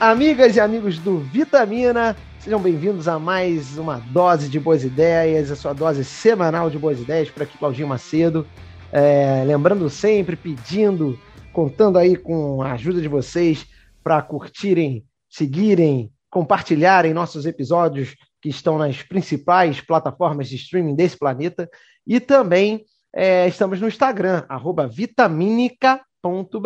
[0.00, 5.56] Amigas e amigos do Vitamina, sejam bem-vindos a mais uma dose de boas ideias, a
[5.56, 8.46] sua dose semanal de boas ideias, por aqui Claudinho Macedo.
[8.90, 11.20] É, lembrando sempre, pedindo,
[11.52, 13.66] contando aí com a ajuda de vocês
[14.02, 21.68] para curtirem, seguirem, compartilharem nossos episódios que estão nas principais plataformas de streaming desse planeta.
[22.06, 24.46] E também é, estamos no Instagram,
[24.90, 25.98] vitaminica.br.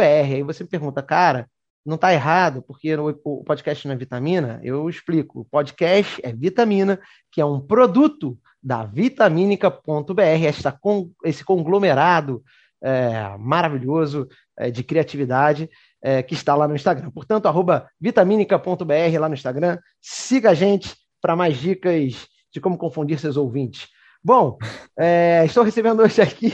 [0.00, 1.48] Aí você me pergunta, cara,
[1.84, 5.40] não está errado, porque o podcast não é vitamina, eu explico.
[5.40, 6.98] O podcast é vitamina,
[7.30, 10.78] que é um produto da vitaminica.br, esta,
[11.24, 12.42] esse conglomerado
[12.82, 14.26] é, maravilhoso
[14.58, 15.68] é, de criatividade
[16.02, 17.10] é, que está lá no Instagram.
[17.10, 19.78] Portanto, arroba vitaminica.br lá no Instagram.
[20.00, 23.88] Siga a gente para mais dicas de como confundir seus ouvintes.
[24.26, 24.56] Bom,
[24.98, 26.50] é, estou recebendo hoje aqui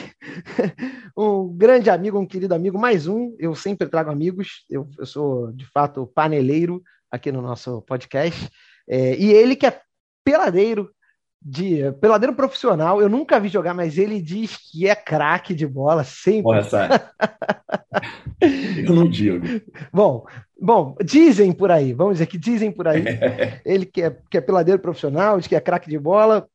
[1.16, 3.36] um grande amigo, um querido amigo, mais um.
[3.38, 8.50] Eu sempre trago amigos, eu, eu sou de fato paneleiro aqui no nosso podcast.
[8.88, 9.80] É, e ele que é
[10.24, 10.90] peladeiro,
[11.40, 16.02] de peladeiro profissional, eu nunca vi jogar, mas ele diz que é craque de bola,
[16.02, 16.50] sempre.
[16.50, 16.78] Olha só.
[18.84, 19.46] eu não digo.
[19.92, 20.26] Bom,
[20.60, 23.04] bom, dizem por aí, vamos dizer que dizem por aí.
[23.64, 26.48] ele que é, que é peladeiro profissional, diz que é craque de bola,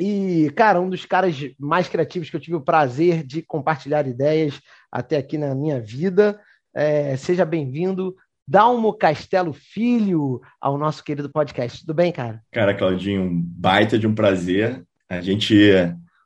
[0.00, 4.60] e, cara, um dos caras mais criativos que eu tive o prazer de compartilhar ideias
[4.90, 6.40] até aqui na minha vida.
[6.74, 8.16] É, seja bem-vindo,
[8.48, 11.80] Dalmo Castelo Filho, ao nosso querido podcast.
[11.80, 12.40] Tudo bem, cara?
[12.50, 14.82] Cara, Claudinho, um baita de um prazer.
[15.08, 15.54] A gente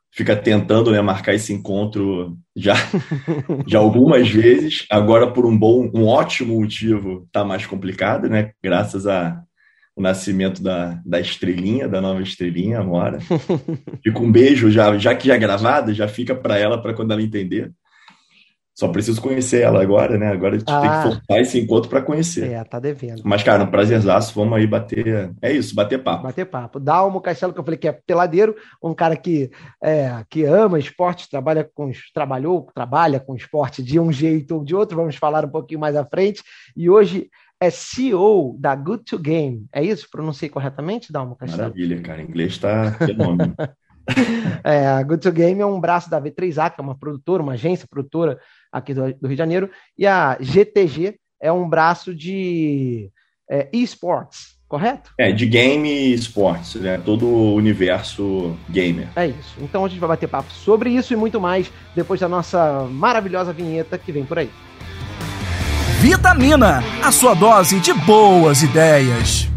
[0.09, 2.75] fica tentando né, marcar esse encontro já,
[3.67, 4.85] já algumas vezes.
[4.89, 8.51] Agora, por um bom, um ótimo motivo, tá mais complicado, né?
[8.63, 9.43] Graças a
[9.95, 13.19] o nascimento da, da estrelinha, da nova estrelinha, Amora.
[14.03, 17.11] Fica um beijo, já, já que já é gravado, já fica para ela, para quando
[17.11, 17.71] ela entender.
[18.77, 20.27] Só preciso conhecer ela agora, né?
[20.27, 21.01] Agora a gente ah, tem que ah.
[21.03, 22.51] forçar esse encontro para conhecer.
[22.51, 23.21] É, tá devendo.
[23.23, 25.33] Mas, cara, um prazerzaço, vamos aí bater.
[25.41, 26.23] É isso, bater papo.
[26.23, 26.77] Bater papo.
[26.77, 28.53] Dalmo Castelo, que eu falei que é peladeiro,
[28.83, 29.49] um cara que,
[29.81, 34.75] é, que ama esporte, trabalha com, trabalhou, trabalha com esporte de um jeito ou de
[34.75, 36.43] outro, vamos falar um pouquinho mais à frente.
[36.75, 37.29] E hoje
[37.59, 39.65] é CEO da Good to Game.
[39.71, 40.07] É isso?
[40.09, 41.63] Pronunciei corretamente, Dalmo Castelo?
[41.63, 42.21] Maravilha, cara.
[42.21, 43.55] Em inglês está fenômeno.
[44.63, 47.53] é, a Good to Game é um braço da V3A, que é uma produtora, uma
[47.53, 48.39] agência produtora
[48.71, 53.09] aqui do, do Rio de Janeiro, e a GTG é um braço de
[53.49, 55.11] é, esports, correto?
[55.19, 56.97] É, de game e esportes, né?
[56.97, 59.07] Todo o universo gamer.
[59.15, 59.55] É isso.
[59.61, 63.53] Então a gente vai bater papo sobre isso e muito mais depois da nossa maravilhosa
[63.53, 64.49] vinheta que vem por aí.
[66.07, 69.47] Vitamina, a sua dose de boas ideias.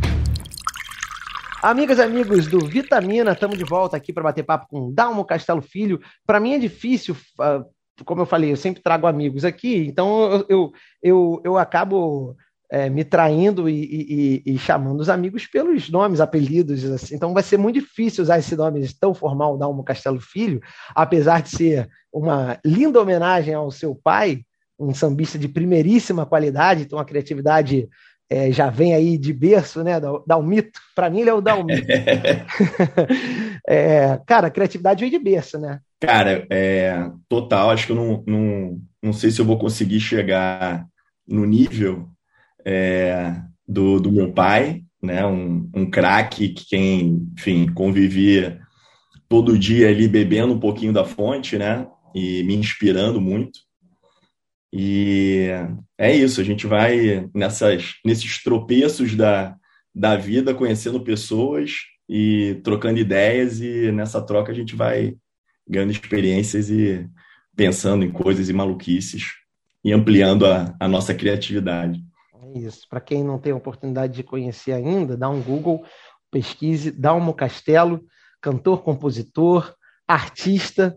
[1.62, 5.60] Amigas e amigos do Vitamina, estamos de volta aqui para bater papo com Dalmo Castelo
[5.60, 6.00] Filho.
[6.26, 7.62] Para mim é difícil, ah,
[8.02, 10.72] como eu falei, eu sempre trago amigos aqui, então eu,
[11.02, 12.34] eu, eu, acabo
[12.72, 17.14] é, me traindo e, e, e, chamando os amigos pelos nomes, apelidos, assim.
[17.14, 20.62] Então vai ser muito difícil usar esse nome tão formal, Dalmo Castelo Filho,
[20.94, 24.46] apesar de ser uma linda homenagem ao seu pai,
[24.78, 27.88] um sambista de primeiríssima qualidade, então a criatividade
[28.30, 29.98] é, já vem aí de berço, né?
[30.26, 30.78] Dalmito.
[30.94, 31.86] Para mim, ele é o Dalmito.
[33.66, 35.80] é, cara, a criatividade vem de berço, né?
[35.98, 37.70] Cara, é, total.
[37.70, 40.86] Acho que eu não, não, não sei se eu vou conseguir chegar
[41.26, 42.08] no nível
[42.64, 43.34] é,
[43.66, 45.24] do, do meu pai, né?
[45.26, 48.60] Um, um craque que quem, enfim, convivia
[49.26, 51.86] todo dia ali bebendo um pouquinho da fonte, né?
[52.14, 53.60] E me inspirando muito.
[54.72, 55.48] E
[55.96, 59.56] é isso, a gente vai nessas, nesses tropeços da,
[59.94, 61.72] da vida, conhecendo pessoas
[62.08, 65.16] e trocando ideias, e nessa troca a gente vai
[65.66, 67.08] ganhando experiências e
[67.56, 69.32] pensando em coisas e maluquices
[69.84, 72.02] e ampliando a, a nossa criatividade.
[72.54, 72.86] É isso.
[72.88, 75.84] Para quem não tem oportunidade de conhecer ainda, dá um Google,
[76.30, 78.04] pesquise Dalmo Castelo,
[78.40, 79.74] cantor, compositor,
[80.06, 80.96] artista,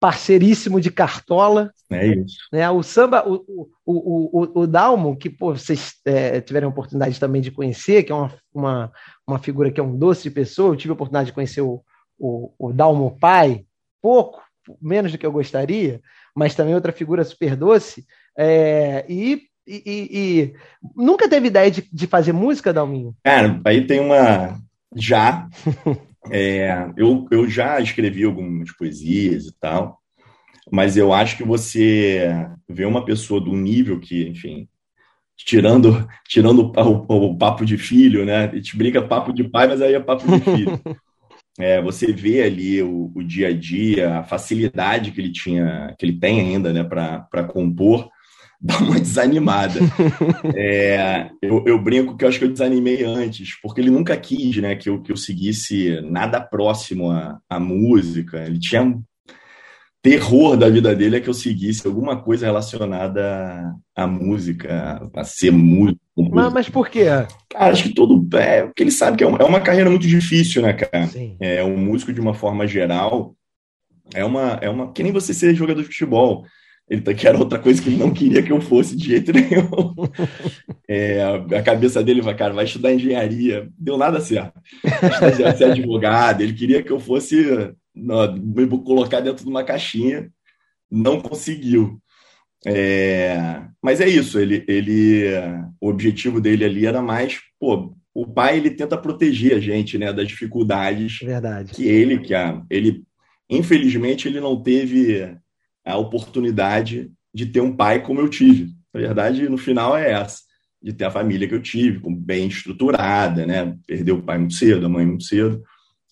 [0.00, 1.72] parceiríssimo de Cartola.
[1.90, 2.36] É isso.
[2.52, 2.68] Né?
[2.70, 7.42] O samba, o, o, o, o, Dalmo, que pô, vocês é, tiveram a oportunidade também
[7.42, 8.92] de conhecer, que é uma, uma,
[9.26, 11.82] uma figura que é um doce de pessoa, eu tive a oportunidade de conhecer o,
[12.18, 13.64] o, o Dalmo pai,
[14.00, 14.42] pouco,
[14.80, 16.00] menos do que eu gostaria,
[16.34, 18.06] mas também outra figura super doce,
[18.36, 20.54] é, e, e, e,
[20.94, 23.14] nunca teve ideia de, de fazer música, Dalminho?
[23.24, 24.58] Cara, aí tem uma...
[24.94, 25.48] Já,
[26.30, 29.98] É, eu, eu já escrevi algumas poesias e tal,
[30.70, 34.68] mas eu acho que você vê uma pessoa do nível que, enfim,
[35.36, 38.46] tirando tirando o, o, papo de filho, né?
[38.46, 40.80] A gente brinca papo de pai, mas aí é papo de filho.
[41.60, 46.06] É, você vê ali o, o, dia a dia, a facilidade que ele tinha, que
[46.06, 48.08] ele tem ainda, né, para compor.
[48.60, 49.80] dá uma desanimada.
[50.56, 54.56] é, eu, eu, brinco que eu acho que eu desanimei antes, porque ele nunca quis
[54.56, 58.44] né, que, eu, que eu seguisse nada próximo à, à música.
[58.44, 59.02] Ele tinha um
[60.02, 65.50] terror da vida dele é que eu seguisse alguma coisa relacionada à, música, a ser
[65.50, 66.00] músico.
[66.16, 67.04] Mas, mas por quê?
[67.48, 68.26] Cara, acho que todo.
[68.36, 71.06] É, porque ele sabe que é uma, é uma carreira muito difícil, né, cara?
[71.06, 71.36] Sim.
[71.40, 73.34] É, um músico, de uma forma geral,
[74.14, 74.92] é uma, é uma.
[74.92, 76.44] Que nem você ser jogador de futebol.
[76.88, 79.32] Ele tá, que era outra coisa que ele não queria que eu fosse de jeito
[79.32, 79.68] nenhum.
[80.90, 81.22] É,
[81.54, 83.68] a cabeça dele vai, cara, vai estudar engenharia.
[83.78, 84.58] Deu nada certo.
[84.82, 86.40] Vai ser advogado.
[86.40, 90.30] Ele queria que eu fosse me colocar dentro de uma caixinha.
[90.90, 92.00] Não conseguiu.
[92.66, 94.38] É, mas é isso.
[94.38, 95.24] Ele, ele,
[95.78, 100.10] o objetivo dele ali era mais, pô, o pai ele tenta proteger a gente, né,
[100.10, 101.18] das dificuldades.
[101.22, 101.72] Verdade.
[101.72, 103.04] Que ele, que a, ele,
[103.50, 105.36] infelizmente, ele não teve
[105.92, 108.72] a oportunidade de ter um pai como eu tive.
[108.92, 110.38] Na verdade, no final é essa,
[110.82, 113.76] de ter a família que eu tive, bem estruturada, né?
[113.86, 115.62] Perdeu o pai muito cedo, a mãe muito cedo.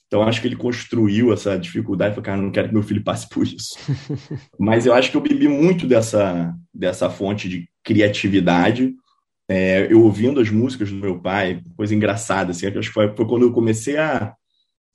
[0.07, 2.15] Então, acho que ele construiu essa dificuldade.
[2.15, 3.77] Falei, cara, não quero que meu filho passe por isso.
[4.59, 8.95] Mas eu acho que eu bebi muito dessa, dessa fonte de criatividade.
[9.49, 13.27] É, eu ouvindo as músicas do meu pai, coisa engraçada, assim, acho que foi, foi
[13.27, 14.35] quando eu comecei a,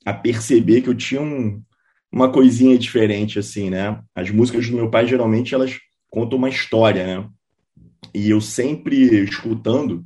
[0.04, 1.62] a perceber que eu tinha um,
[2.12, 4.00] uma coisinha diferente, assim, né?
[4.14, 5.78] As músicas do meu pai, geralmente, elas
[6.10, 7.28] contam uma história, né?
[8.14, 10.04] E eu sempre escutando,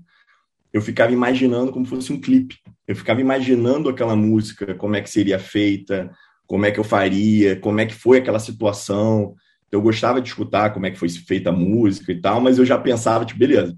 [0.73, 2.57] eu ficava imaginando como fosse um clipe.
[2.87, 6.11] Eu ficava imaginando aquela música, como é que seria feita,
[6.47, 9.35] como é que eu faria, como é que foi aquela situação.
[9.73, 12.65] Eu gostava de escutar como é que foi feita a música e tal, mas eu
[12.65, 13.77] já pensava, tipo, beleza,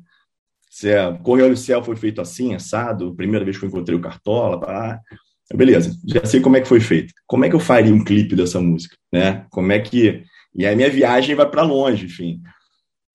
[0.69, 4.03] se é, Correio do Céu foi feito assim, assado, primeira vez que eu encontrei o
[4.03, 5.01] Cartola, tá?
[5.55, 7.13] Beleza, já sei como é que foi feito.
[7.27, 9.47] Como é que eu faria um clipe dessa música, né?
[9.51, 10.23] Como é que
[10.55, 12.41] e aí minha viagem vai para longe, enfim.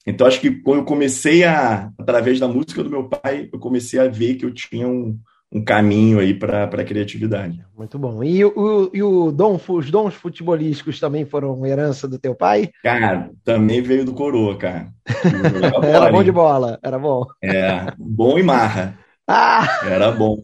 [0.06, 4.00] Então acho que quando eu comecei a através da música do meu pai, eu comecei
[4.00, 5.18] a ver que eu tinha um,
[5.52, 7.64] um caminho aí para a criatividade.
[7.78, 8.24] Muito bom.
[8.24, 12.70] E, o, e o dom, os dons futebolísticos também foram herança do teu pai?
[12.84, 14.90] Cara, também veio do coroa, cara.
[15.84, 17.26] era bom de bola, era bom.
[17.42, 18.98] É, bom e marra.
[19.28, 19.82] Ah!
[19.86, 20.44] Era bom.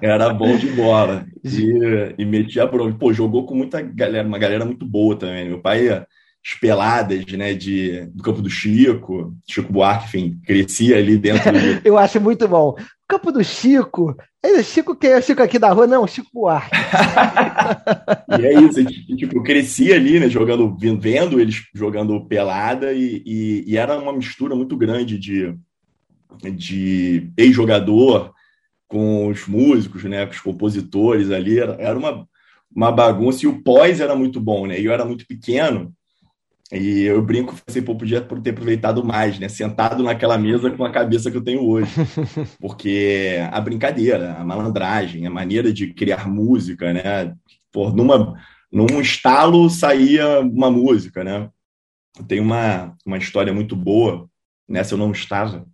[0.00, 1.24] Era bom de bola.
[1.44, 2.98] E, e metia bronca.
[2.98, 5.48] Pô, jogou com muita galera, uma galera muito boa também.
[5.48, 6.06] Meu pai ia
[6.44, 11.52] espeladas, né, de, do campo do Chico, Chico Buarque, enfim, crescia ali dentro.
[11.52, 11.80] Do...
[11.86, 12.74] Eu acho muito bom.
[13.06, 16.74] Campo do Chico, é Chico que é Chico aqui da rua, não, Chico Buarque.
[18.40, 18.84] e é isso,
[19.16, 24.12] tipo, eu crescia ali, né, jogando, vendo eles jogando pelada e, e, e era uma
[24.12, 25.54] mistura muito grande de
[26.54, 28.32] de ex-jogador
[28.88, 32.26] com os músicos, né, com os compositores ali, era, era uma,
[32.74, 34.78] uma bagunça e o pós era muito bom, né?
[34.78, 35.92] E eu era muito pequeno
[36.72, 39.46] e eu brinco assim, pô, podia ter aproveitado mais, né?
[39.46, 41.92] Sentado naquela mesa com a cabeça que eu tenho hoje.
[42.58, 47.34] Porque a brincadeira, a malandragem, a maneira de criar música, né?
[47.70, 48.38] Pô, numa,
[48.72, 51.50] num estalo saía uma música, né?
[52.26, 54.26] Tem uma, uma história muito boa,
[54.66, 55.66] nessa eu não estava,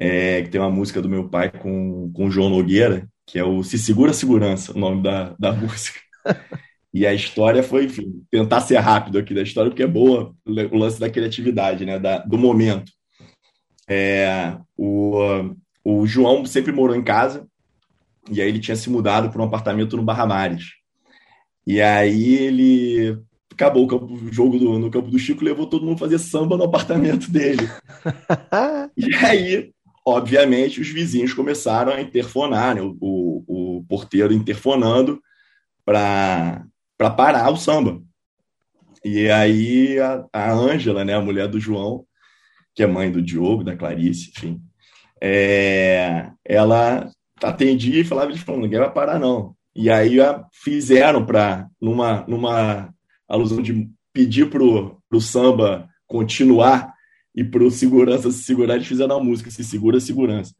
[0.00, 3.44] é, que tem uma música do meu pai com, com o João Nogueira, que é
[3.44, 5.98] o Se Segura Segurança, o nome da, da música.
[6.94, 10.78] E a história foi, enfim, tentar ser rápido aqui da história, porque é boa o
[10.78, 12.90] lance da criatividade, né, da, do momento.
[13.88, 15.18] É, o,
[15.84, 17.46] o João sempre morou em casa,
[18.30, 20.64] e aí ele tinha se mudado para um apartamento no Barra Mares.
[21.66, 23.18] E aí ele
[23.52, 26.56] acabou o, campo, o jogo do, no campo do Chico, levou todo mundo fazer samba
[26.56, 27.68] no apartamento dele.
[28.96, 29.72] e aí
[30.08, 32.82] obviamente, os vizinhos começaram a interfonar, né?
[32.82, 35.20] o, o, o porteiro interfonando
[35.84, 36.64] para
[37.16, 38.02] parar o samba.
[39.04, 39.96] E aí
[40.32, 42.04] a Ângela, né, a mulher do João,
[42.74, 44.60] que é mãe do Diogo, da Clarice, enfim,
[45.20, 47.10] é, ela
[47.42, 49.54] atendia e falava, eles falando, ninguém vai parar não.
[49.74, 52.92] E aí a, fizeram para, numa, numa
[53.28, 56.92] alusão de pedir para o samba continuar,
[57.38, 60.52] e para o segurança se segurar, eles fizeram a música, se segura, segurança.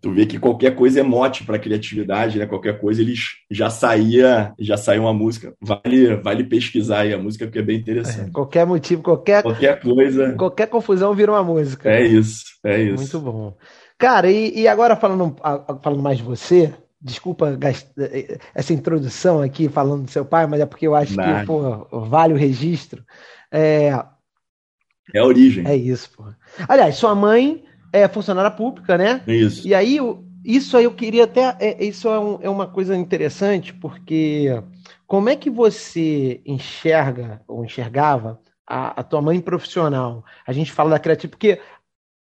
[0.00, 2.46] Tu vê que qualquer coisa é mote para criatividade, né?
[2.46, 5.52] Qualquer coisa eles já saía, já saiu uma música.
[5.60, 8.28] Vale, vale pesquisar aí a música porque é bem interessante.
[8.28, 11.90] É, qualquer motivo, qualquer qualquer coisa, qualquer confusão vira uma música.
[11.90, 13.18] É isso, é isso.
[13.18, 13.56] Muito bom.
[13.98, 15.34] Cara, e, e agora falando
[15.82, 17.58] falando mais de você, desculpa
[18.54, 22.32] essa introdução aqui falando do seu pai, mas é porque eu acho que pô, vale
[22.32, 23.02] o registro.
[23.50, 24.04] É,
[25.14, 25.66] é a origem.
[25.66, 26.24] É isso, pô.
[26.68, 29.22] Aliás, sua mãe é funcionária pública, né?
[29.26, 29.66] Isso.
[29.66, 29.98] E aí,
[30.44, 31.56] isso aí eu queria até.
[31.60, 34.48] É, isso é, um, é uma coisa interessante, porque
[35.06, 40.90] como é que você enxerga ou enxergava a, a tua mãe profissional, a gente fala
[40.90, 41.60] da criatividade, porque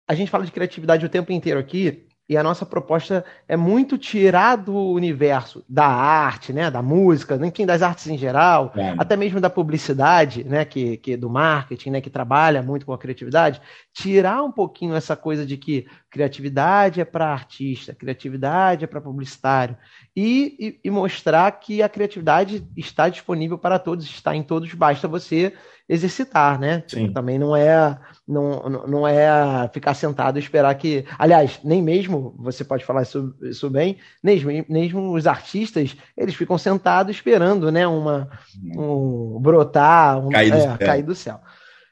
[0.06, 3.98] a gente fala de criatividade o tempo inteiro aqui, e a nossa proposta é muito
[3.98, 8.94] tirar do universo da arte, né, da música, enfim, das artes em geral, é.
[8.96, 12.98] até mesmo da publicidade, né, que, que do marketing, né, que trabalha muito com a
[12.98, 13.60] criatividade,
[13.92, 19.76] tirar um pouquinho essa coisa de que criatividade é para artista, criatividade é para publicitário,
[20.16, 25.06] e, e, e mostrar que a criatividade está disponível para todos, está em todos, basta
[25.06, 25.52] você
[25.88, 26.82] exercitar, né?
[26.86, 27.12] Sim.
[27.12, 31.04] Também não é não, não é ficar sentado e esperar que.
[31.18, 36.56] Aliás, nem mesmo, você pode falar isso, isso bem, mesmo, mesmo os artistas, eles ficam
[36.56, 37.86] sentados esperando, né?
[37.86, 38.30] Uma,
[38.76, 41.40] um brotar, um, cair, do é, cair do céu.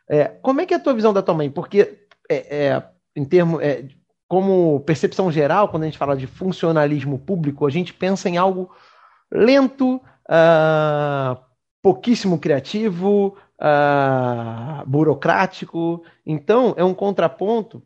[0.09, 1.51] É, como é que é a tua visão da tua mãe?
[1.51, 2.83] Porque é, é
[3.15, 3.61] em termos.
[3.63, 3.85] É,
[4.29, 8.71] como percepção geral, quando a gente fala de funcionalismo público, a gente pensa em algo
[9.29, 11.37] lento, uh,
[11.83, 16.03] pouquíssimo criativo, uh, burocrático.
[16.25, 17.83] Então, é um contraponto.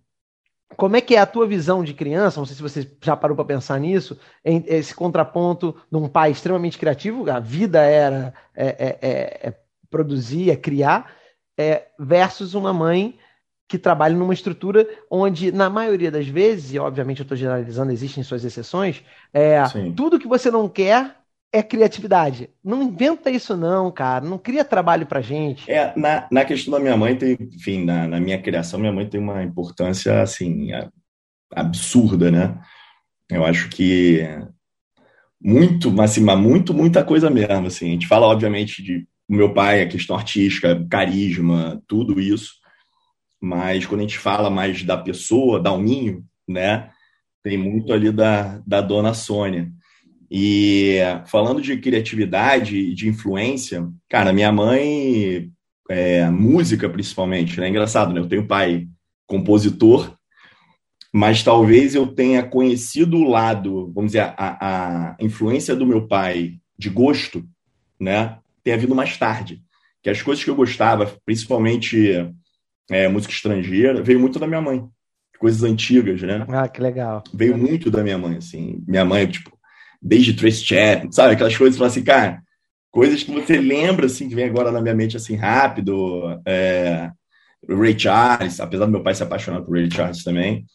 [0.77, 2.41] Como é que é a tua visão de criança?
[2.41, 4.19] Não sei se você já parou para pensar nisso.
[4.45, 9.59] Em, esse contraponto de um pai extremamente criativo, a vida era é, é, é, é
[9.91, 11.13] produzir, é criar,
[11.57, 13.19] é, versus uma mãe
[13.69, 18.23] que trabalha numa estrutura onde, na maioria das vezes, e obviamente eu estou generalizando, existem
[18.23, 19.03] suas exceções,
[19.33, 19.63] é,
[19.97, 21.17] tudo que você não quer
[21.55, 22.51] é criatividade.
[22.65, 24.25] Não inventa isso, não, cara.
[24.25, 25.71] Não cria trabalho pra gente.
[25.71, 29.09] É, na, na questão da minha mãe, tem, enfim, na, na minha criação, minha mãe
[29.09, 30.71] tem uma importância, assim,
[31.55, 32.61] absurda, né?
[33.31, 34.27] Eu acho que
[35.41, 37.91] muito, assim, muito, muita coisa mesmo, assim.
[37.91, 42.55] A gente fala, obviamente, de meu pai, a questão artística, carisma, tudo isso.
[43.41, 46.91] Mas quando a gente fala mais da pessoa, da Alminho, né?
[47.45, 49.71] Tem muito ali da, da dona Sônia.
[50.31, 55.51] E falando de criatividade e de influência, cara, minha mãe,
[55.89, 57.69] é, música principalmente, né?
[57.69, 58.21] Engraçado, né?
[58.21, 58.89] Eu tenho pai
[59.27, 60.17] compositor,
[61.13, 66.55] mas talvez eu tenha conhecido o lado, vamos dizer, a, a influência do meu pai
[66.77, 67.45] de gosto,
[68.01, 68.39] né?
[68.63, 69.63] Tenha vindo mais tarde.
[70.03, 72.29] Que as coisas que eu gostava, principalmente
[72.91, 74.85] é, música estrangeira, veio muito da minha mãe.
[75.39, 76.45] Coisas antigas, né?
[76.49, 77.23] Ah, que legal.
[77.33, 78.83] Veio muito da minha mãe, assim.
[78.87, 79.54] Minha mãe, tipo,
[80.05, 81.33] desde Trace Chat, sabe?
[81.33, 82.43] Aquelas coisas, assim, cara,
[82.91, 86.39] coisas que você lembra, assim, que vem agora na minha mente, assim, rápido.
[86.47, 87.11] É,
[87.67, 90.67] Ray Charles, apesar do meu pai se apaixonar por Ray Charles também.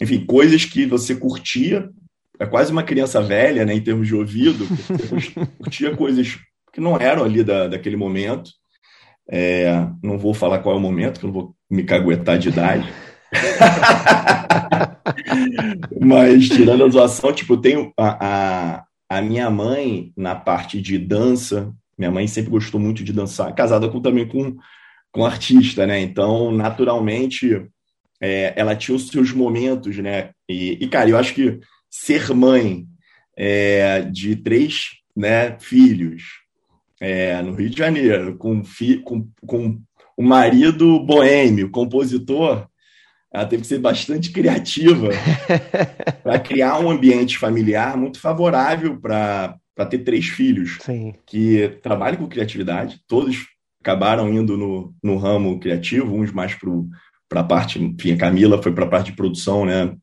[0.00, 1.90] Enfim, coisas que você curtia,
[2.38, 4.66] é quase uma criança velha, né, em termos de ouvido,
[5.58, 6.38] curtia coisas
[6.72, 8.50] que não eram ali da, daquele momento.
[9.28, 12.50] É, não vou falar qual é o momento, que eu não vou me caguetar de
[12.50, 12.86] idade.
[16.00, 21.72] Mas, tirando a zoação, tipo, tenho a, a, a, minha mãe na parte de dança.
[21.98, 24.56] Minha mãe sempre gostou muito de dançar, casada com, também com,
[25.10, 26.00] com artista, né?
[26.00, 27.66] Então, naturalmente,
[28.20, 30.30] é, ela tinha os seus momentos, né?
[30.48, 31.58] E, e cara, eu acho que
[31.90, 32.86] ser mãe
[33.36, 36.22] é, de três né, filhos
[37.00, 39.80] é, no Rio de Janeiro, com, fi, com, com
[40.18, 42.66] um marido boêmio, compositor,
[43.36, 45.10] ela teve que ser bastante criativa
[46.24, 49.58] para criar um ambiente familiar muito favorável para
[49.90, 51.12] ter três filhos Sim.
[51.26, 52.98] que trabalham com criatividade.
[53.06, 53.46] Todos
[53.78, 56.56] acabaram indo no, no ramo criativo, uns mais
[57.28, 59.94] para a parte, enfim, a Camila foi para a parte de produção, né,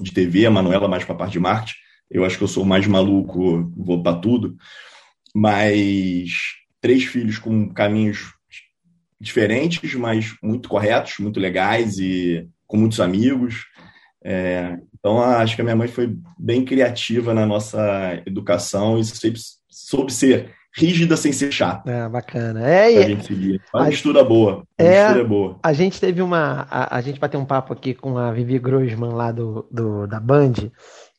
[0.00, 1.76] de TV, a Manuela mais para a parte de marketing.
[2.08, 4.56] Eu acho que eu sou mais maluco, vou para tudo.
[5.34, 6.30] Mas
[6.80, 8.32] três filhos com caminhos
[9.20, 13.66] diferentes, mas muito corretos, muito legais e com muitos amigos.
[14.22, 19.40] É, então, acho que a minha mãe foi bem criativa na nossa educação e sempre
[19.68, 21.90] soube ser rígida sem ser chata.
[21.90, 22.68] É, bacana.
[22.68, 23.60] É, a gente seguir.
[23.74, 24.62] Uma a, mistura boa.
[24.78, 25.58] Uma é, mistura boa.
[25.62, 26.66] A gente teve uma.
[26.70, 30.20] A, a gente bateu um papo aqui com a Vivi Grossman lá do, do, da
[30.20, 30.54] Band.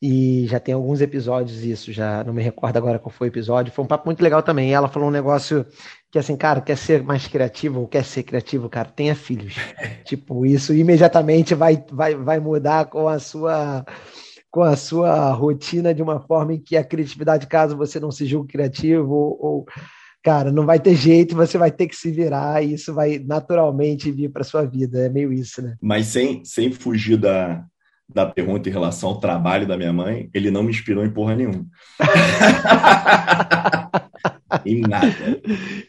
[0.04, 3.72] E já tem alguns episódios isso, já não me recordo agora qual foi o episódio.
[3.72, 4.74] Foi um papo muito legal também.
[4.74, 5.64] Ela falou um negócio
[6.10, 9.54] que assim, cara, quer ser mais criativo ou quer ser criativo, cara, tenha filhos.
[10.04, 13.84] tipo, isso imediatamente vai, vai, vai mudar com a sua
[14.50, 18.26] com a sua rotina de uma forma em que a criatividade, caso você não se
[18.26, 19.66] julgue criativo ou, ou
[20.22, 24.10] cara, não vai ter jeito, você vai ter que se virar e isso vai naturalmente
[24.10, 24.98] vir para sua vida.
[24.98, 25.76] É meio isso, né?
[25.80, 27.64] Mas sem, sem fugir da,
[28.14, 31.34] da pergunta em relação ao trabalho da minha mãe, ele não me inspirou em porra
[31.34, 31.66] nenhuma.
[34.64, 35.40] em nada.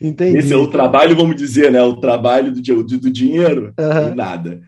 [0.01, 0.37] Entendi.
[0.37, 1.81] Esse é o trabalho, vamos dizer, né?
[1.81, 4.11] O trabalho do, do, do dinheiro, uhum.
[4.11, 4.61] em nada.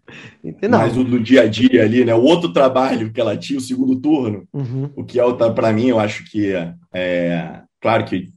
[0.44, 0.72] Entendi.
[0.72, 2.14] Mas o do dia a dia ali, né?
[2.14, 4.90] O outro trabalho que ela tinha, o segundo turno, uhum.
[4.96, 6.54] o que é para mim, eu acho que
[6.94, 8.30] é, claro que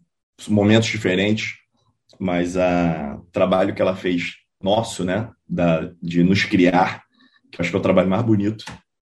[0.48, 1.54] momentos diferentes,
[2.18, 5.28] mas a, o trabalho que ela fez nosso, né?
[5.48, 7.02] Da, de nos criar,
[7.50, 8.64] que eu acho que é o trabalho mais bonito.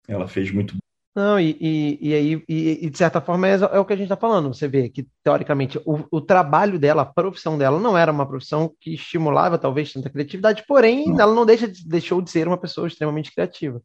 [0.07, 0.75] Ela fez muito
[1.17, 3.95] não, e, e, e aí, e, e, de certa forma, é, é o que a
[3.95, 4.53] gente está falando.
[4.53, 8.71] Você vê que, teoricamente, o, o, trabalho dela, a profissão dela, não era uma profissão
[8.79, 11.19] que estimulava, talvez, tanta criatividade, porém, não.
[11.19, 13.81] ela não deixa, deixou de ser uma pessoa extremamente criativa.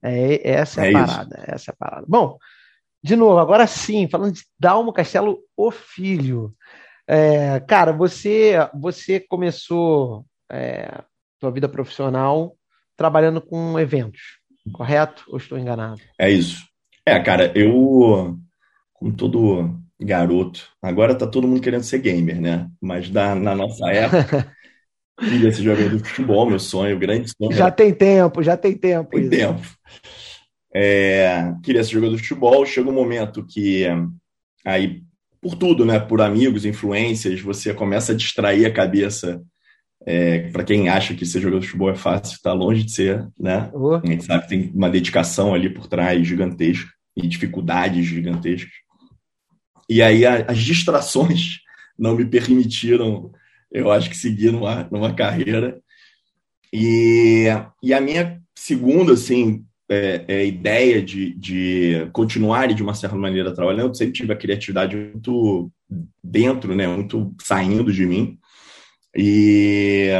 [0.00, 1.36] É, essa é, é a parada.
[1.36, 1.54] Isso.
[1.54, 2.06] Essa é a parada.
[2.08, 2.38] Bom,
[3.02, 6.54] de novo, agora sim, falando de Dalmo Castelo, o filho.
[7.04, 11.02] É, cara, você, você começou é,
[11.40, 12.56] sua vida profissional
[12.96, 14.38] trabalhando com eventos,
[14.72, 15.24] correto?
[15.28, 16.00] Ou estou enganado?
[16.18, 16.64] É isso.
[17.04, 18.36] É, cara, eu,
[18.94, 22.68] como todo garoto, agora tá todo mundo querendo ser gamer, né?
[22.80, 24.52] Mas da, na nossa época,
[25.18, 27.56] queria ser jogador de futebol, meu sonho, grande sonho.
[27.56, 29.10] Já tem tempo, já tem tempo.
[29.10, 29.30] Tem isso.
[29.30, 29.62] tempo.
[30.74, 33.86] É, queria ser jogador de futebol, chega um momento que
[34.64, 35.02] aí,
[35.40, 35.98] por tudo, né?
[35.98, 39.40] Por amigos, influências, você começa a distrair a cabeça.
[40.04, 43.26] É, para quem acha que ser jogador de futebol é fácil, está longe de ser,
[43.38, 43.70] né?
[44.04, 48.72] A gente sabe que tem uma dedicação ali por trás gigantesca e dificuldades gigantescas.
[49.88, 51.60] E aí a, as distrações
[51.98, 53.32] não me permitiram,
[53.72, 55.80] eu acho que seguir numa, numa carreira.
[56.72, 57.46] E,
[57.82, 63.54] e a minha segunda, assim, é, é ideia de, de continuar de uma certa maneira
[63.54, 65.70] trabalhando, eu sempre tive a criatividade muito
[66.22, 68.38] dentro, né, muito saindo de mim.
[69.16, 70.10] E,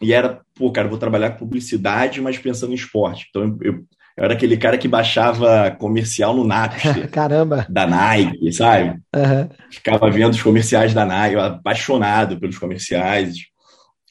[0.00, 3.26] e era, pô, cara, vou trabalhar com publicidade, mas pensando em esporte.
[3.28, 3.84] Então eu, eu
[4.16, 7.08] era aquele cara que baixava comercial no Napster.
[7.10, 7.66] Caramba!
[7.68, 9.00] Da Nike, sabe?
[9.14, 9.48] Uhum.
[9.70, 13.34] Ficava vendo os comerciais da Nike, apaixonado pelos comerciais.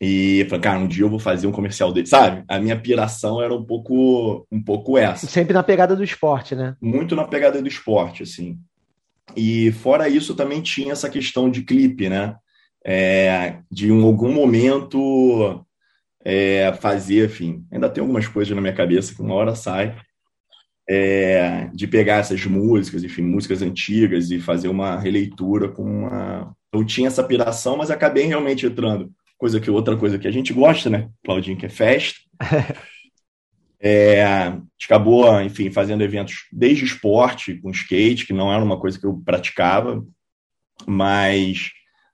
[0.01, 2.43] E falei, cara, um dia eu vou fazer um comercial dele, sabe?
[2.47, 5.27] A minha piração era um pouco, um pouco essa.
[5.27, 6.75] Sempre na pegada do esporte, né?
[6.81, 8.57] Muito na pegada do esporte, assim.
[9.35, 12.35] E fora isso, também tinha essa questão de clipe, né?
[12.85, 15.65] É, de em algum momento
[16.23, 19.97] é, fazer, enfim, ainda tem algumas coisas na minha cabeça que uma hora sai,
[20.89, 26.55] é, de pegar essas músicas, enfim, músicas antigas e fazer uma releitura com uma...
[26.73, 29.11] Eu tinha essa piração, mas acabei realmente entrando.
[29.37, 32.19] Coisa que outra coisa que a gente gosta, né, Claudinho, que é festa.
[33.81, 38.77] É, a gente acabou, enfim, fazendo eventos desde esporte, com skate, que não era uma
[38.77, 40.05] coisa que eu praticava,
[40.85, 41.71] mas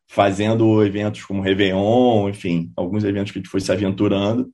[0.08, 4.50] fazendo eventos como Réveillon, enfim, alguns eventos que a gente foi se aventurando,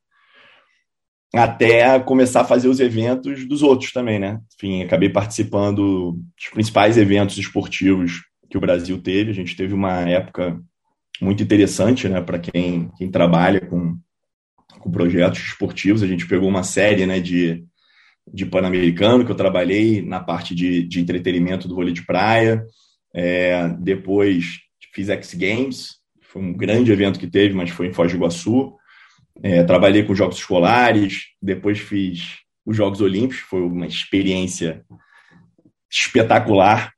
[1.33, 4.39] até começar a fazer os eventos dos outros também, né?
[4.55, 9.31] Enfim, acabei participando dos principais eventos esportivos que o Brasil teve.
[9.31, 10.59] A gente teve uma época
[11.21, 13.97] muito interessante, né, para quem, quem trabalha com,
[14.79, 16.03] com projetos esportivos.
[16.03, 17.63] A gente pegou uma série, né, de,
[18.27, 22.65] de Pan-Americano, que eu trabalhei na parte de, de entretenimento do vôlei de praia.
[23.13, 24.59] É, depois
[24.93, 28.73] fiz X Games, foi um grande evento que teve, mas foi em Foz do Iguaçu.
[29.43, 34.83] É, trabalhei com jogos escolares, depois fiz os Jogos Olímpicos, foi uma experiência
[35.91, 36.91] espetacular.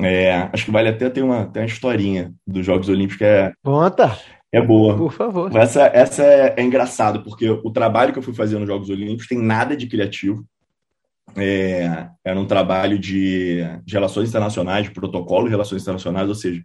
[0.00, 3.52] É, acho que vale até ter uma, ter uma historinha dos Jogos Olímpicos que é.
[3.62, 4.18] Conta!
[4.52, 4.96] É boa.
[4.96, 5.54] Por favor.
[5.56, 9.28] Essa, essa é, é engraçado, porque o trabalho que eu fui fazer nos Jogos Olímpicos
[9.28, 10.44] tem nada de criativo.
[11.36, 16.60] É, era um trabalho de, de relações internacionais, de protocolo de relações internacionais, ou seja,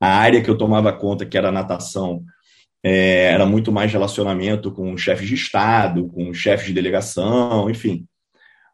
[0.00, 2.22] a área que eu tomava conta, que era natação,
[2.82, 8.06] é, era muito mais relacionamento com chefes de Estado, com chefes de delegação, enfim.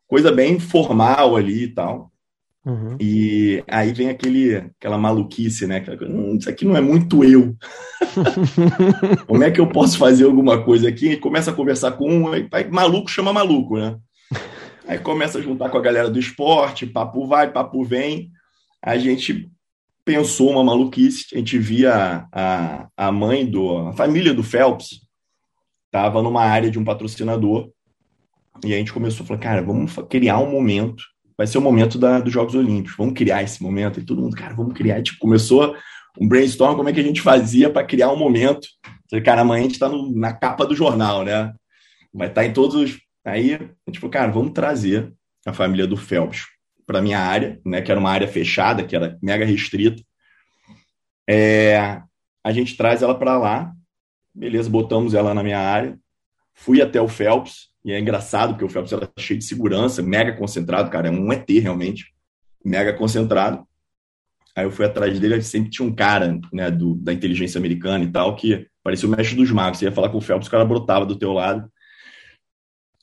[0.06, 2.12] Coisa bem formal ali e tal.
[2.64, 2.96] Uhum.
[3.00, 5.84] E aí vem aquele, aquela maluquice, né?
[6.02, 7.56] Hum, isso aqui não é muito eu.
[9.26, 11.12] Como é que eu posso fazer alguma coisa aqui?
[11.12, 13.96] E começa a conversar com um, aí, maluco chama maluco, né?
[14.86, 18.30] Aí começa a juntar com a galera do esporte, papo vai, papo vem.
[18.80, 19.50] A gente
[20.04, 21.26] pensou uma maluquice.
[21.32, 23.88] A gente via a, a mãe do.
[23.88, 25.00] a família do Phelps
[25.86, 27.70] estava numa área de um patrocinador.
[28.64, 31.02] E a gente começou a falar, cara, vamos criar um momento.
[31.36, 32.96] Vai ser o momento da, dos Jogos Olímpicos.
[32.96, 34.00] Vamos criar esse momento.
[34.00, 34.98] E todo mundo, cara, vamos criar.
[34.98, 35.74] E, tipo, começou
[36.20, 38.68] um brainstorm, como é que a gente fazia para criar um momento.
[39.10, 41.52] Falei, cara, amanhã a gente está na capa do jornal, né?
[42.12, 42.98] Vai estar tá em todos os.
[43.24, 45.12] Aí, a gente falou, cara, vamos trazer
[45.46, 46.51] a família do Phelps
[46.86, 50.02] para minha área, né, que era uma área fechada, que era mega restrita.
[51.28, 52.00] É,
[52.44, 53.72] a gente traz ela para lá,
[54.34, 55.98] beleza, botamos ela na minha área.
[56.54, 60.36] Fui até o Phelps, e é engraçado, porque o Phelps era cheio de segurança, mega
[60.36, 62.12] concentrado, cara, é um ET realmente,
[62.64, 63.66] mega concentrado.
[64.54, 68.12] Aí eu fui atrás dele, sempre tinha um cara, né, do, da inteligência americana e
[68.12, 69.78] tal, que parecia o mestre dos magos.
[69.78, 71.70] Você ia falar com o Phelps, o cara brotava do teu lado.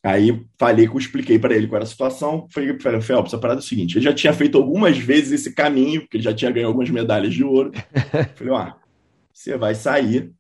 [0.04, 2.48] Aí falei, expliquei para ele qual era a situação.
[2.52, 5.32] Falei para ele, Phelps, a parada é o seguinte: ele já tinha feito algumas vezes
[5.32, 7.72] esse caminho, porque ele já tinha ganho algumas medalhas de ouro.
[8.36, 8.74] Falei, ó,
[9.34, 10.32] você vai sair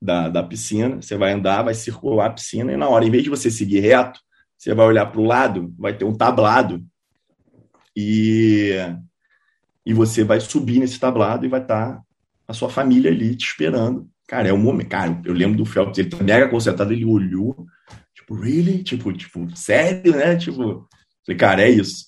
[0.00, 3.22] da, da piscina, você vai andar, vai circular a piscina, e na hora, em vez
[3.22, 4.20] de você seguir reto,
[4.58, 6.84] você vai olhar para o lado, vai ter um tablado,
[7.96, 8.72] e,
[9.86, 12.02] e você vai subir nesse tablado e vai estar tá
[12.48, 14.08] a sua família ali te esperando.
[14.26, 14.88] Cara, é o momento.
[14.88, 17.66] Cara, eu lembro do Phelps, ele tá mega concentrado, ele olhou,
[18.32, 18.82] really?
[18.82, 20.36] Tipo, tipo, sério, né?
[20.36, 20.88] Tipo,
[21.26, 22.06] falei, cara, é isso.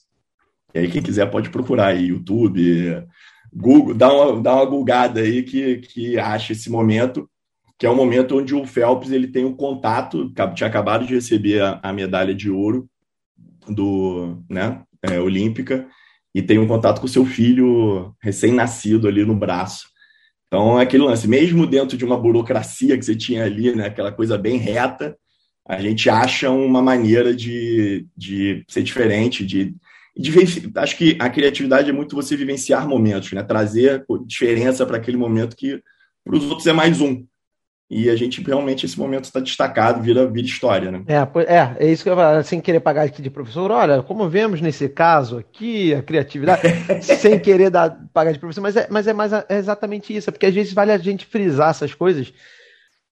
[0.75, 3.07] E aí, quem quiser pode procurar aí, YouTube,
[3.53, 7.31] Google, dá uma, dá uma googada aí que, que acha esse momento,
[7.79, 11.63] que é o momento onde o Phelps ele tem um contato, tinha acabado de receber
[11.63, 12.89] a, a medalha de ouro
[13.69, 15.87] do, né, é, olímpica,
[16.35, 19.87] e tem um contato com seu filho recém-nascido ali no braço.
[20.49, 24.11] Então, é aquele lance, mesmo dentro de uma burocracia que você tinha ali, né, aquela
[24.11, 25.17] coisa bem reta,
[25.67, 29.75] a gente acha uma maneira de, de ser diferente, de
[30.17, 33.43] de, acho que a criatividade é muito você vivenciar momentos, né?
[33.43, 35.83] Trazer diferença para aquele momento que
[36.25, 37.27] para os outros é mais um.
[37.91, 41.05] E a gente realmente, esse momento está destacado, vira, vira história, né?
[41.07, 43.71] É, é, é isso que eu falo, sem querer pagar aqui de professor.
[43.71, 46.63] Olha, como vemos nesse caso aqui, a criatividade,
[47.03, 50.33] sem querer dar, pagar de professor, mas é, mas é mais é exatamente isso, é
[50.33, 52.33] porque às vezes vale a gente frisar essas coisas,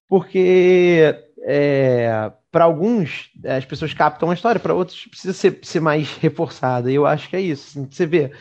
[0.09, 6.15] porque é, para alguns as pessoas captam a história, para outros precisa ser, ser mais
[6.17, 6.91] reforçada.
[6.91, 7.79] E eu acho que é isso.
[7.79, 8.31] Assim, você vê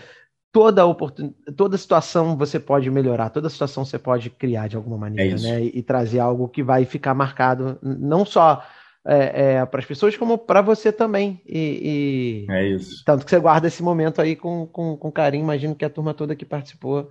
[0.52, 1.32] toda oportun...
[1.56, 5.62] toda situação você pode melhorar, toda situação você pode criar de alguma maneira, é né?
[5.62, 8.64] E, e, trazer algo que vai ficar marcado não só
[9.04, 11.40] é, é, para as pessoas como para você também.
[11.46, 13.02] E, e, É isso.
[13.04, 15.42] Tanto que você guarda esse momento aí com, com, com carinho.
[15.42, 17.08] Imagino que a turma toda que participou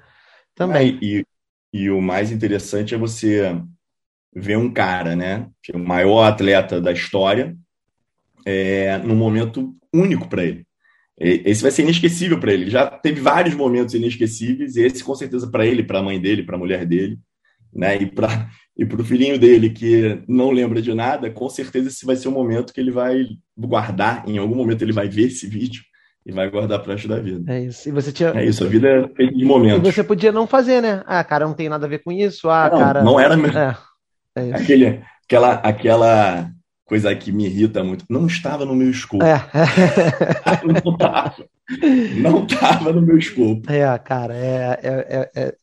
[0.56, 0.98] também.
[1.02, 1.26] É, e,
[1.74, 3.60] e o mais interessante é você
[4.34, 7.56] ver um cara, né, que é o maior atleta da história,
[8.46, 10.66] é, num momento único para ele.
[11.20, 12.70] Esse vai ser inesquecível para ele.
[12.70, 16.44] Já teve vários momentos inesquecíveis, e esse com certeza para ele, para a mãe dele,
[16.44, 17.20] para a mulher dele,
[17.74, 22.06] né, e para e o filhinho dele que não lembra de nada, com certeza esse
[22.06, 24.28] vai ser um momento que ele vai guardar.
[24.28, 25.84] Em algum momento ele vai ver esse vídeo
[26.26, 27.52] e vai guardar para resto da vida.
[27.54, 27.88] É isso.
[27.90, 28.30] E você tinha...
[28.30, 29.88] É isso, a vida é feita de momentos.
[29.88, 31.04] E você podia não fazer, né?
[31.06, 32.50] Ah, cara, não tem nada a ver com isso.
[32.50, 33.04] Ah, não, cara.
[33.04, 33.58] Não era mesmo.
[33.58, 33.78] É.
[34.36, 36.52] É Aquele, aquela, aquela
[36.92, 38.04] coisa que me irrita muito.
[38.10, 39.24] Não estava no meu escopo.
[39.24, 39.42] É.
[40.84, 41.36] não estava.
[42.18, 43.72] Não estava no meu escopo.
[43.72, 45.56] É, cara, é, é, é,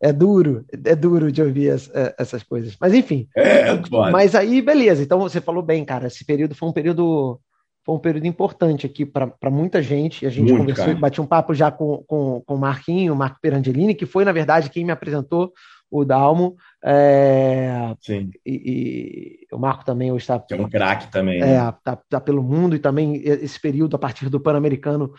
[0.00, 2.76] é, duro, é duro de ouvir as, essas coisas.
[2.80, 3.28] Mas enfim.
[3.36, 4.10] É, claro.
[4.10, 5.02] Mas aí, beleza.
[5.02, 6.06] Então você falou bem, cara.
[6.06, 7.38] Esse período foi um período.
[7.84, 10.26] Foi um período importante aqui para muita gente.
[10.26, 10.98] A gente Muito, conversou, cara.
[10.98, 14.32] bati um papo já com, com, com o Marquinho, o Marco Perangelini, que foi, na
[14.32, 15.52] verdade, quem me apresentou
[15.90, 16.56] o Dalmo.
[16.82, 18.30] É, Sim.
[18.46, 20.42] E, e, o Marco também hoje está.
[20.50, 21.40] É um craque também.
[21.40, 21.74] É, né?
[21.82, 25.12] tá, tá, pelo mundo e também esse período a partir do Pan-Americano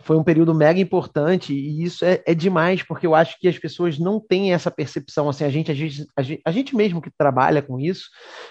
[0.00, 3.58] foi um período mega importante e isso é, é, demais porque eu acho que as
[3.58, 7.00] pessoas não têm essa percepção assim a gente a gente, a gente a gente mesmo
[7.00, 8.08] que trabalha com isso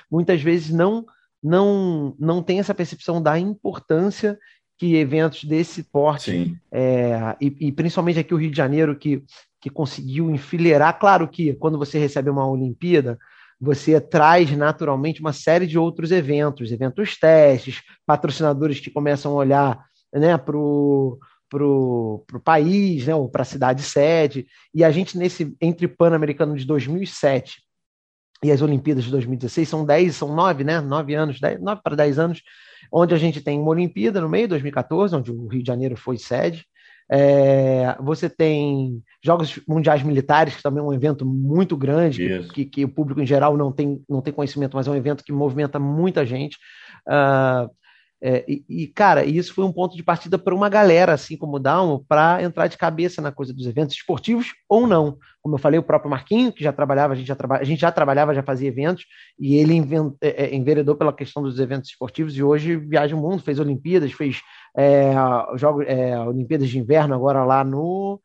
[0.09, 1.05] muitas vezes não
[1.43, 4.37] não não tem essa percepção da importância
[4.77, 9.23] que eventos desse porte é, e, e, principalmente aqui o Rio de Janeiro que
[9.61, 10.99] que conseguiu enfileirar.
[10.99, 13.17] Claro que quando você recebe uma Olimpíada,
[13.59, 19.85] você traz naturalmente uma série de outros eventos, eventos testes, patrocinadores que começam a olhar
[20.11, 24.47] né, para o pro, pro país, né, ou para a cidade sede.
[24.73, 27.61] E a gente, nesse entre Pan-Americano de 2007
[28.43, 30.81] e as Olimpíadas de 2016, são 10, são 9, né?
[30.81, 32.41] 9 anos, 10, 9 para 10 anos,
[32.91, 36.17] onde a gente tem uma Olimpíada no meio, 2014, onde o Rio de Janeiro foi
[36.17, 36.65] sede,
[37.13, 42.85] é, você tem Jogos Mundiais Militares, que também é um evento muito grande, que, que,
[42.85, 45.77] o público em geral não tem, não tem conhecimento, mas é um evento que movimenta
[45.77, 46.57] muita gente.
[47.05, 47.69] Uh,
[48.23, 51.55] é, e, e, cara, isso foi um ponto de partida para uma galera, assim como
[51.55, 55.17] o Down, para entrar de cabeça na coisa dos eventos esportivos ou não.
[55.41, 57.79] Como eu falei, o próprio Marquinho, que já trabalhava, a gente já, traba, a gente
[57.79, 59.05] já trabalhava, já fazia eventos,
[59.39, 63.19] e ele invent, é, é, enveredou pela questão dos eventos esportivos, e hoje viaja o
[63.19, 64.41] mundo, fez Olimpíadas, fez
[64.77, 65.13] é,
[65.55, 68.21] jogos, é, Olimpíadas de Inverno agora lá no,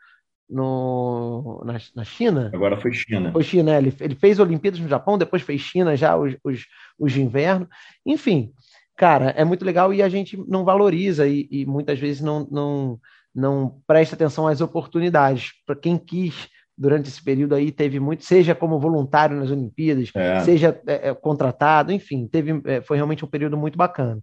[0.49, 2.51] no, na, na, China.
[2.53, 3.33] Agora foi China.
[3.33, 6.67] Foi China, ele, ele fez Olimpíadas no Japão, depois fez China já os, os,
[6.99, 7.67] os de inverno.
[8.05, 8.53] Enfim,
[8.97, 13.01] cara, é muito legal e a gente não valoriza e, e muitas vezes não, não,
[13.35, 15.53] não presta atenção às oportunidades.
[15.67, 20.41] Para quem quis durante esse período aí, teve muito, seja como voluntário nas Olimpíadas, é.
[20.41, 24.21] seja é, é contratado, enfim, teve, é, foi realmente um período muito bacana.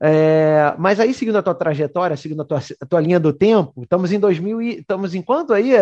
[0.00, 3.82] É, mas aí, seguindo a tua trajetória, seguindo a tua, a tua linha do tempo,
[3.82, 5.72] estamos em 2000 e, estamos em quanto aí?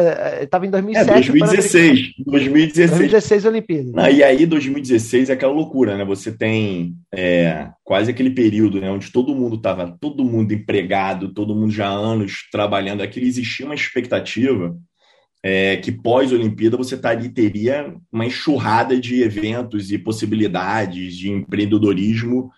[0.41, 1.11] Estava é, em 2007.
[1.11, 2.15] É, 2016.
[2.27, 2.91] 2016.
[2.91, 3.93] 2016 Olimpíadas.
[3.97, 6.05] Ah, e aí, 2016 é aquela loucura, né?
[6.07, 11.55] Você tem é, quase aquele período, né, onde todo mundo estava, todo mundo empregado, todo
[11.55, 14.75] mundo já há anos trabalhando, aqui existia uma expectativa
[15.43, 22.51] é, que pós-Olimpíada você taria, teria uma enxurrada de eventos e possibilidades de empreendedorismo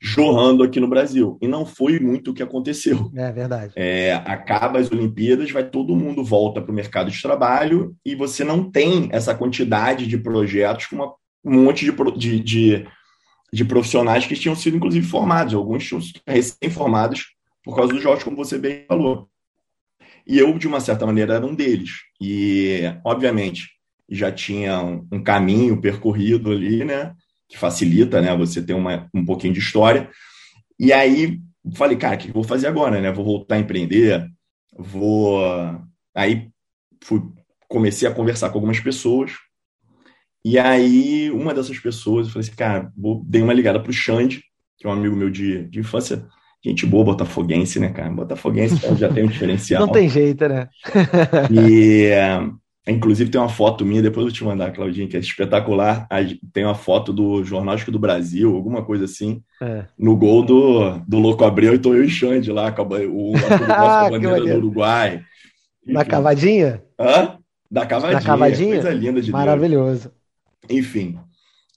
[0.00, 1.38] jorrando aqui no Brasil.
[1.42, 3.10] E não foi muito o que aconteceu.
[3.14, 3.72] É verdade.
[3.76, 8.42] É, acaba as Olimpíadas, vai todo mundo volta para o mercado de trabalho e você
[8.42, 12.86] não tem essa quantidade de projetos com uma, um monte de, de, de,
[13.52, 15.52] de, profissionais que tinham sido, inclusive, formados.
[15.52, 19.28] Alguns tinham recém-formados por causa dos jogos, como você bem falou.
[20.26, 21.90] E eu, de uma certa maneira, era um deles.
[22.20, 23.68] E, obviamente,
[24.08, 27.14] já tinha um, um caminho percorrido ali, né?
[27.50, 28.34] Que facilita, né?
[28.36, 30.08] Você ter uma, um pouquinho de história.
[30.78, 31.40] E aí
[31.74, 33.12] falei, cara, o que eu vou fazer agora, né?
[33.12, 34.24] Vou voltar a empreender,
[34.78, 35.40] vou.
[36.14, 36.48] Aí
[37.02, 37.20] fui,
[37.68, 39.32] comecei a conversar com algumas pessoas.
[40.44, 44.42] E aí, uma dessas pessoas, eu falei assim, cara, vou, dei uma ligada pro Xande,
[44.78, 46.26] que é um amigo meu de, de infância.
[46.64, 48.10] Gente boa, botafoguense, né, cara?
[48.10, 49.86] Botafoguense já tem um diferencial.
[49.86, 50.68] Não tem jeito, né?
[51.50, 52.10] e
[52.88, 56.08] Inclusive tem uma foto minha, depois eu vou te mandar, Claudinha, que é espetacular.
[56.52, 59.84] Tem uma foto do Jornalístico do Brasil, alguma coisa assim, é.
[59.98, 63.32] no gol do, do Louco Abreu, e tô eu e Xande lá, com a, o,
[63.70, 65.22] a, a bandeira do Uruguai.
[65.86, 66.82] Da cavadinha?
[66.98, 67.38] Hã?
[67.70, 68.20] Da cavadinha.
[68.20, 68.74] Da cavadinha?
[68.74, 70.10] Coisa linda de Maravilhoso.
[70.66, 70.78] Deus.
[70.78, 71.18] Enfim,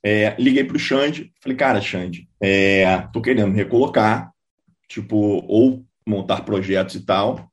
[0.02, 4.32] é, liguei pro Xande, falei, cara, Xande, é, tô querendo me recolocar,
[4.88, 5.16] tipo,
[5.48, 7.50] ou montar projetos e tal,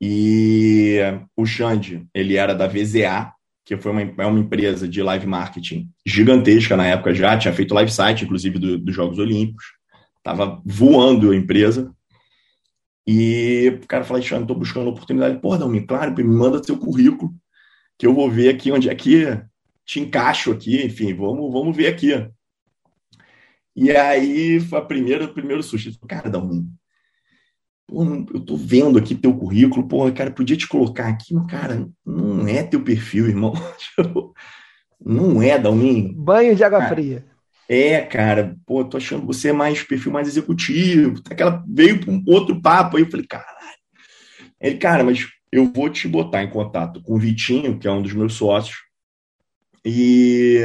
[0.00, 0.98] e
[1.36, 3.32] o Xande, ele era da VZA,
[3.64, 7.74] que foi uma, é uma empresa de live marketing gigantesca na época já, tinha feito
[7.74, 9.64] live site, inclusive, do, dos Jogos Olímpicos.
[10.22, 11.92] Tava voando a empresa.
[13.06, 15.40] E o cara falou, Xande, estou buscando oportunidade.
[15.40, 17.34] Pô, Dalmin, claro, me manda seu currículo,
[17.98, 19.26] que eu vou ver aqui onde é que
[19.84, 22.12] te encaixo aqui, enfim, vamos, vamos ver aqui.
[23.74, 25.98] E aí foi a primeira, o primeiro susto.
[26.06, 26.68] Cara, Dalmin,
[27.86, 31.88] Pô, eu tô vendo aqui teu currículo, pô, cara, podia te colocar aqui, mas, cara,
[32.04, 33.54] não é teu perfil, irmão.
[35.00, 36.12] não é, Dalmin.
[36.14, 37.24] Banho de água cara, fria.
[37.68, 41.20] É, cara, pô, tô achando você é mais perfil mais executivo.
[41.30, 43.56] Aquela veio para um outro papo aí, eu falei, caralho.
[44.60, 48.02] Ele, cara, mas eu vou te botar em contato com o Vitinho, que é um
[48.02, 48.78] dos meus sócios,
[49.84, 50.60] e,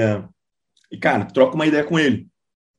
[0.92, 2.28] e cara, troca uma ideia com ele.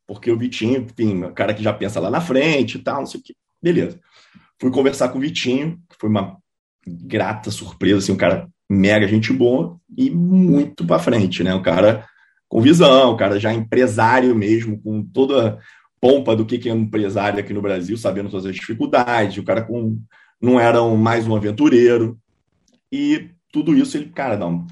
[0.07, 3.07] Porque o Vitinho, enfim, o cara que já pensa lá na frente e tal, não
[3.07, 3.35] sei o quê.
[3.63, 4.01] Beleza.
[4.63, 6.39] Fui conversar com o Vitinho, que foi uma
[6.87, 11.53] grata surpresa, assim, um cara mega gente boa e muito para frente, né?
[11.53, 12.07] Um cara
[12.49, 15.59] com visão, um cara já empresário mesmo, com toda
[16.01, 19.63] pompa do que é um empresário aqui no Brasil, sabendo todas as dificuldades, o cara
[19.63, 20.01] com
[20.41, 22.17] não era um, mais um aventureiro.
[22.93, 24.65] E tudo isso ele, cara, não,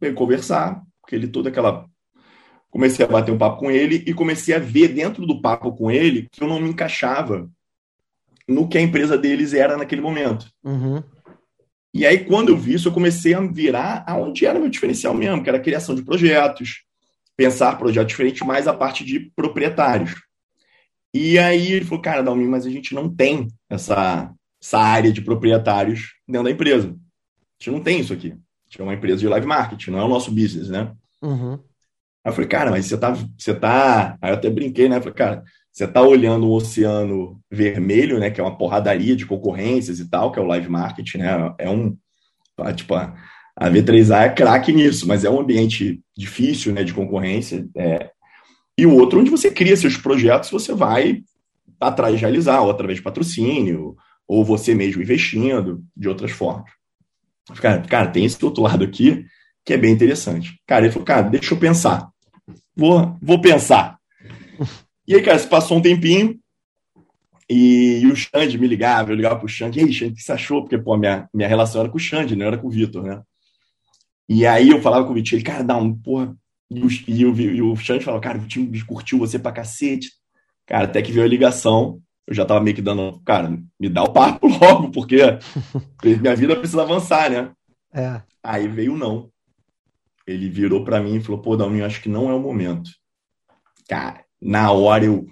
[0.00, 1.86] veio conversar, porque ele toda aquela
[2.70, 5.92] comecei a bater um papo com ele e comecei a ver dentro do papo com
[5.92, 7.48] ele que eu não me encaixava
[8.48, 10.46] no que a empresa deles era naquele momento.
[10.64, 11.02] Uhum.
[11.92, 15.42] E aí, quando eu vi isso, eu comecei a virar aonde era meu diferencial mesmo,
[15.42, 16.84] que era a criação de projetos,
[17.36, 20.14] pensar projetos diferentes, mais a parte de proprietários.
[21.14, 24.30] E aí ele falou, cara, Dalmin, mas a gente não tem essa,
[24.62, 26.88] essa área de proprietários dentro da empresa.
[26.88, 28.32] A gente não tem isso aqui.
[28.32, 30.92] A gente é uma empresa de live marketing, não é o nosso business, né?
[31.22, 31.58] Uhum.
[32.26, 34.18] Aí eu falei, cara, mas você tá, você tá.
[34.20, 34.96] Aí eu até brinquei, né?
[34.96, 39.24] Eu falei, cara, você está olhando o oceano vermelho, né, que é uma porradaria de
[39.24, 41.54] concorrências e tal, que é o live marketing, né?
[41.56, 41.96] É um
[42.74, 43.14] tipo a,
[43.60, 47.64] V3A é craque nisso, mas é um ambiente difícil, né, de concorrência.
[47.76, 48.10] É,
[48.76, 51.22] e o outro onde você cria seus projetos, você vai
[51.80, 53.94] atrás de realizar, ou através de patrocínio,
[54.26, 56.72] ou você mesmo investindo de outras formas.
[57.60, 59.24] Cara, cara, tem esse outro lado aqui
[59.64, 60.60] que é bem interessante.
[60.66, 62.10] Cara, ele falou, cara, deixa eu pensar.
[62.76, 63.98] Vou, vou pensar.
[65.08, 66.38] E aí, cara, se passou um tempinho
[67.48, 70.22] e, e o Xande me ligava, eu ligava pro Xande, e aí, Xande, o que
[70.22, 70.62] você achou?
[70.62, 73.22] Porque, pô, minha, minha relação era com o Xande, não era com o Vitor, né?
[74.28, 76.36] E aí eu falava com o Vitor, ele, cara, dá um, porra.
[76.68, 80.10] E o, e o, e o Xande falava, cara, o time curtiu você pra cacete.
[80.66, 84.02] Cara, até que veio a ligação, eu já tava meio que dando, cara, me dá
[84.02, 85.38] o papo logo, porque
[86.02, 87.52] minha vida precisa avançar, né?
[87.94, 88.20] É.
[88.42, 89.30] Aí veio não.
[90.26, 92.90] Ele virou para mim e falou, pô, Dalminho, acho que não é o momento.
[93.88, 95.26] Cara, na hora eu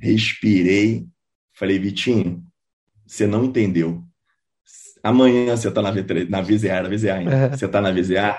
[0.00, 1.06] respirei,
[1.54, 2.44] falei, Vitinho,
[3.06, 4.02] você não entendeu.
[5.02, 7.34] Amanhã você tá na, V3, na VZA, na VZA ainda.
[7.34, 7.50] É.
[7.50, 8.38] Você tá na VZA?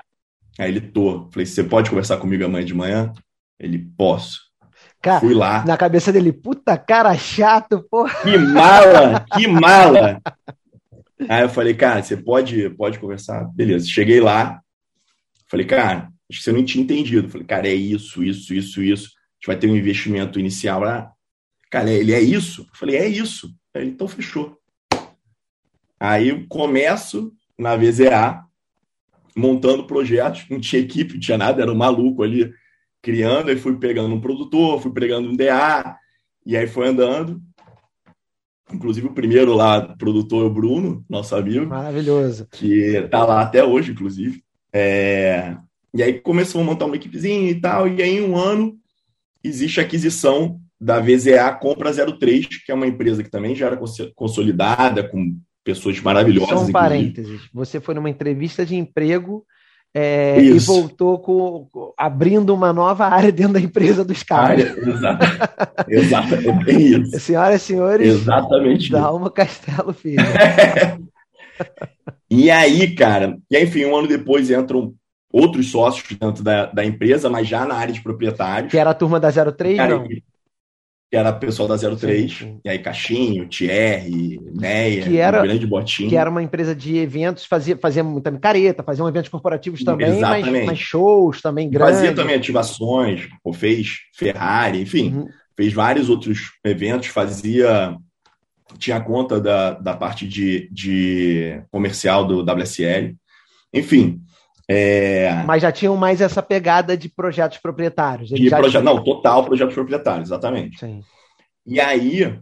[0.58, 1.30] Aí ele tô.
[1.32, 3.14] Falei, você pode conversar comigo amanhã de manhã?
[3.60, 4.40] Ele, posso.
[5.02, 5.64] Cara, Fui lá.
[5.66, 8.16] Na cabeça dele, puta cara chato, porra.
[8.24, 10.20] Que mala, que mala.
[11.30, 13.46] Aí eu falei, cara, você pode, pode conversar?
[13.54, 13.88] Beleza.
[13.88, 14.62] Cheguei lá.
[15.56, 17.30] Falei, cara, acho que você não tinha entendido.
[17.30, 19.16] Falei, cara, é isso, isso, isso, isso
[19.46, 21.12] gente vai ter um investimento inicial lá.
[21.70, 22.62] Cara, ele é isso?
[22.62, 23.54] Eu falei, é isso.
[23.74, 24.58] Ele, então fechou.
[26.00, 28.44] Aí eu começo na VZA,
[29.36, 32.52] montando projetos, não tinha equipe, não tinha nada, era um maluco ali
[33.02, 35.96] criando, aí fui pegando um produtor, fui pegando um DA,
[36.46, 37.42] e aí foi andando.
[38.74, 41.68] Inclusive, o primeiro lá, produtor é o Bruno, nosso amigo.
[41.68, 42.48] Maravilhoso.
[42.52, 44.44] Que tá lá até hoje, inclusive.
[44.78, 45.56] É...
[45.94, 48.76] E aí começou a montar uma equipezinha e tal, e aí em um ano
[49.42, 53.80] existe a aquisição da VZA Compra 03, que é uma empresa que também já era
[54.14, 56.60] consolidada, com pessoas maravilhosas.
[56.60, 59.46] Só um parênteses, você foi numa entrevista de emprego
[59.94, 64.78] é, e voltou com, abrindo uma nova área dentro da empresa dos caras.
[64.78, 65.26] Exato.
[65.88, 66.36] exato.
[66.68, 67.16] É isso.
[67.22, 70.22] Senhoras e senhores, Exatamente Dalma Castelo Filho.
[72.30, 74.94] e aí, cara, e aí, enfim, um ano depois entram
[75.32, 78.72] outros sócios dentro da, da empresa, mas já na área de proprietários.
[78.72, 80.08] Que era a turma da 03, cara, não?
[81.16, 82.60] que era pessoal da 03, sim, sim.
[82.64, 86.10] e aí Caixinho, Thierry, Neia, que era, grande botinho.
[86.10, 90.66] Que era uma empresa de eventos, fazia, fazia muita careta, fazia eventos corporativos também, mas,
[90.66, 91.96] mas, shows também grandes.
[91.96, 95.28] Fazia também ativações, fez Ferrari, enfim, uhum.
[95.56, 97.96] fez vários outros eventos, fazia.
[98.78, 103.16] Tinha conta da, da parte de, de comercial do WSL.
[103.74, 104.22] Enfim,
[104.68, 105.44] é...
[105.46, 108.30] Mas já tinham mais essa pegada de projetos proprietários.
[108.30, 108.72] De proje...
[108.72, 108.84] tinha...
[108.84, 110.80] Não, total projetos proprietários, exatamente.
[110.80, 111.02] Sim.
[111.66, 112.40] E aí,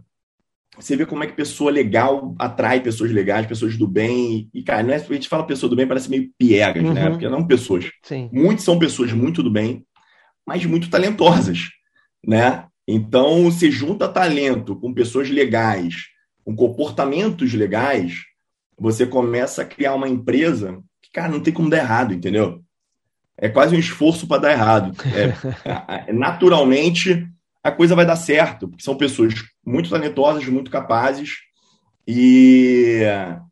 [0.78, 4.50] você vê como é que pessoa legal atrai pessoas legais, pessoas do bem.
[4.54, 6.90] E, cara, não é, a gente fala pessoa do bem, parece meio piegas, né?
[6.90, 6.96] uhum.
[6.96, 7.10] né?
[7.10, 7.90] Porque não pessoas.
[8.04, 8.30] Sim.
[8.32, 9.86] Muitos são pessoas muito do bem,
[10.48, 11.70] mas muito talentosas,
[12.26, 12.66] né?
[12.88, 16.13] Então, se junta talento com pessoas legais,
[16.44, 18.22] com comportamentos legais,
[18.78, 22.62] você começa a criar uma empresa cara, não tem como dar errado, entendeu?
[23.38, 24.96] É quase um esforço para dar errado.
[25.14, 27.28] É, naturalmente,
[27.64, 29.34] a coisa vai dar certo, porque são pessoas
[29.66, 31.38] muito talentosas, muito capazes
[32.08, 33.02] e,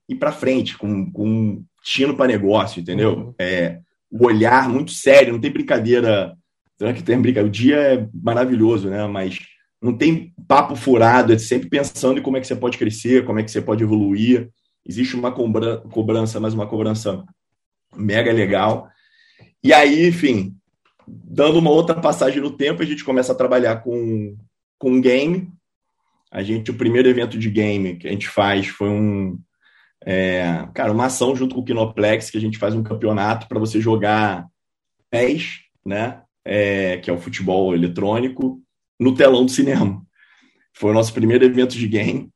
[0.09, 3.17] e para frente, com, com tino para negócio, entendeu?
[3.17, 3.35] Uhum.
[3.39, 3.79] É,
[4.11, 6.35] o olhar muito sério, não tem brincadeira.
[6.77, 7.47] Será que tem brincadeira?
[7.47, 9.05] O dia é maravilhoso, né?
[9.07, 9.39] Mas
[9.81, 13.39] não tem papo furado, é sempre pensando em como é que você pode crescer, como
[13.39, 14.49] é que você pode evoluir.
[14.85, 17.23] Existe uma cobrança, mas uma cobrança
[17.95, 18.89] mega legal.
[19.63, 20.55] E aí, enfim,
[21.07, 24.37] dando uma outra passagem no tempo, a gente começa a trabalhar com,
[24.77, 25.51] com game.
[26.31, 29.39] A gente, o primeiro evento de game que a gente faz foi um,
[30.05, 33.59] é, cara, uma ação junto com o Kinoplex, que a gente faz um campeonato para
[33.59, 34.47] você jogar
[35.09, 36.21] PES, né?
[36.43, 38.59] É, que é o futebol eletrônico,
[39.01, 40.01] no telão do cinema.
[40.73, 42.31] Foi o nosso primeiro evento de game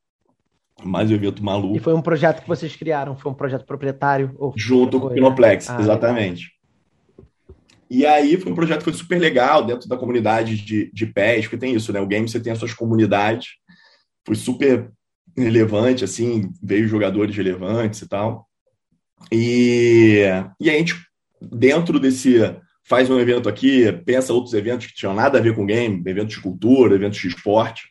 [0.83, 1.77] mais um evento maluco.
[1.77, 3.15] E foi um projeto que vocês criaram?
[3.15, 4.35] Foi um projeto proprietário?
[4.57, 5.75] Junto com o Pinoplex, né?
[5.77, 6.51] ah, exatamente.
[7.89, 11.45] E aí foi um projeto que foi super legal dentro da comunidade de, de pés,
[11.45, 12.01] porque tem isso, né?
[12.01, 13.51] O game você tem as suas comunidades,
[14.25, 14.91] foi super
[15.37, 18.47] relevante, assim, veio jogadores relevantes e tal.
[19.31, 20.23] E,
[20.59, 20.95] e a gente,
[21.41, 22.39] dentro desse,
[22.87, 26.35] faz um evento aqui, pensa outros eventos que tinham nada a ver com game, eventos
[26.35, 27.89] de cultura, eventos de esporte.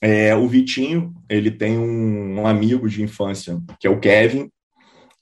[0.00, 4.50] É, o Vitinho, ele tem um, um, amigo de infância, que é o Kevin.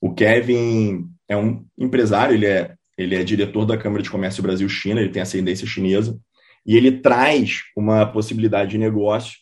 [0.00, 5.00] O Kevin é um empresário, ele é, ele é diretor da Câmara de Comércio Brasil-China,
[5.00, 6.18] ele tem ascendência chinesa,
[6.64, 9.38] e ele traz uma possibilidade de negócio,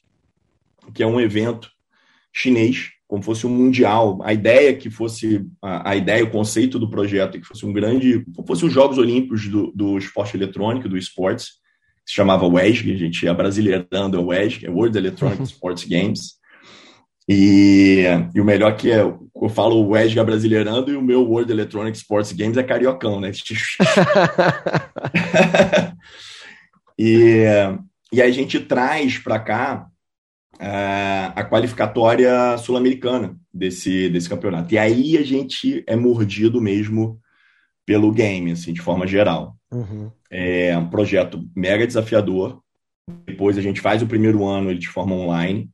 [0.95, 1.69] que é um evento
[2.33, 4.19] chinês, como fosse um mundial.
[4.25, 7.73] A ideia que fosse, a, a ideia, o conceito do projeto, é que fosse um
[7.73, 11.51] grande, como fosse os Jogos Olímpicos do, do esporte eletrônico, do esportes,
[12.05, 16.33] se chamava WESG, a gente ia brasileirando o WESG, é World Electronic Sports Games.
[17.29, 18.03] E,
[18.35, 21.53] e, o melhor que é, eu falo o WESG é brasileirando e o meu World
[21.53, 23.31] Electronic Sports Games é cariocão, né?
[26.99, 27.45] e,
[28.13, 29.87] e a gente traz para cá
[30.59, 34.73] a qualificatória sul-americana desse, desse campeonato.
[34.73, 37.21] E aí a gente é mordido mesmo
[37.87, 39.57] pelo game, assim, de forma geral.
[39.73, 40.11] Uhum.
[40.31, 42.61] É um projeto mega desafiador.
[43.27, 45.71] Depois a gente faz o primeiro ano ele de forma online.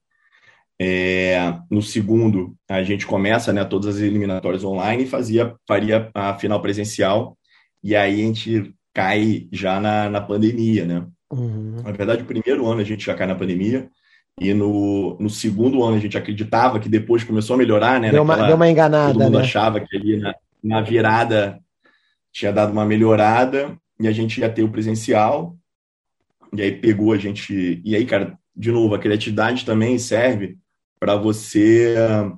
[0.83, 1.39] É,
[1.71, 6.61] no segundo, a gente começa né, todas as eliminatórias online e fazia, faria a final
[6.63, 7.37] presencial.
[7.83, 11.07] E aí a gente cai já na, na pandemia, né?
[11.31, 11.83] Uhum.
[11.85, 13.89] Na verdade, o primeiro ano a gente já cai na pandemia.
[14.39, 18.11] E no, no segundo ano a gente acreditava que depois começou a melhorar, né?
[18.11, 19.13] Deu, uma, deu uma enganada.
[19.13, 19.45] Todo mundo né?
[19.45, 21.61] achava que ali na, na virada
[22.33, 25.57] tinha dado uma melhorada e a gente ia ter o presencial,
[26.53, 27.81] e aí pegou a gente.
[27.85, 30.57] E aí, cara, de novo, a criatividade também serve
[30.99, 31.95] para você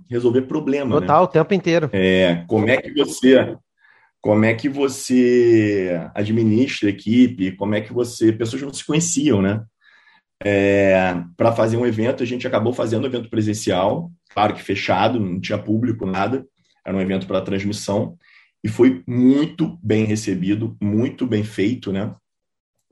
[0.09, 1.01] resolver problema.
[1.01, 1.24] Total, né?
[1.24, 1.90] o tempo inteiro.
[1.93, 3.57] É, como é que você.
[4.20, 7.57] Como é que você administra a equipe?
[7.57, 8.32] Como é que você.
[8.32, 9.64] Pessoas não se conheciam, né?
[10.45, 15.20] É, para fazer um evento, a gente acabou fazendo um evento presencial, claro que fechado,
[15.20, 16.45] não tinha público, nada.
[16.84, 18.16] era um evento para transmissão,
[18.64, 22.14] e foi muito bem recebido, muito bem feito, né?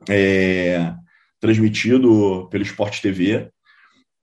[0.08, 0.94] É,
[1.40, 3.50] transmitido pelo Sport TV.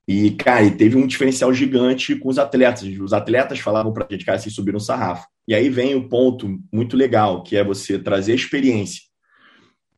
[0.06, 2.88] E, cara, teve um diferencial gigante com os atletas.
[2.98, 5.26] Os atletas falavam para a gente, cara, vocês subiram o sarrafo.
[5.46, 9.07] E aí vem o ponto muito legal, que é você trazer a experiência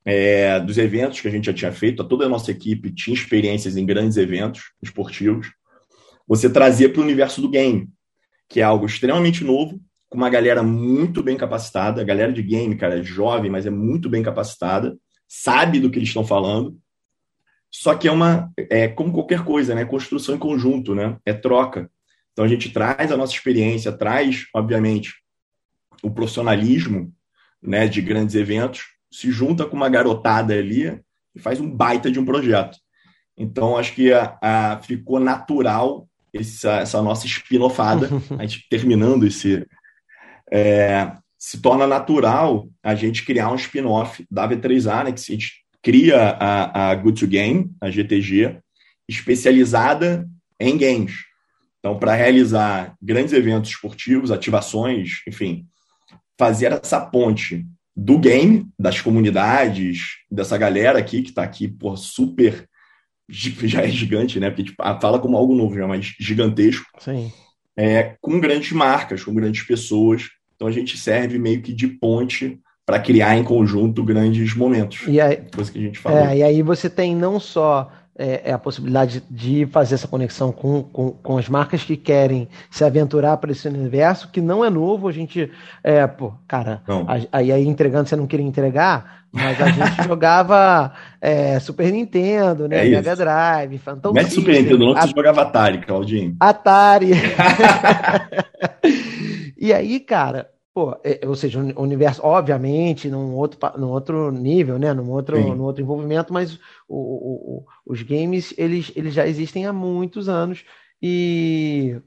[0.05, 2.05] é, dos eventos que a gente já tinha feito.
[2.05, 5.51] Toda a nossa equipe tinha experiências em grandes eventos esportivos.
[6.27, 7.89] Você trazer para o universo do game,
[8.49, 12.01] que é algo extremamente novo, com uma galera muito bem capacitada.
[12.01, 14.97] A galera de game, cara, é jovem, mas é muito bem capacitada,
[15.29, 16.79] sabe do que eles estão falando.
[17.71, 19.85] Só que é uma, é como qualquer coisa, né?
[19.85, 21.17] Construção em conjunto, né?
[21.25, 21.89] É troca.
[22.33, 25.15] Então a gente traz a nossa experiência, traz, obviamente,
[26.03, 27.13] o profissionalismo,
[27.63, 31.01] né, de grandes eventos, se junta com uma garotada ali
[31.35, 32.79] e faz um baita de um projeto.
[33.37, 38.09] Então acho que a, a ficou natural essa, essa nossa espinofada,
[38.39, 39.67] a gente terminando esse,
[40.51, 45.65] é, se torna natural a gente criar um spin-off da V3A, né, que a gente
[45.83, 48.61] cria a, a Good to Game, a GTG,
[49.09, 51.15] especializada em games.
[51.79, 55.67] Então, para realizar grandes eventos esportivos, ativações, enfim,
[56.39, 57.67] fazer essa ponte
[58.03, 62.67] do game, das comunidades, dessa galera aqui que está aqui, por super
[63.29, 64.49] já é gigante, né?
[64.49, 66.87] Porque tipo, fala como algo novo, já, mas gigantesco.
[66.99, 67.31] Sim.
[67.77, 70.31] É, com grandes marcas, com grandes pessoas.
[70.57, 75.03] Então a gente serve meio que de ponte para criar em conjunto grandes momentos.
[75.07, 76.19] E aí, coisa que a gente falou.
[76.19, 80.53] É, e aí você tem não só é, é, a possibilidade de fazer essa conexão
[80.53, 84.69] com, com, com, as marcas que querem se aventurar para esse universo, que não é
[84.69, 85.51] novo, a gente,
[85.83, 86.83] é, pô, cara,
[87.33, 92.87] aí, aí entregando você não queria entregar, mas a gente jogava é, Super Nintendo, né,
[92.87, 96.37] é Mega Drive, Phantom Não é Super Nintendo não, você jogava Atari, Claudinho.
[96.39, 97.13] Atari.
[99.57, 104.79] e aí, cara, Pô, é, ou seja, o universo, obviamente, num outro, num outro nível,
[104.79, 104.95] né?
[104.95, 106.55] Num outro, num outro envolvimento, mas
[106.89, 110.65] o, o, o, os games, eles, eles já existem há muitos anos
[111.03, 112.01] e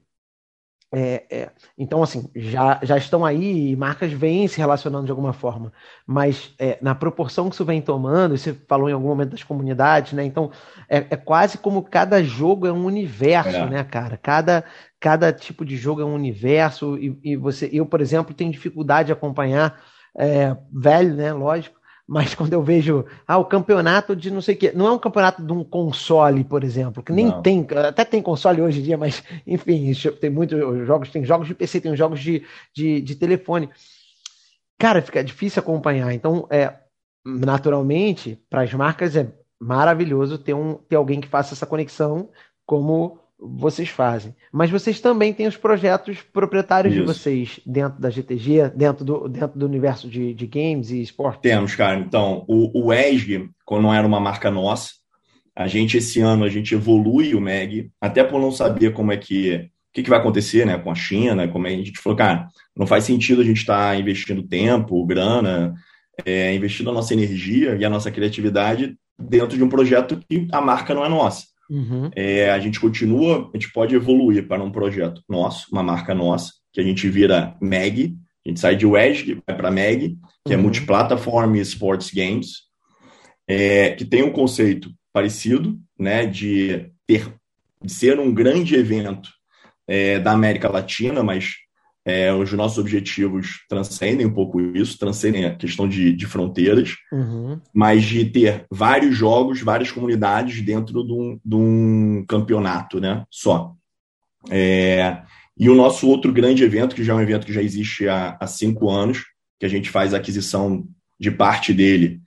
[0.95, 5.34] é, é, então, assim, já, já estão aí e marcas vêm se relacionando de alguma
[5.34, 5.74] forma,
[6.05, 10.14] mas é, na proporção que isso vem tomando, você falou em algum momento das comunidades,
[10.14, 10.24] né?
[10.24, 10.51] Então,
[10.88, 13.70] é, é quase como cada jogo é um universo, é.
[13.72, 14.18] né, cara?
[14.18, 14.64] Cada,
[15.04, 19.08] cada tipo de jogo é um universo e, e você, eu, por exemplo, tenho dificuldade
[19.08, 19.84] de acompanhar,
[20.18, 21.34] é, velho, né?
[21.34, 21.78] Lógico,
[22.08, 24.97] mas quando eu vejo ah, o campeonato de não sei o quê, não é um
[24.97, 27.41] campeonato de um console, por exemplo, que nem não.
[27.41, 29.91] tem, até tem console hoje em dia, mas enfim,
[30.22, 32.41] tem muitos jogos, tem jogos de PC, tem jogos de,
[32.74, 33.70] de, de telefone.
[34.80, 36.14] Cara, fica difícil acompanhar.
[36.14, 36.76] Então, é,
[37.26, 39.30] naturalmente, para as marcas é
[39.60, 42.30] maravilhoso ter, um, ter alguém que faça essa conexão,
[42.66, 44.34] como vocês fazem.
[44.52, 47.02] Mas vocês também têm os projetos proprietários Isso.
[47.02, 51.41] de vocês dentro da GTG, dentro do, dentro do universo de, de games e esportes?
[51.41, 52.00] Temos, cara.
[52.00, 54.91] Então, o, o ESG, quando não era uma marca nossa,
[55.56, 59.18] a gente, esse ano, a gente evolui o MEG, até por não saber como é
[59.18, 62.18] que o que, que, vai acontecer né, com a China, como é, a gente falou,
[62.18, 65.76] cara, não faz sentido a gente estar tá investindo tempo, grana,
[66.26, 70.60] é, investindo a nossa energia e a nossa criatividade dentro de um projeto que a
[70.60, 71.53] marca não é nossa.
[71.74, 72.12] Uhum.
[72.16, 76.54] É, a gente continua, a gente pode evoluir para um projeto nosso, uma marca nossa,
[76.72, 78.16] que a gente vira MEG,
[78.46, 80.62] a gente sai de WEG, vai para MEG, que é uhum.
[80.62, 82.64] é Multiplataform Sports Games,
[83.48, 87.34] é, que tem um conceito parecido, né, de ter
[87.84, 89.30] de ser um grande evento
[89.88, 91.56] é, da América Latina, mas
[92.06, 97.60] é, os nossos objetivos transcendem um pouco isso, transcendem a questão de, de fronteiras, uhum.
[97.74, 103.74] mas de ter vários jogos, várias comunidades dentro de um, de um campeonato né, só.
[104.49, 105.22] É,
[105.58, 108.38] e o nosso outro grande evento, que já é um evento que já existe há,
[108.39, 109.24] há cinco anos,
[109.60, 110.86] que a gente faz a aquisição
[111.18, 112.20] de parte dele.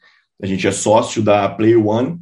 [0.42, 2.18] A gente é sócio da Play One,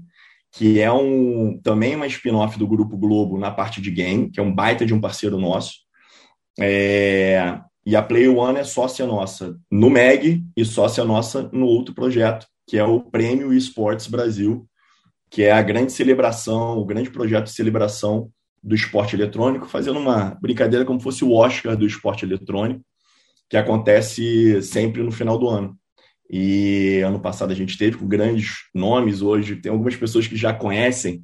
[0.56, 4.42] que é um também uma spin-off do Grupo Globo na parte de game, que é
[4.42, 5.83] um baita de um parceiro nosso.
[6.58, 11.94] É, e a Play One é sócia nossa no MEG e sócia nossa no outro
[11.94, 14.66] projeto, que é o Prêmio Esportes Brasil,
[15.30, 18.30] que é a grande celebração, o grande projeto de celebração
[18.62, 22.82] do esporte eletrônico, fazendo uma brincadeira como fosse o Oscar do esporte eletrônico,
[23.50, 25.76] que acontece sempre no final do ano.
[26.30, 30.54] E ano passado a gente teve com grandes nomes, hoje tem algumas pessoas que já
[30.54, 31.22] conhecem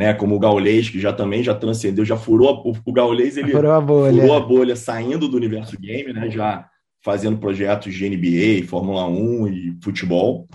[0.00, 3.36] né, como o Gaulês, que já também já transcendeu, já furou a, o, o Gaulês,
[3.36, 4.22] ele furou a, bolha.
[4.22, 6.66] furou a bolha saindo do universo game, né, já
[7.04, 10.48] fazendo projetos de NBA, Fórmula 1 e futebol.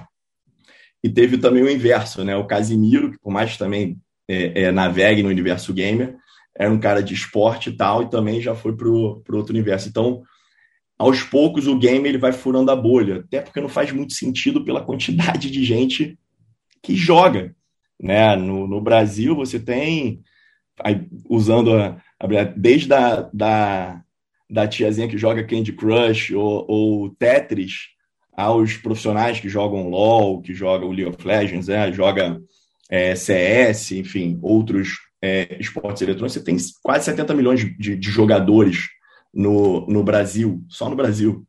[1.04, 4.72] E teve também o inverso, né, o Casimiro, que por mais que também é, é,
[4.72, 6.16] navegue no universo gamer,
[6.58, 9.88] era um cara de esporte e tal, e também já foi para o outro universo.
[9.88, 10.24] Então,
[10.98, 14.66] aos poucos o game ele vai furando a bolha, até porque não faz muito sentido
[14.66, 16.18] pela quantidade de gente
[16.82, 17.56] que joga.
[18.02, 18.36] Né?
[18.36, 20.22] No, no Brasil, você tem,
[20.80, 24.02] aí, usando a, a, desde a, da,
[24.50, 27.90] da tiazinha que joga Candy Crush ou, ou, Tetris,
[28.36, 31.92] aos profissionais que jogam LoL, que jogam League of Legends, né?
[31.92, 32.42] joga
[32.90, 38.90] é, CS, enfim, outros é, esportes eletrônicos, você tem quase 70 milhões de, de jogadores
[39.34, 41.46] no, no Brasil, só no Brasil.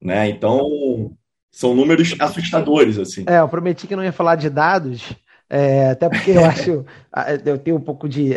[0.00, 0.28] Né?
[0.28, 1.16] Então,
[1.50, 2.98] são números assustadores.
[2.98, 3.24] assim.
[3.26, 5.12] É, eu prometi que não ia falar de dados,
[5.48, 6.84] é, até porque eu acho,
[7.44, 8.32] eu tenho um pouco de,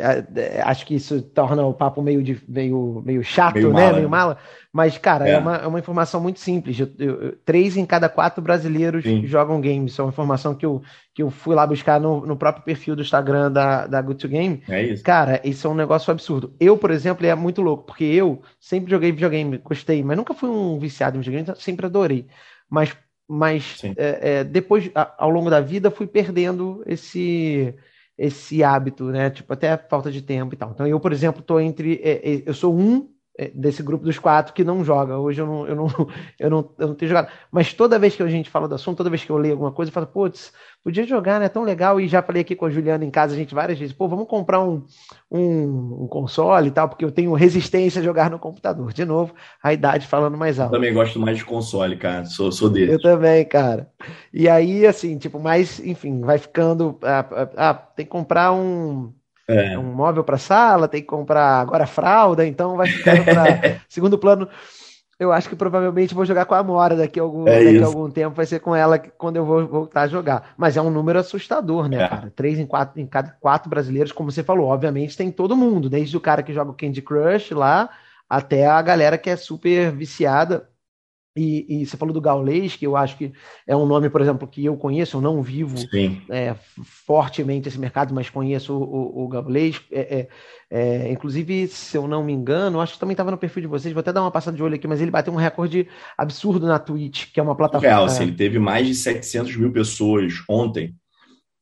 [0.64, 4.10] acho que isso torna o papo meio, de, meio, meio chato, meio né, mala, meio
[4.10, 4.38] mala.
[4.72, 6.80] Mas cara, é, é uma, é uma informação muito simples.
[6.80, 9.26] Eu, eu, três em cada quatro brasileiros Sim.
[9.26, 9.92] jogam games.
[9.92, 10.84] Isso é uma informação que eu,
[11.16, 14.28] que eu fui lá buscar no, no próprio perfil do Instagram da, da Good to
[14.28, 14.62] Game.
[14.70, 15.04] É isso.
[15.04, 16.54] Cara, isso é um negócio absurdo.
[16.60, 20.50] Eu, por exemplo, é muito louco porque eu sempre joguei videogame, gostei, mas nunca fui
[20.50, 22.28] um viciado em videogame, sempre adorei.
[22.70, 22.96] Mas
[23.30, 27.76] mas é, é, depois, ao longo da vida, fui perdendo esse
[28.18, 29.30] esse hábito, né?
[29.30, 30.72] Tipo, até falta de tempo e tal.
[30.72, 32.02] Então, eu, por exemplo, tô entre.
[32.04, 33.10] É, é eu sou um
[33.48, 35.18] desse grupo dos quatro que não joga.
[35.18, 35.88] Hoje eu não, eu não,
[36.38, 37.32] eu não, eu não tenho jogado.
[37.52, 39.72] Mas toda vez que a gente fala do assunto, toda vez que eu leio alguma
[39.72, 40.52] coisa, eu falo, putz,
[40.84, 41.48] podia jogar, né?
[41.48, 42.02] Tão legal.
[42.02, 44.28] E já falei aqui com a Juliana em casa, a gente várias vezes, pô, vamos
[44.28, 44.86] comprar um,
[45.32, 48.92] um, um console e tal, porque eu tenho resistência a jogar no computador.
[48.92, 49.34] De novo,
[49.64, 50.74] a idade falando mais alto.
[50.74, 52.26] Eu também gosto mais de console, cara.
[52.26, 52.94] Sou, sou dele.
[52.94, 53.90] Eu também, cara.
[54.34, 56.98] E aí, assim, tipo, mas, enfim, vai ficando.
[57.04, 59.14] Ah, ah, ah tem que comprar um
[59.50, 59.78] é.
[59.78, 64.48] um móvel para sala, tem que comprar agora fralda, então vai ficar para segundo plano.
[65.20, 67.86] Eu acho que provavelmente vou jogar com a Amora daqui a algum, é daqui a
[67.86, 70.54] algum tempo, vai ser com ela quando eu vou voltar a jogar.
[70.56, 72.08] Mas é um número assustador, né, é.
[72.08, 72.34] cara?
[72.34, 76.16] Três em quatro, em cada quatro brasileiros, como você falou, obviamente tem todo mundo, desde
[76.16, 77.90] o cara que joga o Candy Crush lá,
[78.30, 80.69] até a galera que é super viciada
[81.40, 83.32] e, e, você falou do Gaulês, que eu acho que
[83.66, 85.78] é um nome, por exemplo, que eu conheço, eu não vivo
[86.30, 89.80] é, fortemente esse mercado, mas conheço o, o, o Gaulês.
[89.90, 90.28] É, é,
[90.70, 93.94] é, inclusive, se eu não me engano, acho que também estava no perfil de vocês,
[93.94, 95.88] vou até dar uma passada de olho aqui, mas ele bateu um recorde
[96.18, 97.88] absurdo na Twitch, que é uma plataforma.
[97.88, 100.94] Real, assim, ele teve mais de 700 mil pessoas ontem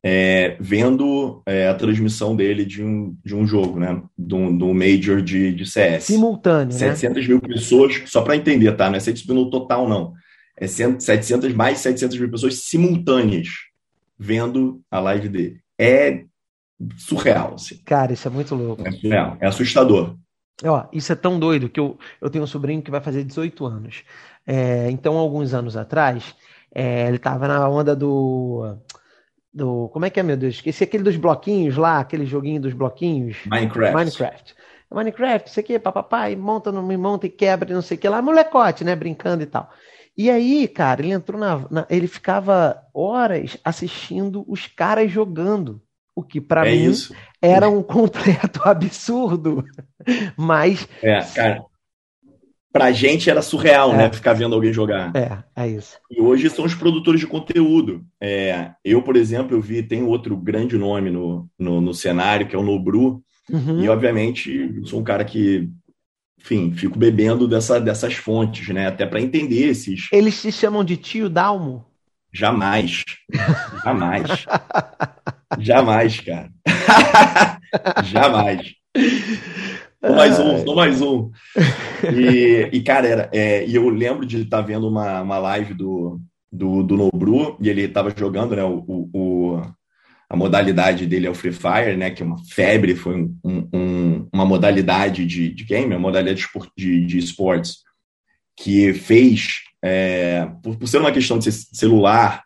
[0.04, 4.02] é, vendo é, a transmissão dele de um, de um jogo, né?
[4.18, 6.06] Do, do Major de, de CS.
[6.06, 7.28] Simultâneo, 700 né?
[7.30, 8.90] mil pessoas, só para entender, tá?
[8.90, 10.14] Não é 700 mil no total, não.
[10.56, 13.48] É 700, mais de 700 mil pessoas simultâneas
[14.18, 15.60] vendo a live dele.
[15.78, 16.24] É
[16.98, 17.78] surreal, assim.
[17.86, 18.88] Cara, isso é muito louco.
[18.88, 20.16] É surreal, é assustador.
[20.64, 23.66] Ó, isso é tão doido que eu, eu tenho um sobrinho que vai fazer 18
[23.66, 24.04] anos.
[24.46, 26.36] É, então, alguns anos atrás,
[26.74, 28.78] é, ele tava na onda do
[29.54, 29.90] do.
[29.90, 30.56] Como é que é, meu Deus?
[30.56, 33.38] Esqueci aquele dos bloquinhos lá, aquele joguinho dos bloquinhos.
[33.46, 33.96] Minecraft.
[33.96, 34.56] Minecraft.
[34.90, 38.22] Minecraft, isso aqui, papai, monta, não me monta e quebra, não sei o que lá,
[38.22, 38.96] molecote, né?
[38.96, 39.70] Brincando e tal.
[40.18, 45.82] E aí, cara, ele entrou na, na ele ficava horas assistindo os caras jogando.
[46.16, 47.14] O que para é mim isso.
[47.42, 49.64] era um completo absurdo.
[50.36, 50.88] Mas.
[51.04, 51.66] É, cara
[52.78, 53.98] pra gente era surreal, né, é.
[54.04, 54.14] né?
[54.14, 55.12] Ficar vendo alguém jogar.
[55.16, 55.98] É, é isso.
[56.10, 58.04] E hoje são os produtores de conteúdo.
[58.22, 62.56] É, eu, por exemplo, eu vi, tem outro grande nome no, no, no cenário, que
[62.56, 63.24] é o Nobru.
[63.50, 63.82] Uhum.
[63.82, 65.70] E, obviamente, sou um cara que,
[66.40, 68.88] enfim, fico bebendo dessa, dessas fontes, né?
[68.88, 70.08] Até para entender esses.
[70.12, 71.86] Eles se chamam de tio Dalmo?
[72.32, 73.04] Jamais.
[73.84, 74.46] Jamais.
[75.60, 76.50] Jamais, cara.
[78.04, 78.76] Jamais.
[80.04, 81.32] Só mais um, só mais um.
[82.16, 85.74] E, e cara, era, é, e eu lembro de estar tá vendo uma, uma live
[85.74, 86.22] do,
[86.52, 89.62] do, do Nobru, e ele estava jogando, né, o, o,
[90.30, 94.30] a modalidade dele é o Free Fire, né, que é uma febre, foi um, um,
[94.32, 96.46] uma modalidade de, de game, uma modalidade
[96.78, 97.78] de, de esportes,
[98.56, 102.44] que fez, é, por, por ser uma questão de celular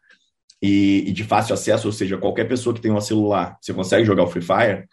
[0.61, 4.05] e, e de fácil acesso, ou seja, qualquer pessoa que tem um celular, você consegue
[4.05, 4.85] jogar o Free Fire,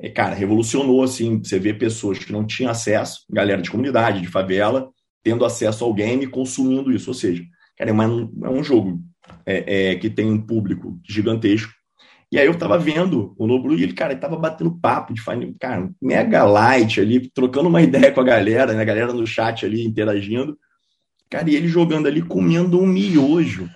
[0.00, 4.28] é, cara, revolucionou, assim, você vê pessoas que não tinham acesso, galera de comunidade, de
[4.28, 4.90] favela,
[5.22, 7.10] tendo acesso ao game e consumindo isso.
[7.10, 7.42] Ou seja,
[7.76, 9.00] cara, é, uma, é um jogo
[9.46, 11.72] é, é, que tem um público gigantesco.
[12.30, 15.22] E aí eu tava vendo o Noblu e ele, cara, ele tava batendo papo de
[15.60, 18.82] cara, mega light ali, trocando uma ideia com a galera, né?
[18.82, 20.58] A galera no chat ali interagindo.
[21.30, 23.68] Cara, e ele jogando ali, comendo um miojo.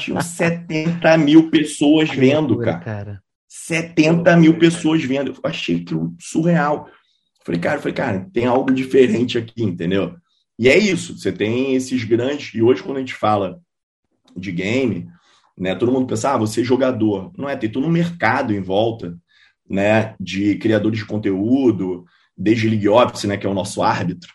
[0.00, 3.22] Tinham 70 mil pessoas vendo, cara.
[3.68, 3.82] Cara.
[3.82, 5.32] 70 mil pessoas vendo.
[5.32, 6.88] Eu achei aquilo surreal.
[7.44, 10.16] Falei, cara, falei, cara, tem algo diferente aqui, entendeu?
[10.58, 12.54] E é isso, você tem esses grandes.
[12.54, 13.60] E hoje, quando a gente fala
[14.36, 15.08] de game,
[15.56, 17.30] né, todo mundo pensa, ah, você é jogador.
[17.36, 19.16] Não é, tem todo um mercado em volta,
[19.68, 22.04] né, de criadores de conteúdo,
[22.36, 24.32] desde League Office, né, que é o nosso árbitro,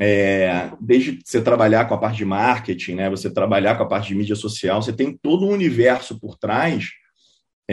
[0.00, 4.08] é, desde você trabalhar com a parte de marketing, né, você trabalhar com a parte
[4.08, 6.90] de mídia social, você tem todo um universo por trás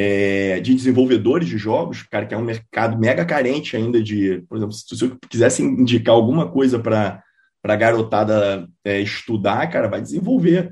[0.02, 4.56] é, de desenvolvedores de jogos, cara, que é um mercado mega carente ainda de, por
[4.56, 7.22] exemplo, se você quisesse indicar alguma coisa para
[7.62, 10.72] a garotada é, estudar, cara, vai desenvolver.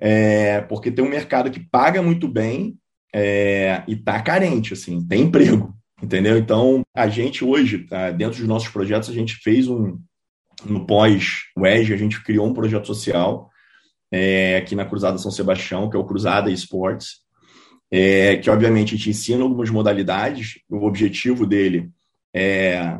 [0.00, 2.78] É, porque tem um mercado que paga muito bem
[3.14, 6.38] é, e tá carente, assim, tem emprego, entendeu?
[6.38, 9.98] Então, a gente hoje, tá, dentro dos nossos projetos, a gente fez um,
[10.64, 13.50] no pós-WEG, a gente criou um projeto social
[14.10, 17.25] é, aqui na Cruzada São Sebastião, que é o Cruzada Esportes,
[17.90, 21.90] é, que obviamente gente ensina algumas modalidades, o objetivo dele
[22.34, 22.98] é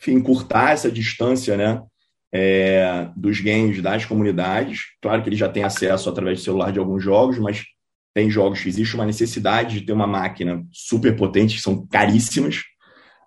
[0.00, 1.82] enfim, encurtar essa distância né,
[2.32, 4.82] é, dos games das comunidades.
[5.02, 7.64] Claro que ele já tem acesso através do celular de alguns jogos, mas
[8.14, 12.62] tem jogos que existe uma necessidade de ter uma máquina super potente, que são caríssimas.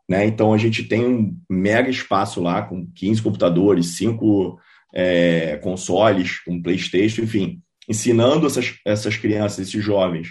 [0.10, 0.26] Né?
[0.26, 4.60] Então a gente tem um mega espaço lá com 15 computadores, 5
[4.94, 10.30] é, consoles, com PlayStation, enfim, ensinando essas, essas crianças, esses jovens,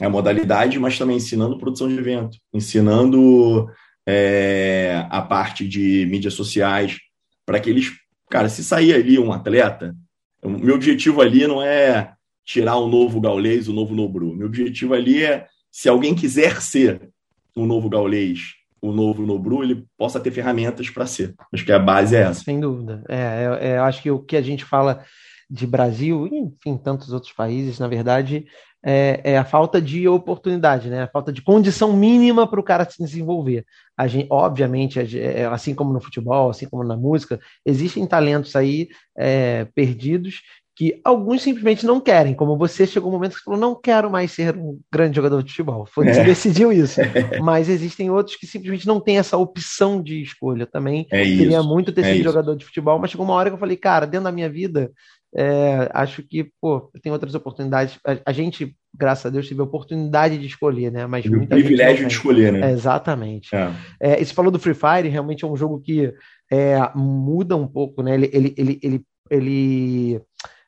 [0.00, 3.68] a modalidade, mas também ensinando produção de evento, ensinando
[4.06, 6.98] é, a parte de mídias sociais,
[7.44, 7.92] para que eles,
[8.30, 9.94] cara, se sair ali um atleta,
[10.42, 12.12] o meu objetivo ali não é
[12.44, 14.34] tirar o um novo gaulês, o um novo Nobru.
[14.34, 17.10] Meu objetivo ali é, se alguém quiser ser
[17.56, 21.34] um novo gaulês, o novo Nobru, ele possa ter ferramentas para ser.
[21.52, 22.44] Acho que a base é essa.
[22.44, 23.02] Sem dúvida.
[23.08, 25.04] É, é, eu acho que o que a gente fala
[25.50, 28.46] de Brasil, enfim, tantos outros países, na verdade,
[28.88, 31.02] é, é, a falta de oportunidade, né?
[31.02, 33.66] A falta de condição mínima para o cara se desenvolver.
[33.96, 38.88] A gente, obviamente, é, assim como no futebol, assim como na música, existem talentos aí
[39.18, 40.40] é, perdidos
[40.76, 44.30] que alguns simplesmente não querem, como você chegou um momento que falou, não quero mais
[44.30, 45.86] ser um grande jogador de futebol.
[45.86, 46.24] Foi, você é.
[46.24, 47.00] decidiu isso.
[47.42, 51.06] Mas existem outros que simplesmente não têm essa opção de escolha também.
[51.10, 53.58] É Queria muito ter é sido jogador de futebol, mas chegou uma hora que eu
[53.58, 54.92] falei, cara, dentro da minha vida,
[55.34, 57.98] é, acho que, pô, tem outras oportunidades.
[58.06, 61.06] A, a, gente, graças a Deus, teve a oportunidade de escolher, né?
[61.06, 62.70] Mas o privilégio de escolher, né?
[62.70, 63.54] É, exatamente.
[63.54, 63.70] É.
[64.00, 66.12] É, você falou do Free Fire, realmente é um jogo que
[66.50, 68.14] é, muda um pouco, né?
[68.14, 70.20] Ele, ele, ele, ele, ele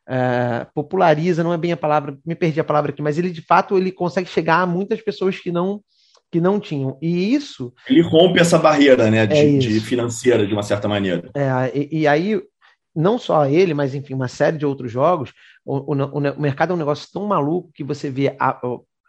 [0.09, 3.43] é, populariza, não é bem a palavra, me perdi a palavra aqui, mas ele de
[3.43, 5.81] fato ele consegue chegar a muitas pessoas que não
[6.31, 6.99] que não tinham.
[7.01, 7.73] E isso.
[7.89, 11.31] Ele rompe essa barreira, né, de, é de financeira, de uma certa maneira.
[11.35, 12.39] É, e, e, aí
[12.99, 15.33] não só ele, mas enfim, uma série de outros jogos,
[15.65, 18.61] o, o, o mercado é um negócio tão maluco que você vê, a,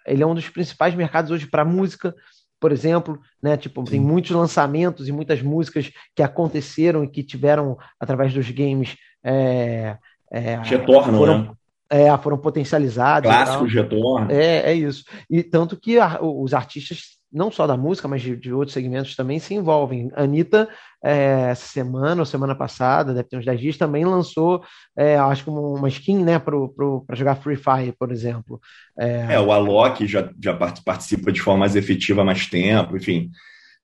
[0.06, 2.14] ele é um dos principais mercados hoje para música,
[2.60, 3.58] por exemplo, né?
[3.58, 3.92] Tipo, Sim.
[3.92, 9.98] tem muitos lançamentos e muitas músicas que aconteceram e que tiveram, através dos games, é,
[10.32, 11.52] é, retornam, foram, né?
[11.90, 13.32] É, foram potencializados.
[13.32, 14.32] Clássico retorno.
[14.32, 15.04] É, é isso.
[15.28, 19.16] E tanto que a, os artistas não só da música, mas de, de, outros segmentos
[19.16, 20.10] também se envolvem.
[20.16, 20.68] Anitta,
[21.04, 24.64] é, essa semana ou semana passada, deve ter uns 10 dias, também lançou,
[24.98, 28.60] é, acho que uma skin né, para jogar Free Fire, por exemplo.
[28.98, 33.30] É, é o Alok já, já participa de forma mais efetiva há mais tempo, enfim.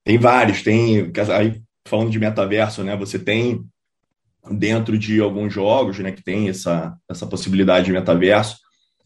[0.04, 1.12] Tem vários, tem.
[1.36, 2.96] Aí, falando de metaverso, né?
[2.96, 3.64] Você tem
[4.50, 8.58] dentro de alguns jogos né, que tem essa, essa possibilidade de metaverso.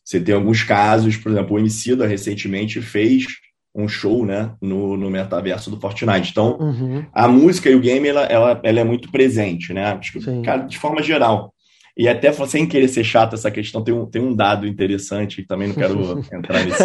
[0.05, 3.26] Você tem alguns casos, por exemplo, o Emicida recentemente fez
[3.74, 6.30] um show né, no, no metaverso do Fortnite.
[6.30, 7.04] Então, uhum.
[7.12, 9.92] a música e o game ela, ela, ela é muito presente, né?
[9.92, 11.54] Acho que, cara, de forma geral.
[11.96, 15.68] E até sem querer ser chato essa questão, tem um, tem um dado interessante, também
[15.68, 16.84] não quero entrar nesse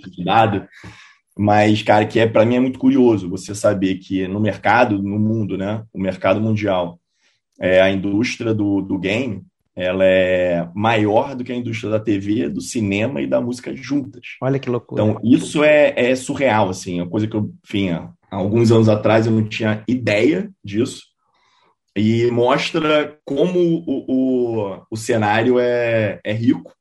[0.00, 0.66] tipo dado,
[1.38, 5.18] mas, cara, que é para mim é muito curioso você saber que no mercado, no
[5.18, 5.82] mundo, né?
[5.92, 6.98] O mercado mundial,
[7.60, 9.42] é, a indústria do, do game
[9.76, 14.36] ela é maior do que a indústria da TV, do cinema e da música juntas.
[14.40, 15.02] Olha que loucura.
[15.02, 18.88] Então, isso é, é surreal, assim, é uma coisa que eu, enfim, há alguns anos
[18.88, 21.02] atrás eu não tinha ideia disso,
[21.94, 26.74] e mostra como o, o, o cenário é, é rico,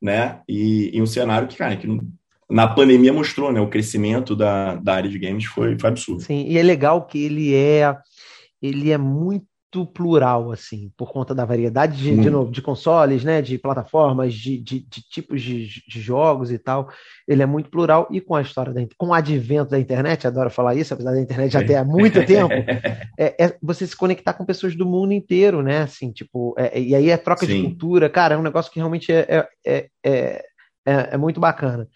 [0.00, 1.88] né, e, e um cenário que, cara, que
[2.48, 6.22] na pandemia mostrou, né, o crescimento da, da área de games foi, foi absurdo.
[6.22, 7.92] Sim, e é legal que ele é,
[8.62, 9.46] ele é muito
[9.84, 14.58] plural, assim, por conta da variedade de, de, novo, de consoles, né, de plataformas, de,
[14.58, 16.88] de, de tipos de, jogos e tal.
[17.26, 20.50] Ele é muito plural e com a história da com o advento da internet, adoro
[20.50, 22.54] falar isso, apesar da internet já ter há muito tempo,
[23.18, 26.94] é, é, você se conectar com pessoas do mundo inteiro, né, assim, tipo, é, e
[26.94, 27.56] aí é troca Sim.
[27.56, 30.44] de cultura, cara, é um negócio que realmente é, é, é,
[30.86, 31.88] é, é muito bacana.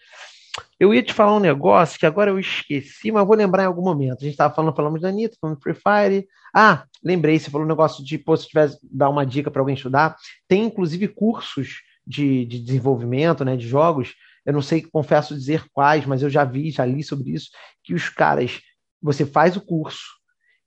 [0.81, 3.83] Eu ia te falar um negócio que agora eu esqueci, mas vou lembrar em algum
[3.83, 4.21] momento.
[4.21, 6.27] A gente estava falando, falamos da Anitta, falando do Free Fire.
[6.51, 9.75] Ah, lembrei, você falou um negócio de, pô, se tivesse dar uma dica para alguém
[9.75, 10.15] estudar.
[10.47, 14.15] Tem, inclusive, cursos de, de desenvolvimento, né, de jogos.
[14.43, 17.51] Eu não sei, confesso dizer quais, mas eu já vi, já li sobre isso,
[17.83, 18.59] que os caras,
[18.99, 20.01] você faz o curso,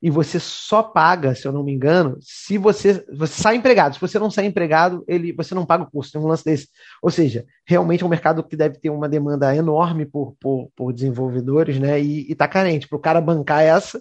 [0.05, 3.95] e você só paga, se eu não me engano, se você, você sai empregado.
[3.95, 6.13] Se você não sai empregado, ele, você não paga o custo.
[6.13, 6.69] Tem um lance desse.
[7.03, 10.93] Ou seja, realmente é um mercado que deve ter uma demanda enorme por, por, por
[10.93, 11.99] desenvolvedores, né?
[11.99, 12.87] E, está carente.
[12.87, 13.99] Para o cara bancar essa,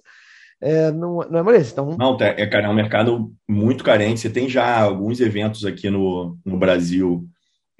[0.59, 1.71] é, não, não é moleza.
[1.71, 1.95] Então...
[1.97, 4.19] Não, é, cara, é um mercado muito carente.
[4.19, 7.25] Você tem já alguns eventos aqui no, no Brasil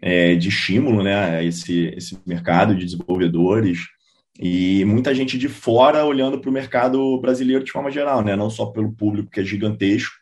[0.01, 1.43] é, de estímulo, né?
[1.43, 3.80] Esse, esse mercado de desenvolvedores
[4.39, 8.36] e muita gente de fora olhando para o mercado brasileiro de forma geral, né?
[8.36, 10.15] Não só pelo público que é gigantesco,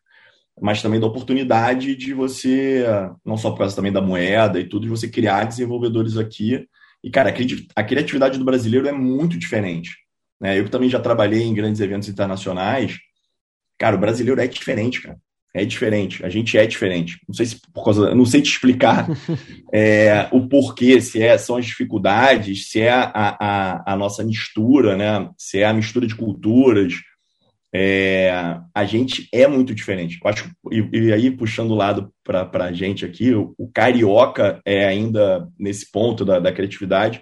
[0.62, 2.86] mas também da oportunidade de você,
[3.26, 6.68] não só por causa também da moeda e tudo, de você criar desenvolvedores aqui.
[7.03, 7.34] E, cara,
[7.76, 9.97] a criatividade do brasileiro é muito diferente.
[10.39, 10.59] Né?
[10.59, 12.99] Eu também já trabalhei em grandes eventos internacionais.
[13.78, 15.18] Cara, o brasileiro é diferente, cara
[15.54, 17.20] é diferente, a gente é diferente.
[17.28, 19.08] Não sei se por causa, não sei te explicar
[19.74, 24.95] é, o porquê, se é, são as dificuldades, se é a, a, a, nossa mistura,
[24.95, 25.30] né?
[25.38, 26.93] Se é a mistura de culturas.
[27.74, 30.20] É, a gente é muito diferente.
[30.22, 34.62] Eu acho, e, e aí, puxando o lado para a gente aqui, o, o, carioca
[34.66, 37.22] é ainda nesse ponto da, da criatividade.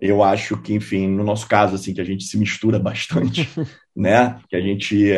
[0.00, 3.48] Eu acho que, enfim, no nosso caso, assim, que a gente se mistura bastante,
[3.96, 4.40] né?
[4.48, 5.12] Que a gente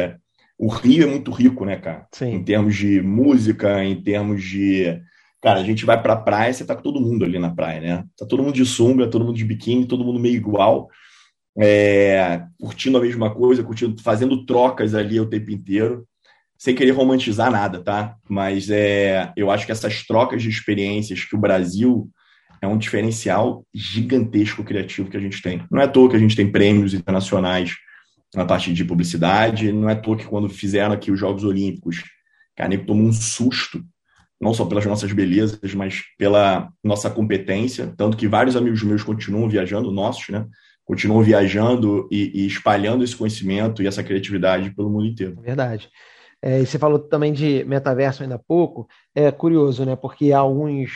[0.61, 2.07] o Rio é muito rico, né, cara?
[2.13, 2.35] Sim.
[2.35, 5.01] Em termos de música, em termos de.
[5.41, 8.05] Cara, a gente vai pra praia, você tá com todo mundo ali na praia, né?
[8.15, 10.87] Tá todo mundo de sunga, todo mundo de biquíni, todo mundo meio igual,
[11.59, 16.07] é, curtindo a mesma coisa, curtindo, fazendo trocas ali o tempo inteiro,
[16.59, 18.17] sem querer romantizar nada, tá?
[18.29, 22.07] Mas é, eu acho que essas trocas de experiências que o Brasil
[22.61, 25.65] é um diferencial gigantesco criativo que a gente tem.
[25.71, 27.77] Não é à toa que a gente tem prêmios internacionais
[28.35, 29.73] na parte de publicidade.
[29.73, 32.03] Não é à toa que quando fizeram aqui os Jogos Olímpicos,
[32.57, 33.83] cara, nego tomou um susto,
[34.41, 37.93] não só pelas nossas belezas, mas pela nossa competência.
[37.97, 40.47] Tanto que vários amigos meus continuam viajando, nossos, né?
[40.85, 45.41] Continuam viajando e, e espalhando esse conhecimento e essa criatividade pelo mundo inteiro.
[45.41, 45.89] Verdade.
[46.43, 48.89] É, e você falou também de metaverso ainda há pouco.
[49.15, 49.95] É curioso, né?
[49.95, 50.91] Porque há uns,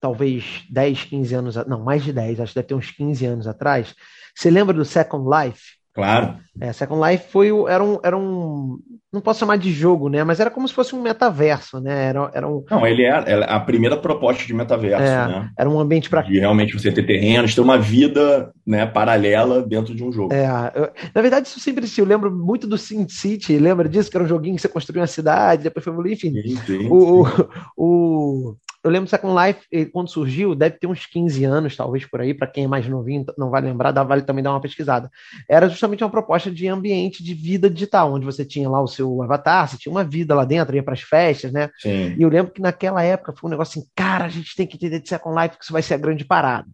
[0.00, 3.46] talvez 10, 15 anos, não, mais de 10, acho que deve ter uns 15 anos
[3.46, 3.94] atrás.
[4.34, 5.83] Você lembra do Second Life?
[5.94, 6.38] Claro.
[6.60, 8.78] É, Second Life foi era um, era um.
[9.12, 10.24] Não posso chamar de jogo, né?
[10.24, 12.06] Mas era como se fosse um metaverso, né?
[12.06, 12.64] Era, era um...
[12.68, 15.50] Não, ele é, a primeira proposta de metaverso, é, né?
[15.56, 16.22] Era um ambiente para.
[16.22, 20.34] De realmente você ter terrenos, ter uma vida né, paralela dentro de um jogo.
[20.34, 22.04] É, eu, na verdade, isso sempre existiu.
[22.04, 24.10] Eu lembro muito do Sin City, lembra disso?
[24.10, 26.32] Que era um joguinho que você construía uma cidade, depois foi enfim.
[26.32, 27.42] Sim, sim, o, sim.
[27.76, 32.20] o, o eu lembro Second Life, quando surgiu, deve ter uns 15 anos, talvez por
[32.20, 35.10] aí, para quem é mais novinho, não vai lembrar, dá, vale também dar uma pesquisada.
[35.48, 39.22] Era justamente uma proposta de ambiente de vida digital, onde você tinha lá o seu
[39.22, 41.70] avatar, você tinha uma vida lá dentro, ia para as festas, né?
[41.78, 42.14] Sim.
[42.18, 44.76] E eu lembro que naquela época foi um negócio assim, cara, a gente tem que
[44.76, 46.68] entender de Second Life que isso vai ser a grande parada.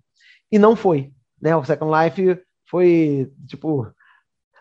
[0.51, 1.55] E não foi, né?
[1.55, 3.87] O Second Life foi, tipo,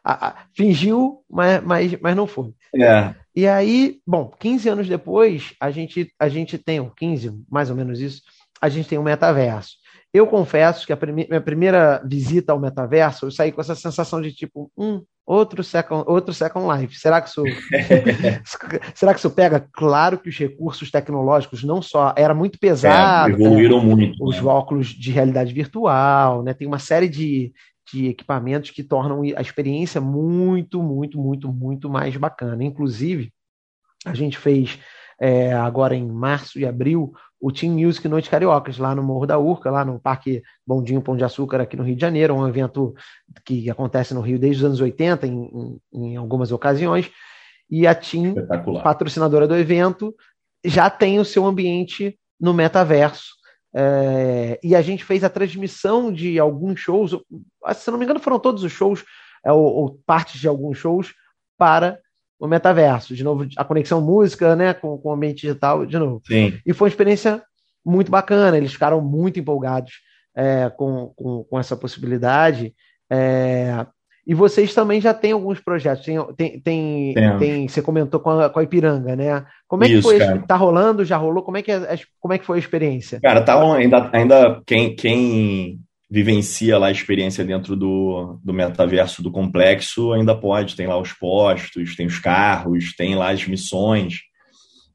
[0.10, 2.52] a, a, fingiu, mas, mas, mas não foi.
[2.76, 3.14] É.
[3.36, 8.00] E aí, bom, 15 anos depois, a gente, a gente tem, 15, mais ou menos
[8.00, 8.22] isso,
[8.60, 9.78] a gente tem um metaverso.
[10.12, 14.20] Eu confesso que a prime minha primeira visita ao metaverso, eu saí com essa sensação
[14.20, 16.98] de tipo, um outro second, outro second life.
[16.98, 17.44] Será que isso
[18.96, 19.68] será que isso pega?
[19.72, 23.96] Claro que os recursos tecnológicos não só era muito pesado, é, evoluíram né?
[23.96, 24.26] muito.
[24.26, 24.48] Os né?
[24.48, 26.56] óculos de realidade virtual, né?
[26.56, 27.54] Tem uma série de,
[27.92, 32.64] de equipamentos que tornam a experiência muito, muito, muito, muito mais bacana.
[32.64, 33.34] Inclusive,
[34.06, 34.80] a gente fez
[35.20, 39.40] é, agora em março e abril o Team Music Noite Cariocas, lá no Morro da
[39.40, 42.94] Urca, lá no Parque Bondinho Pão de Açúcar, aqui no Rio de Janeiro, um evento
[43.46, 47.10] que acontece no Rio desde os anos 80, em, em, em algumas ocasiões,
[47.70, 48.36] e a Team,
[48.84, 50.14] patrocinadora do evento,
[50.66, 53.36] já tem o seu ambiente no metaverso,
[53.74, 57.12] é, e a gente fez a transmissão de alguns shows,
[57.76, 59.04] se não me engano, foram todos os shows,
[59.46, 61.14] é, ou, ou, partes de alguns shows,
[61.58, 62.00] para
[62.40, 63.16] o metaverso.
[63.16, 66.22] De novo, a conexão música né, com, com o ambiente digital, de novo.
[66.26, 66.58] Sim.
[66.66, 67.44] E foi uma experiência
[67.86, 69.94] muito bacana, eles ficaram muito empolgados
[70.36, 72.74] é, com, com, com, essa possibilidade.
[73.10, 73.86] É,
[74.30, 76.06] e vocês também já têm alguns projetos.
[76.06, 79.44] Tem, tem, tem, tem você comentou com a, com a, Ipiranga, né?
[79.68, 80.20] Como é Isso, que foi?
[80.20, 80.44] Cara.
[80.48, 81.04] Tá rolando?
[81.04, 81.42] Já rolou?
[81.42, 83.20] Como é que, é, como é que foi a experiência?
[83.22, 89.32] Cara, tá ainda, ainda quem, quem vivencia lá a experiência dentro do, do metaverso do
[89.32, 90.76] complexo ainda pode.
[90.76, 94.20] Tem lá os postos, tem os carros, tem lá as missões.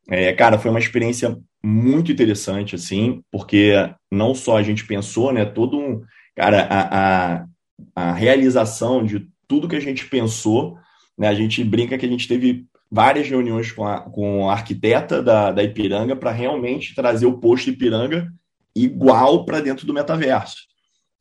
[0.08, 3.72] É, cara, foi uma experiência muito interessante, assim, porque
[4.12, 5.44] não só a gente pensou, né?
[5.44, 6.02] Todo um.
[6.36, 7.46] Cara, a, a
[7.94, 10.78] a realização de tudo que a gente pensou.
[11.16, 11.28] Né?
[11.28, 15.50] A gente brinca que a gente teve várias reuniões com a, com a arquiteta da,
[15.50, 18.32] da Ipiranga para realmente trazer o posto Ipiranga
[18.74, 20.56] igual para dentro do metaverso.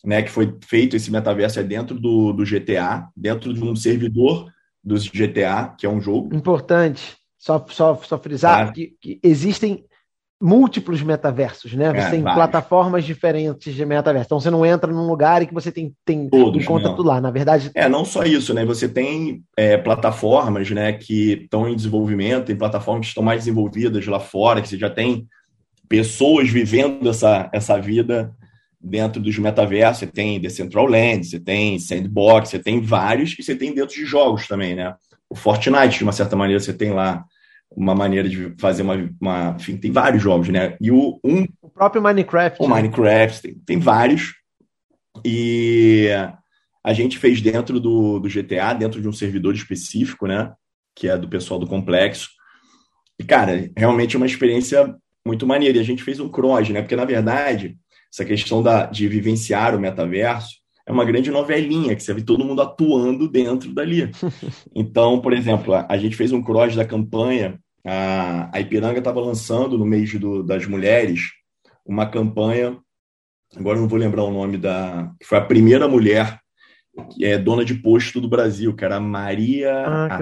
[0.05, 4.51] Né, que foi feito esse metaverso é dentro do, do GTA, dentro de um servidor
[4.83, 6.35] dos GTA, que é um jogo.
[6.35, 9.85] Importante, só, só, só frisar que, que, existem
[10.43, 11.89] múltiplos metaversos, né?
[11.93, 12.35] Você é, tem vários.
[12.35, 14.25] plataformas diferentes de metaverso.
[14.25, 16.95] Então você não entra num lugar e que você tem, tem Todos, encontra não.
[16.97, 17.21] tudo lá.
[17.21, 17.71] Na verdade.
[17.73, 18.65] É, não só isso, né?
[18.65, 24.05] Você tem é, plataformas né, que estão em desenvolvimento, tem plataformas que estão mais desenvolvidas
[24.05, 25.25] lá fora, que você já tem
[25.87, 28.35] pessoas vivendo essa, essa vida
[28.81, 29.99] dentro dos metaversos.
[29.99, 34.45] Você tem Decentraland, você tem Sandbox, você tem vários, e você tem dentro de jogos
[34.45, 34.93] também, né?
[35.29, 37.23] O Fortnite, de uma certa maneira, você tem lá
[37.76, 40.76] uma maneira de fazer uma, uma enfim, tem vários jogos, né?
[40.80, 42.61] E o um o próprio Minecraft.
[42.61, 42.76] O né?
[42.76, 44.34] Minecraft tem, tem vários
[45.24, 46.07] e
[46.84, 50.53] a gente fez dentro do, do GTA, dentro de um servidor específico, né?
[50.95, 52.30] Que é do pessoal do complexo.
[53.19, 54.95] E cara, realmente é uma experiência
[55.26, 55.78] muito maneira.
[55.78, 56.82] E a gente fez um cross, né?
[56.82, 57.78] Porque na verdade
[58.11, 62.43] essa questão da, de vivenciar o metaverso é uma grande novelinha, que você vê todo
[62.43, 64.09] mundo atuando dentro dali.
[64.75, 69.19] Então, por exemplo, a, a gente fez um cross da campanha a, a Ipiranga estava
[69.19, 71.31] lançando no mês do, das mulheres
[71.86, 72.77] uma campanha,
[73.55, 76.39] agora não vou lembrar o nome da, que foi a primeira mulher
[77.11, 80.15] que é dona de posto do Brasil, que era Maria ah,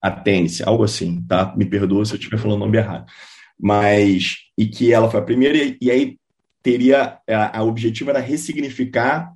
[0.00, 1.52] Atênice, algo assim, tá?
[1.56, 3.06] Me perdoa se eu estiver falando o nome errado.
[3.58, 6.18] Mas, e que ela foi a primeira, e, e aí
[6.62, 9.32] teria, a, a objetivo era ressignificar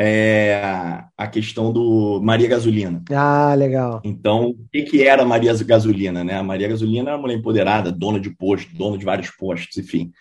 [0.00, 3.02] é, a questão do Maria Gasolina.
[3.10, 4.00] Ah, legal.
[4.04, 6.22] Então, o que, que era Maria Gasolina?
[6.22, 6.36] Né?
[6.36, 10.12] A Maria Gasolina era uma mulher empoderada, dona de posto, dona de vários postos, enfim.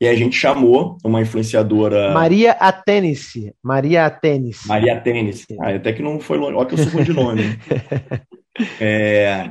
[0.00, 2.10] E a gente chamou uma influenciadora.
[2.14, 3.52] Maria Atênice.
[3.62, 4.66] Maria Atênice.
[4.66, 5.46] Maria Atênice.
[5.60, 6.54] Ah, até que não foi longe.
[6.54, 7.42] Olha que eu sou ruim de nome.
[8.80, 9.50] é...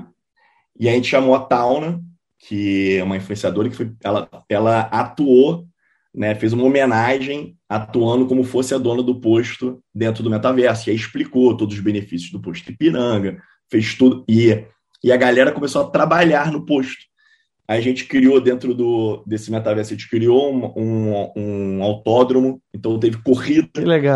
[0.79, 2.01] E a gente chamou a Tauna,
[2.39, 3.91] que é uma influenciadora que foi.
[4.03, 5.67] Ela, ela atuou
[6.17, 10.89] né, fez uma homenagem atuando como fosse a dona do posto dentro do metaverso.
[10.89, 13.39] E aí explicou todos os benefícios do posto Ipiranga,
[13.69, 14.25] fez tudo.
[14.27, 14.65] E,
[15.03, 17.05] e a galera começou a trabalhar no posto.
[17.67, 22.97] A gente criou dentro do, desse metaverso, a gente criou um, um, um autódromo, então
[22.97, 23.69] teve corrida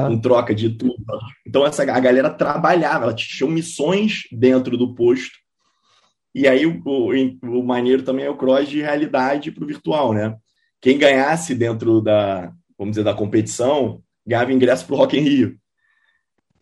[0.08, 0.96] com troca de tudo.
[1.46, 5.38] Então essa, a galera trabalhava, ela tinha missões dentro do posto.
[6.34, 10.14] E aí o, o, o maneiro também é o cross de realidade para o virtual,
[10.14, 10.36] né?
[10.82, 15.58] Quem ganhasse dentro da, vamos dizer, da competição, ganhava ingresso para o Rock in Rio.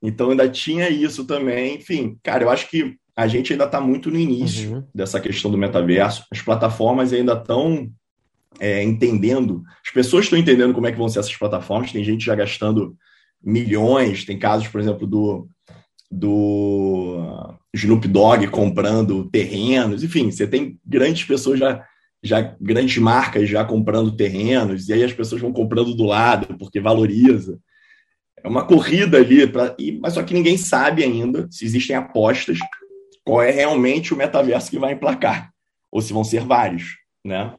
[0.01, 1.78] Então ainda tinha isso também.
[1.78, 4.84] Enfim, cara, eu acho que a gente ainda está muito no início uhum.
[4.93, 6.26] dessa questão do metaverso.
[6.32, 7.89] As plataformas ainda estão
[8.59, 11.91] é, entendendo, as pessoas estão entendendo como é que vão ser essas plataformas.
[11.91, 12.95] Tem gente já gastando
[13.43, 15.47] milhões, tem casos, por exemplo, do,
[16.11, 21.86] do Snoop Dogg comprando terrenos, enfim, você tem grandes pessoas já
[22.24, 26.80] já grandes marcas já comprando terrenos, e aí as pessoas vão comprando do lado, porque
[26.80, 27.59] valoriza.
[28.43, 32.59] É uma corrida ali, pra, e, mas só que ninguém sabe ainda se existem apostas
[33.24, 35.51] qual é realmente o metaverso que vai emplacar,
[35.91, 37.53] ou se vão ser vários, né?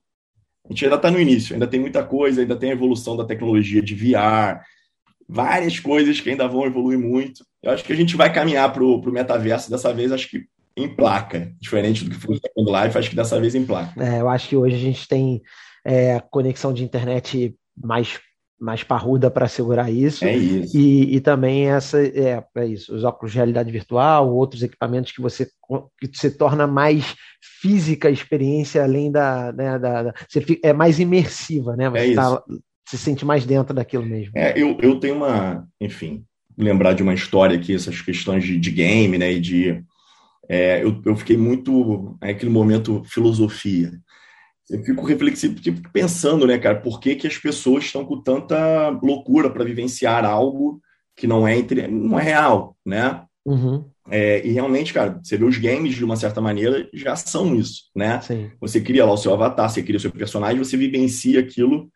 [0.64, 3.24] A gente ainda está no início, ainda tem muita coisa, ainda tem a evolução da
[3.24, 4.60] tecnologia de VR,
[5.28, 7.44] várias coisas que ainda vão evoluir muito.
[7.62, 10.44] Eu acho que a gente vai caminhar para o metaverso dessa vez, acho que
[10.76, 14.02] em placa, diferente do que foi o Life, acho que dessa vez em placa.
[14.02, 15.42] É, eu acho que hoje a gente tem
[15.84, 18.18] é, conexão de internet mais
[18.60, 20.22] mais parruda para segurar isso.
[20.22, 20.76] É isso.
[20.76, 25.22] E, e também essa é, é, isso, os óculos de realidade virtual, outros equipamentos que
[25.22, 25.48] você
[25.98, 30.74] que se torna mais física a experiência além da, né, da, da você fica, é
[30.74, 31.88] mais imersiva, né?
[31.88, 32.42] Você é tá,
[32.86, 34.32] se sente mais dentro daquilo mesmo.
[34.36, 36.24] É, eu, eu tenho uma, enfim,
[36.58, 39.82] lembrar de uma história aqui, essas questões de, de game, né, e de
[40.48, 43.92] é, eu, eu, fiquei muito naquele momento filosofia.
[44.68, 48.88] Eu fico reflexivo, tipo, pensando, né, cara, por que, que as pessoas estão com tanta
[49.02, 50.80] loucura para vivenciar algo
[51.16, 53.24] que não é entre, não é real, né?
[53.44, 53.84] Uhum.
[54.10, 57.90] É, e realmente, cara, você vê os games de uma certa maneira já são isso,
[57.94, 58.20] né?
[58.20, 58.50] Sim.
[58.60, 61.90] Você cria lá o seu avatar, você cria o seu personagem, você vivencia aquilo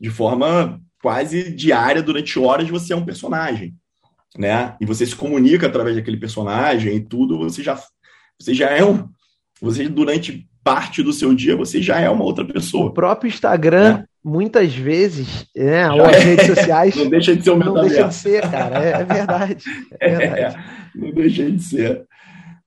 [0.00, 2.68] de forma quase diária durante horas.
[2.68, 3.74] Você é um personagem,
[4.36, 4.76] né?
[4.80, 7.38] E você se comunica através daquele personagem e tudo.
[7.38, 7.78] Você já
[8.40, 9.06] você já é um.
[9.60, 12.86] Você, durante parte do seu dia, você já é uma outra pessoa.
[12.86, 14.04] O próprio Instagram, é.
[14.24, 16.20] muitas vezes, né, ou as é.
[16.20, 16.96] redes sociais.
[16.96, 18.82] não deixa de ser Não deixa de ser, cara.
[18.82, 19.64] É, é verdade.
[20.00, 20.64] É, é verdade.
[20.94, 22.06] não deixa de ser.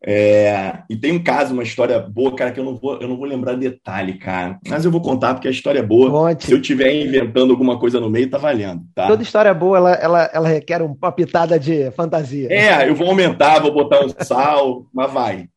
[0.06, 3.16] É, e tem um caso, uma história boa, cara, que eu não vou, eu não
[3.16, 4.60] vou lembrar detalhe, cara.
[4.68, 6.12] Mas eu vou contar porque a história é boa.
[6.12, 6.46] Conte.
[6.46, 9.08] Se eu estiver inventando alguma coisa no meio, tá valendo, tá?
[9.08, 12.52] Toda história boa, ela, ela, ela requer uma pitada de fantasia.
[12.52, 15.48] É, eu vou aumentar, vou botar um sal, mas vai.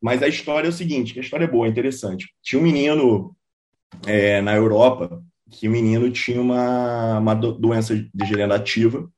[0.00, 2.28] Mas a história é o seguinte, que a história é boa, é interessante.
[2.42, 3.34] Tinha um menino
[4.06, 5.20] é, na Europa
[5.50, 9.08] que o menino tinha uma, uma doença degenerativa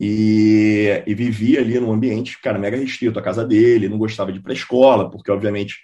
[0.00, 4.38] e, e vivia ali num ambiente, cara, mega restrito, a casa dele, não gostava de
[4.38, 5.76] ir para escola, porque, obviamente,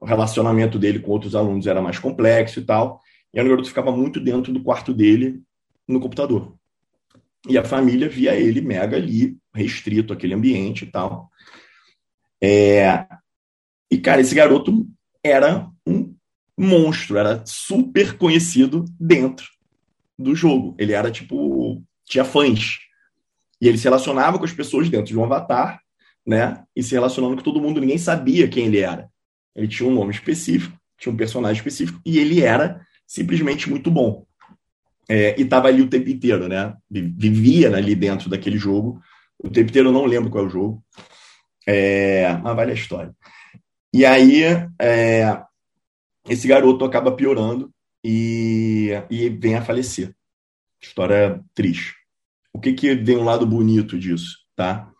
[0.00, 3.02] o relacionamento dele com outros alunos era mais complexo e tal.
[3.34, 5.42] E o garoto ficava muito dentro do quarto dele,
[5.86, 6.54] no computador.
[7.46, 11.30] E a família via ele mega ali, restrito àquele ambiente e tal.
[12.42, 13.04] É...
[13.90, 14.86] E, cara, esse garoto
[15.22, 16.14] era um
[16.56, 19.46] monstro, era super conhecido dentro
[20.18, 20.74] do jogo.
[20.78, 21.82] Ele era tipo.
[22.06, 22.89] tinha fãs.
[23.60, 25.80] E ele se relacionava com as pessoas dentro de um avatar,
[26.26, 26.62] né?
[26.74, 29.08] E se relacionando com todo mundo, ninguém sabia quem ele era.
[29.54, 34.24] Ele tinha um nome específico, tinha um personagem específico, e ele era simplesmente muito bom.
[35.08, 36.74] É, e estava ali o tempo inteiro, né?
[36.88, 39.02] Vivia ali dentro daquele jogo.
[39.38, 40.84] O tempo inteiro eu não lembro qual é o jogo.
[41.66, 43.12] É, mas vale a história.
[43.92, 44.44] E aí,
[44.80, 45.42] é,
[46.28, 47.72] esse garoto acaba piorando
[48.04, 50.14] e, e vem a falecer.
[50.80, 51.99] História triste.
[52.52, 54.90] O que, que vem um lado bonito disso, tá?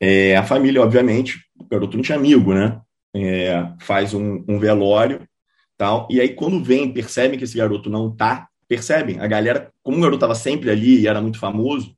[0.00, 2.80] É, a família, obviamente, o garoto não tinha amigo, né?
[3.14, 5.26] É, faz um, um, velório
[5.76, 6.06] tal.
[6.10, 9.18] E aí, quando vem, percebem que esse garoto não tá, percebem?
[9.20, 11.96] A galera, como o garoto tava sempre ali e era muito famoso,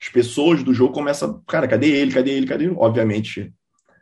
[0.00, 2.12] as pessoas do jogo começam, cara, cadê ele?
[2.12, 2.46] Cadê ele?
[2.46, 2.74] Cadê ele?
[2.78, 3.52] Obviamente,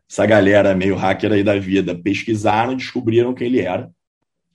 [0.08, 3.90] essa galera meio hacker aí da vida pesquisaram, descobriram quem ele era,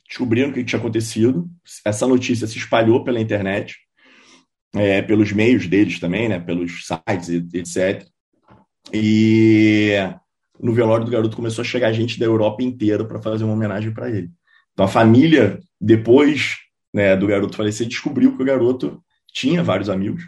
[0.08, 1.50] descobriram o que tinha acontecido.
[1.84, 3.76] Essa notícia se espalhou pela internet
[4.76, 8.06] é, pelos meios deles também, né, pelos sites, etc.
[8.94, 9.94] E
[10.60, 13.92] no velório do garoto começou a chegar gente da Europa inteira para fazer uma homenagem
[13.92, 14.30] para ele.
[14.74, 16.58] Então a família, depois
[16.94, 19.02] né, do garoto falecer, descobriu que o garoto
[19.34, 20.24] tinha vários amigos,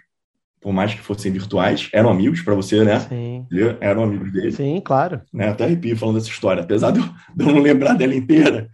[0.62, 3.00] por mais que fossem virtuais, eram amigos para você, né?
[3.02, 3.46] Sim.
[3.82, 4.54] Eram amigos dele.
[4.54, 5.22] Sim, claro.
[5.34, 5.50] Né?
[5.50, 8.70] Até arrepio falando dessa história, apesar de eu, de eu não lembrar dela inteira,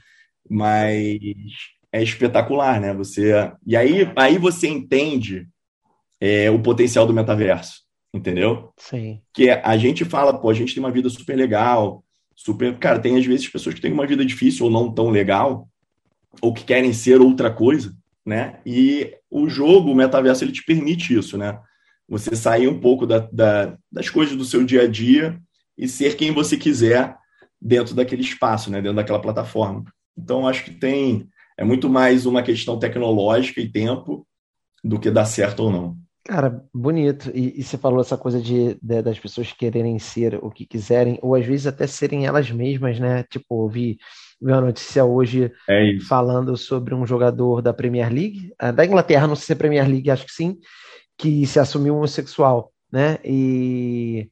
[0.47, 1.17] mas
[1.91, 2.93] é espetacular, né?
[2.93, 3.31] Você
[3.65, 5.47] e aí, aí você entende
[6.19, 7.81] é, o potencial do metaverso,
[8.13, 8.71] entendeu?
[8.77, 9.21] Sim.
[9.33, 12.03] Que a gente fala, pô, a gente tem uma vida super legal,
[12.35, 12.77] super.
[12.77, 15.67] Cara, tem às vezes pessoas que têm uma vida difícil ou não tão legal,
[16.41, 17.93] ou que querem ser outra coisa,
[18.25, 18.59] né?
[18.65, 21.59] E o jogo, o metaverso, ele te permite isso, né?
[22.07, 25.39] Você sair um pouco da, da, das coisas do seu dia a dia
[25.77, 27.15] e ser quem você quiser
[27.61, 28.81] dentro daquele espaço, né?
[28.81, 29.83] Dentro daquela plataforma.
[30.17, 31.27] Então, acho que tem.
[31.57, 34.25] É muito mais uma questão tecnológica e tempo
[34.83, 35.97] do que dar certo ou não.
[36.29, 37.31] Cara, bonito.
[37.33, 41.17] E, e, você falou essa coisa de, de, das pessoas quererem ser o que quiserem,
[41.23, 43.23] ou às vezes até serem elas mesmas, né?
[43.23, 43.97] Tipo, vi,
[44.39, 49.25] vi uma notícia hoje é falando sobre um jogador da Premier League, eh, da Inglaterra,
[49.25, 50.59] não sei se é Premier League, acho que sim,
[51.17, 53.17] que se assumiu homossexual, né?
[53.25, 54.29] E,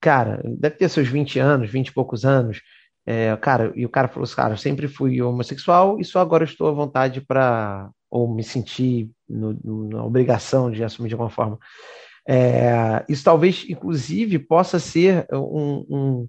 [0.00, 2.60] cara, deve ter seus 20 anos, 20 e poucos anos.
[3.06, 6.42] É, cara, e o cara falou assim, cara, eu sempre fui homossexual e só agora
[6.42, 11.30] estou à vontade para ou me sentir no, no, na obrigação de assumir de alguma
[11.30, 11.58] forma.
[12.28, 16.28] É, isso talvez, inclusive, possa ser um, um,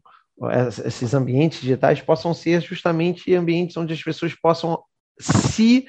[0.85, 4.79] esses ambientes digitais possam ser justamente ambientes onde as pessoas possam
[5.19, 5.87] se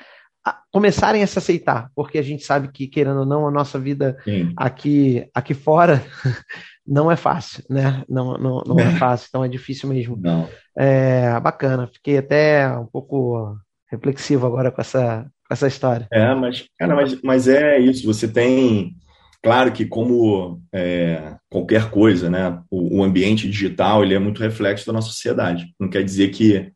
[0.72, 4.16] começarem a se aceitar, porque a gente sabe que querendo ou não a nossa vida
[4.56, 6.02] aqui aqui fora
[6.86, 8.02] não é fácil, né?
[8.08, 8.84] Não, não, não é.
[8.84, 10.16] é fácil, então é difícil mesmo.
[10.16, 10.48] Não.
[10.76, 13.58] É, bacana, fiquei até um pouco
[13.90, 16.06] reflexivo agora com essa essa história.
[16.12, 18.06] É, mas, cara, mas, mas é isso.
[18.06, 18.94] Você tem.
[19.42, 24.86] Claro que, como é, qualquer coisa, né, o, o, ambiente digital ele é muito reflexo
[24.86, 25.72] da nossa sociedade.
[25.78, 26.72] Não quer dizer que,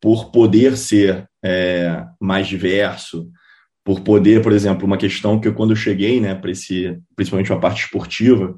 [0.00, 3.30] por poder ser é, mais diverso,
[3.84, 7.52] por poder, por exemplo, uma questão que eu, quando eu cheguei, né, para esse, principalmente
[7.52, 8.56] uma parte esportiva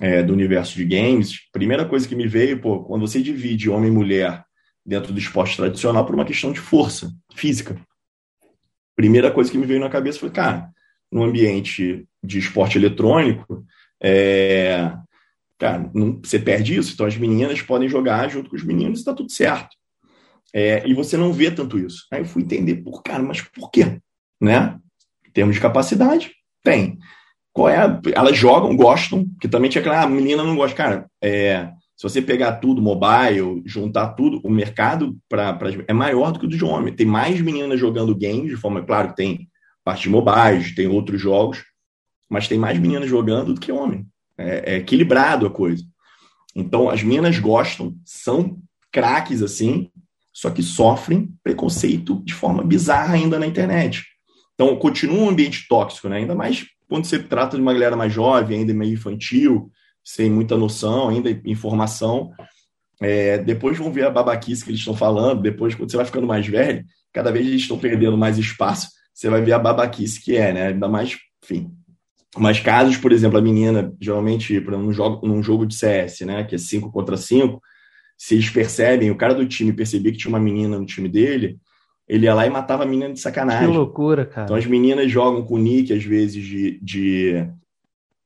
[0.00, 3.90] é, do universo de games, primeira coisa que me veio, pô, quando você divide homem
[3.90, 4.44] e mulher
[4.84, 7.76] dentro do esporte tradicional por uma questão de força física
[8.96, 10.70] primeira coisa que me veio na cabeça foi, cara,
[11.12, 13.64] no ambiente de esporte eletrônico,
[14.02, 14.92] é,
[15.58, 16.94] cara, não, você perde isso.
[16.94, 19.76] Então as meninas podem jogar junto com os meninos e está tudo certo.
[20.52, 22.06] É, e você não vê tanto isso.
[22.10, 24.00] Aí eu fui entender, por cara, mas por quê?
[24.40, 24.78] Né?
[25.26, 26.32] Em termos de capacidade,
[26.62, 26.98] tem.
[27.52, 30.76] Qual é a, elas jogam, gostam, que também tinha aquela ah, menina não gosta.
[30.76, 36.30] Cara, é, se você pegar tudo, mobile, juntar tudo, o mercado pra, pra, é maior
[36.30, 36.94] do que o de homem.
[36.94, 39.48] Tem mais meninas jogando games, de forma, claro tem
[39.82, 41.64] parte de mobile, tem outros jogos,
[42.28, 44.06] mas tem mais meninas jogando do que homem.
[44.36, 45.82] É, é equilibrado a coisa.
[46.54, 48.58] Então, as meninas gostam, são
[48.92, 49.90] craques assim,
[50.34, 54.04] só que sofrem preconceito de forma bizarra ainda na internet.
[54.54, 56.18] Então, continua um ambiente tóxico, né?
[56.18, 59.70] ainda mais quando você trata de uma galera mais jovem, ainda meio infantil,
[60.06, 62.30] sem muita noção ainda, informação.
[63.02, 66.28] É, depois vão ver a babaquice que eles estão falando, depois, quando você vai ficando
[66.28, 70.36] mais velho, cada vez eles estão perdendo mais espaço, você vai ver a babaquice que
[70.36, 70.66] é, né?
[70.68, 71.72] Ainda mais, enfim,
[72.38, 76.20] Mas casos, por exemplo, a menina, geralmente, por exemplo, num jogo, num jogo de CS,
[76.20, 77.60] né, que é 5 contra 5,
[78.16, 81.58] se eles percebem, o cara do time percebia que tinha uma menina no time dele,
[82.08, 83.68] ele ia lá e matava a menina de sacanagem.
[83.68, 84.44] Que loucura, cara.
[84.44, 87.48] Então as meninas jogam com o nick, às vezes, de, de,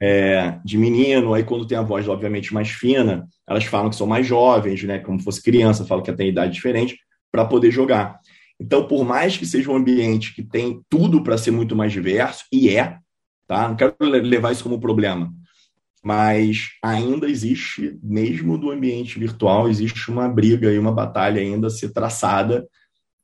[0.01, 4.07] é, de menino, aí quando tem a voz, obviamente, mais fina, elas falam que são
[4.07, 4.99] mais jovens, né?
[4.99, 6.99] Como fosse criança, falam que tem idade diferente,
[7.31, 8.19] para poder jogar.
[8.59, 12.45] Então, por mais que seja um ambiente que tem tudo para ser muito mais diverso,
[12.53, 12.97] e é,
[13.47, 13.69] tá?
[13.69, 15.33] Não quero levar isso como problema
[16.03, 21.71] mas ainda existe, mesmo do ambiente virtual, existe uma briga e uma batalha ainda a
[21.71, 22.67] ser traçada.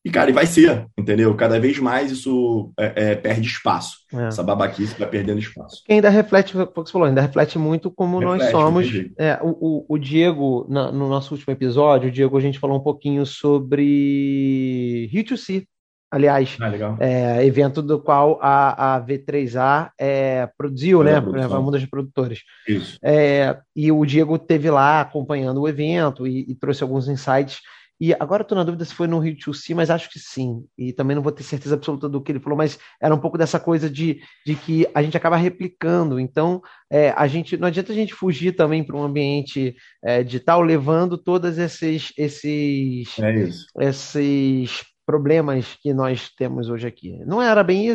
[0.07, 1.35] E, cara, e vai ser, entendeu?
[1.35, 3.97] Cada vez mais isso é, é, perde espaço.
[4.15, 4.29] É.
[4.29, 5.83] Essa babaquice vai perdendo espaço.
[5.89, 8.87] E ainda reflete, o que você falou, ainda reflete muito como reflete, nós somos.
[9.19, 12.79] É, o, o, o, Diego, na, no nosso último episódio, o Diego, a gente falou
[12.79, 15.67] um pouquinho sobre Rio to See,
[16.09, 21.17] aliás, ah, é, evento do qual a, a V3A é, produziu, né?
[21.17, 22.43] A Mudas de Produtores.
[22.69, 22.97] Isso.
[23.03, 27.59] É, e o Diego teve lá acompanhando o evento e, e trouxe alguns insights.
[28.01, 30.65] E agora estou na dúvida se foi no Rio to Si, mas acho que sim.
[30.77, 33.39] E também não vou ter certeza absoluta do que ele falou, mas era um pouco
[33.39, 36.21] dessa coisa de, de que a gente acaba replicando.
[36.21, 39.75] Então, é, a gente não adianta a gente fugir também para um ambiente
[40.05, 47.25] é, digital, levando todos esses esses, é esses problemas que nós temos hoje aqui.
[47.25, 47.89] Não era bem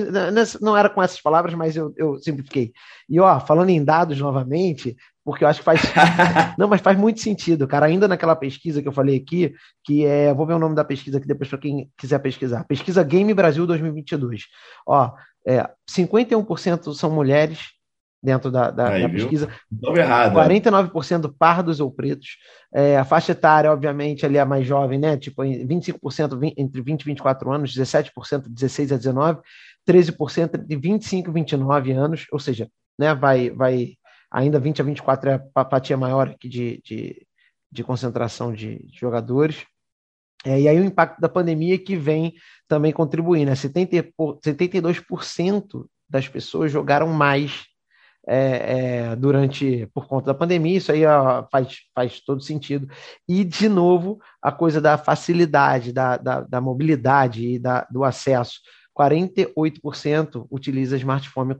[0.62, 2.72] não era com essas palavras, mas eu, eu simplifiquei.
[3.10, 5.82] E ó, falando em dados novamente, porque eu acho que faz
[6.58, 7.86] não, mas faz muito sentido, cara.
[7.86, 9.54] Ainda naquela pesquisa que eu falei aqui,
[9.84, 12.64] que é, vou ver o nome da pesquisa aqui depois para quem quiser pesquisar.
[12.66, 14.44] Pesquisa Game Brasil 2022.
[14.88, 15.12] Ó,
[15.48, 17.72] é, 51% são mulheres,
[18.22, 19.50] dentro da, da, Aí, da pesquisa.
[19.72, 20.36] Não errado.
[20.36, 21.34] 49% né?
[21.38, 22.38] pardos ou pretos.
[22.74, 25.18] É, a faixa etária, obviamente, ali é a mais jovem, né?
[25.18, 29.40] Tipo, 25% entre 20 e 24 anos, 17% de 16 a 19,
[29.88, 32.70] 13% de 25 e 29 anos, ou seja,
[33.00, 33.96] né, vai, vai
[34.32, 37.28] ainda 20 a 24 é a fatia maior aqui de, de,
[37.72, 39.66] de concentração de, de jogadores.
[40.46, 42.34] É, e aí o impacto da pandemia que vem
[42.68, 43.56] também contribuindo, né?
[43.56, 47.66] 70, 72% das pessoas jogaram mais
[48.28, 52.88] é, é, durante por conta da pandemia, isso aí ó, faz, faz todo sentido.
[53.28, 58.60] E, de novo, a coisa da facilidade, da, da, da mobilidade e da, do acesso.
[59.02, 61.56] 48% utiliza smartphone,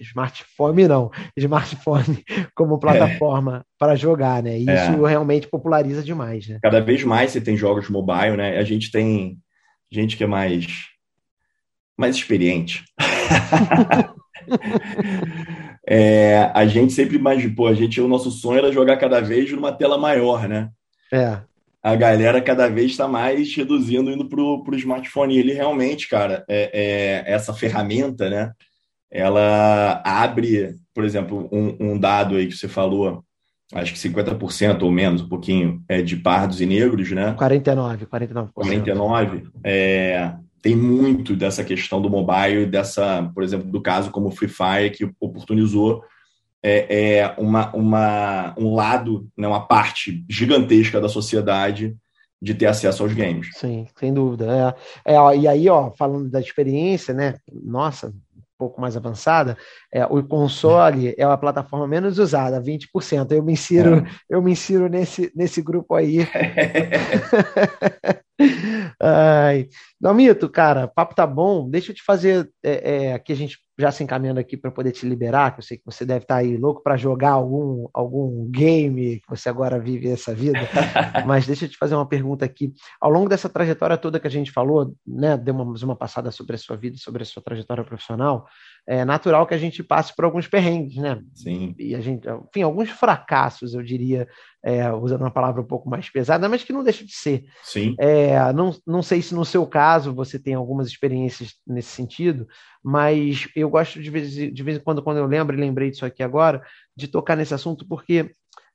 [0.00, 2.24] smartphone não, smartphone
[2.54, 3.62] como plataforma é.
[3.78, 4.58] para jogar, né?
[4.58, 5.08] E isso é.
[5.08, 6.58] realmente populariza demais, né?
[6.62, 8.58] Cada vez mais você tem jogos mobile, né?
[8.58, 9.38] A gente tem
[9.90, 10.66] gente que é mais
[11.98, 12.84] mais experiente.
[15.88, 19.50] é, a gente sempre imagina, pô, a gente, o nosso sonho era jogar cada vez
[19.50, 20.68] numa tela maior, né?
[21.12, 21.40] É.
[21.86, 25.36] A galera cada vez está mais reduzindo, indo pro, pro smartphone.
[25.36, 28.50] E ele realmente, cara, é, é, essa ferramenta, né?
[29.08, 33.22] Ela abre, por exemplo, um, um dado aí que você falou,
[33.72, 37.34] acho que 50% ou menos, um pouquinho, é de pardos e negros, né?
[37.38, 38.50] 49, 49%.
[38.52, 39.44] 49.
[39.62, 44.48] É, tem muito dessa questão do mobile, dessa, por exemplo, do caso como o Free
[44.48, 46.02] Fire, que oportunizou
[46.66, 51.96] é, é uma, uma, um lado, né, uma parte gigantesca da sociedade
[52.42, 53.50] de ter acesso aos games.
[53.54, 54.74] Sim, sem dúvida.
[55.04, 57.36] É, é, e aí, ó, falando da experiência, né?
[57.52, 58.12] Nossa, um
[58.58, 59.56] pouco mais avançada,
[59.92, 63.30] é, o console é a plataforma menos usada, 20%.
[63.30, 64.04] Eu me insiro, é.
[64.28, 66.26] eu me insiro nesse, nesse grupo aí.
[69.00, 69.68] Ai.
[70.00, 71.68] Dalmito, cara, papo tá bom.
[71.68, 74.92] Deixa eu te fazer é, é, aqui a gente já se encaminhando aqui para poder
[74.92, 77.86] te liberar, que eu sei que você deve estar tá aí louco para jogar algum,
[77.92, 80.58] algum game, que você agora vive essa vida.
[81.26, 82.72] Mas deixa eu te fazer uma pergunta aqui.
[83.00, 86.58] Ao longo dessa trajetória toda que a gente falou, né, demos uma passada sobre a
[86.58, 88.46] sua vida, sobre a sua trajetória profissional,
[88.86, 91.20] é natural que a gente passe por alguns perrengues, né?
[91.34, 91.74] Sim.
[91.76, 94.28] E a gente, enfim, alguns fracassos, eu diria,
[94.64, 97.44] é, usando uma palavra um pouco mais pesada, mas que não deixa de ser.
[97.64, 97.96] Sim.
[97.98, 102.46] É, não, não sei se no seu caso você tem algumas experiências nesse sentido,
[102.82, 106.06] mas eu gosto de vez, de vez em quando, quando eu lembro, e lembrei disso
[106.06, 106.62] aqui agora,
[106.96, 108.30] de tocar nesse assunto, porque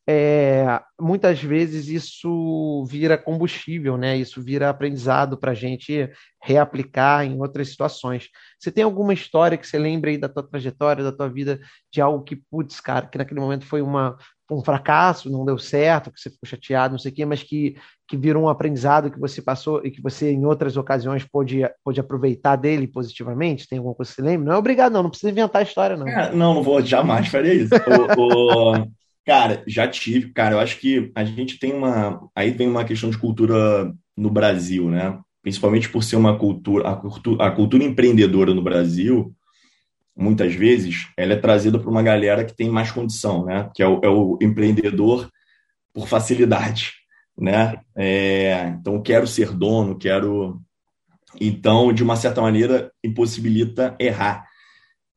[0.07, 4.17] é, muitas vezes isso vira combustível, né?
[4.17, 6.09] Isso vira aprendizado para a gente
[6.41, 8.27] reaplicar em outras situações.
[8.59, 11.59] Você tem alguma história que você lembre aí da tua trajetória, da tua vida,
[11.91, 14.17] de algo que, putz, cara, que naquele momento foi uma,
[14.49, 17.75] um fracasso, não deu certo, que você ficou chateado, não sei o quê, mas que,
[18.07, 21.99] que virou um aprendizado que você passou e que você, em outras ocasiões, pôde, pôde
[21.99, 23.67] aproveitar dele positivamente?
[23.67, 24.47] Tem alguma coisa que você lembra?
[24.47, 26.07] Não é obrigado, não, não precisa inventar a história, não.
[26.07, 27.73] É, não, não vou, jamais faria isso.
[28.17, 29.00] o, o...
[29.25, 30.31] Cara, já tive.
[30.33, 32.27] Cara, eu acho que a gente tem uma.
[32.35, 35.19] Aí vem uma questão de cultura no Brasil, né?
[35.41, 36.89] Principalmente por ser uma cultura.
[36.89, 39.33] A cultura, a cultura empreendedora no Brasil,
[40.15, 43.69] muitas vezes, ela é trazida para uma galera que tem mais condição, né?
[43.75, 45.29] Que é o, é o empreendedor
[45.93, 46.93] por facilidade,
[47.37, 47.79] né?
[47.95, 50.59] É, então, quero ser dono, quero...
[51.39, 54.45] Então, de uma certa maneira, impossibilita errar.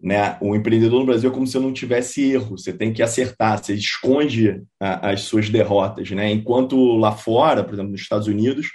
[0.05, 0.37] Né?
[0.39, 3.73] O empreendedor no Brasil é como se não tivesse erro, você tem que acertar, você
[3.73, 6.11] esconde a, as suas derrotas.
[6.11, 6.31] Né?
[6.31, 8.67] Enquanto lá fora, por exemplo, nos Estados Unidos,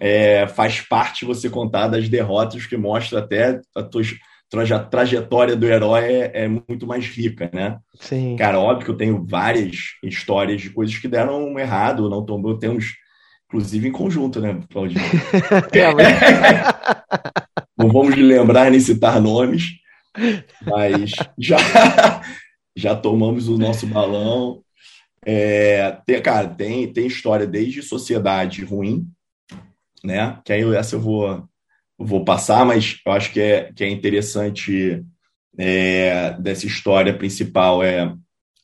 [0.00, 4.02] é, faz parte você contar das derrotas, que mostra até a tua
[4.48, 7.76] traje, trajetória do herói é, é, muito mais rica, né?
[8.00, 8.34] Sim.
[8.36, 12.94] Cara, óbvio que eu tenho várias histórias de coisas que deram errado, não tombou, temos,
[13.46, 15.02] inclusive em conjunto, né, Claudinho?
[17.76, 19.84] não vamos lembrar nem citar nomes,
[20.64, 21.56] mas já,
[22.76, 24.62] já tomamos o nosso balão.
[25.24, 29.08] É, tem, cara, tem, tem história desde sociedade ruim,
[30.04, 30.40] né?
[30.44, 31.48] Que aí essa eu vou,
[31.98, 35.04] vou passar, mas eu acho que é, que é interessante
[35.58, 38.14] é, dessa história principal é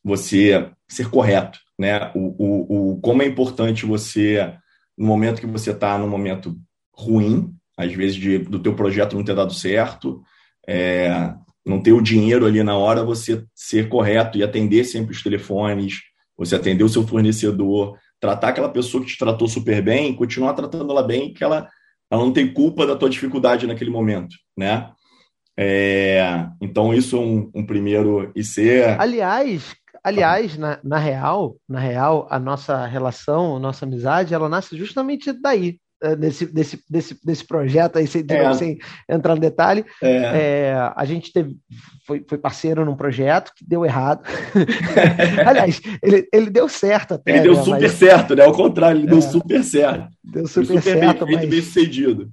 [0.05, 2.13] você ser correto, né?
[2.15, 4.55] O, o, o como é importante você
[4.97, 6.57] no momento que você está num momento
[6.95, 10.23] ruim, às vezes de, do teu projeto não ter dado certo,
[10.69, 11.35] é,
[11.65, 16.01] não ter o dinheiro ali na hora, você ser correto e atender sempre os telefones,
[16.37, 20.91] você atender o seu fornecedor, tratar aquela pessoa que te tratou super bem, continuar tratando
[20.91, 21.69] ela bem, que ela,
[22.11, 24.91] ela não tem culpa da tua dificuldade naquele momento, né?
[25.57, 29.01] É, então isso é um, um primeiro e ser.
[29.01, 34.77] Aliás, aliás, na, na real, na real, a nossa relação, a nossa amizade, ela nasce
[34.77, 38.55] justamente daí, é, desse, desse, desse, desse projeto aí, sem, é.
[38.55, 39.85] sem entrar no detalhe.
[40.03, 40.09] É.
[40.09, 41.57] É, a gente teve,
[42.05, 44.23] foi, foi parceiro num projeto que deu errado.
[45.47, 47.33] Aliás, ele, ele deu certo até.
[47.33, 47.93] Ele deu né, super mas...
[47.93, 48.45] certo, né?
[48.45, 49.23] Ao contrário, ele deu é.
[49.23, 50.09] super certo.
[50.25, 51.49] Deu super, super certo, bem, mas...
[51.49, 52.33] bem sucedido.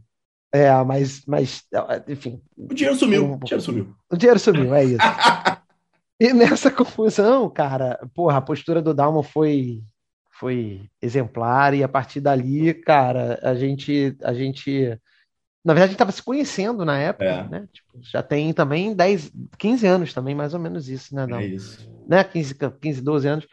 [0.52, 1.64] É, mas, mas,
[2.08, 2.42] enfim.
[2.58, 3.26] O dinheiro sumiu.
[3.26, 3.34] Um...
[3.34, 3.96] O dinheiro sumiu.
[4.12, 4.98] O dinheiro sumiu, é isso.
[6.20, 9.84] e nessa confusão, cara, porra, a postura do Dalmo foi
[10.40, 14.98] foi exemplar e a partir dali, cara, a gente a gente
[15.64, 17.50] na verdade a gente estava se conhecendo na época, é.
[17.50, 17.68] né?
[17.74, 21.40] Tipo, já tem também 10, 15 anos também, mais ou menos isso, né, não?
[21.40, 21.92] É isso.
[22.08, 22.24] Né?
[22.24, 23.48] 15, 15, 12 anos.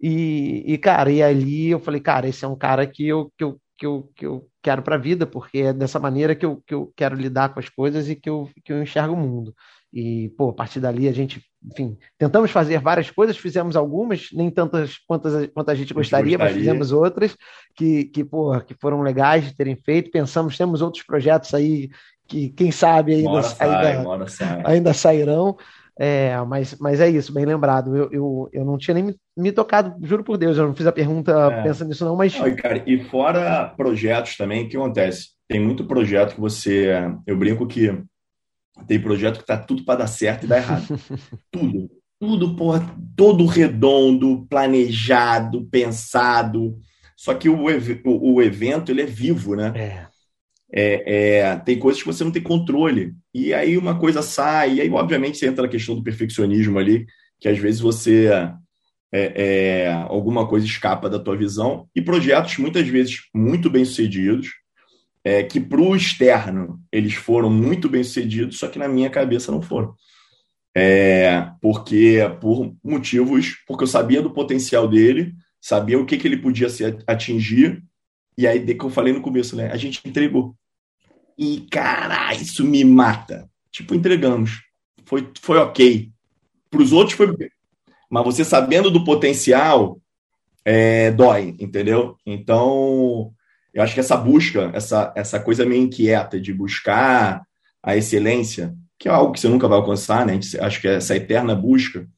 [0.00, 3.44] E, e, cara, e ali eu falei, cara, esse é um cara que eu, que
[3.44, 6.62] eu, que eu, que eu quero para a vida, porque é dessa maneira que eu,
[6.66, 9.54] que eu quero lidar com as coisas e que eu, que eu enxergo o mundo.
[9.92, 14.50] E, pô, a partir dali a gente, enfim, tentamos fazer várias coisas, fizemos algumas, nem
[14.50, 17.36] tantas quantas, quanto a gente gostaria, gostaria, mas fizemos outras
[17.74, 20.10] que, que, pô, que foram legais de terem feito.
[20.10, 21.88] Pensamos, temos outros projetos aí
[22.26, 25.56] que, quem sabe, ainda, sai, ainda, ainda sairão.
[26.00, 27.96] É, mas, mas é isso, bem lembrado.
[27.96, 30.86] Eu, eu, eu não tinha nem me, me tocado, juro por Deus, eu não fiz
[30.86, 31.62] a pergunta é.
[31.62, 32.38] pensando nisso, não, mas.
[32.38, 35.30] Não, e, cara, e fora projetos também, o que acontece?
[35.48, 37.10] Tem muito projeto que você.
[37.26, 38.00] Eu brinco que
[38.86, 40.86] tem projeto que tá tudo para dar certo e dar errado.
[41.50, 41.90] tudo.
[42.20, 42.84] Tudo, porra,
[43.16, 46.76] todo redondo, planejado, pensado.
[47.16, 47.66] Só que o,
[48.04, 49.72] o, o evento, ele é vivo, né?
[49.76, 50.08] É.
[50.70, 53.14] É, é, tem coisas que você não tem controle.
[53.32, 57.06] E aí uma coisa sai, e aí, obviamente, você entra na questão do perfeccionismo ali,
[57.40, 58.28] que às vezes você.
[59.10, 61.88] É, é, alguma coisa escapa da tua visão.
[61.96, 64.50] E projetos, muitas vezes, muito bem sucedidos,
[65.28, 69.52] é, que para o externo eles foram muito bem sucedidos, só que na minha cabeça
[69.52, 69.94] não foram.
[70.74, 76.38] É, porque por motivos, porque eu sabia do potencial dele, sabia o que, que ele
[76.38, 77.82] podia se atingir,
[78.38, 79.70] e aí, de que eu falei no começo, né?
[79.70, 80.54] A gente entregou.
[81.36, 83.50] E, cara, isso me mata.
[83.70, 84.62] Tipo, entregamos.
[85.04, 86.10] Foi, foi ok.
[86.70, 87.36] Para os outros foi.
[88.08, 90.00] Mas você sabendo do potencial,
[90.64, 92.16] é, dói, entendeu?
[92.24, 93.34] Então,
[93.72, 97.42] eu acho que essa busca, essa, essa coisa meio inquieta de buscar
[97.82, 100.38] a excelência, que é algo que você nunca vai alcançar, né?
[100.60, 102.08] Acho que essa eterna busca,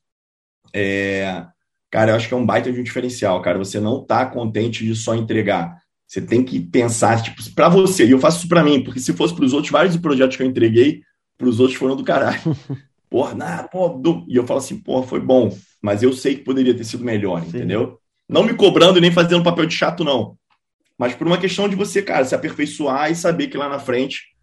[0.72, 1.44] é,
[1.90, 3.59] cara, eu acho que é um baita de um diferencial, cara.
[3.59, 5.77] Você não tá contente de só entregar.
[6.06, 9.12] Você tem que pensar, tipo, para você, e eu faço isso para mim, porque se
[9.12, 11.02] fosse para os outros, vários projetos que eu entreguei,
[11.36, 12.40] para os outros foram do caralho.
[13.10, 14.24] Porra, nah, porra, do...
[14.28, 15.52] e eu falo assim, porra, foi bom,
[15.82, 17.48] mas eu sei que poderia ter sido melhor, Sim.
[17.48, 17.98] entendeu?
[18.28, 20.39] Não me cobrando e nem fazendo papel de chato, não
[21.01, 24.35] mas por uma questão de você, cara, se aperfeiçoar e saber que lá na frente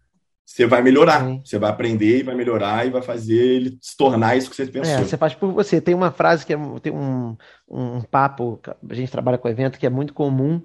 [0.44, 1.40] você vai melhorar, Sim.
[1.44, 4.66] você vai aprender e vai melhorar e vai fazer ele se tornar isso que você
[4.66, 4.92] pensou.
[4.92, 5.80] É, você faz por você.
[5.80, 7.36] Tem uma frase que é, tem um,
[7.68, 10.60] um papo, a gente trabalha com evento que é muito comum,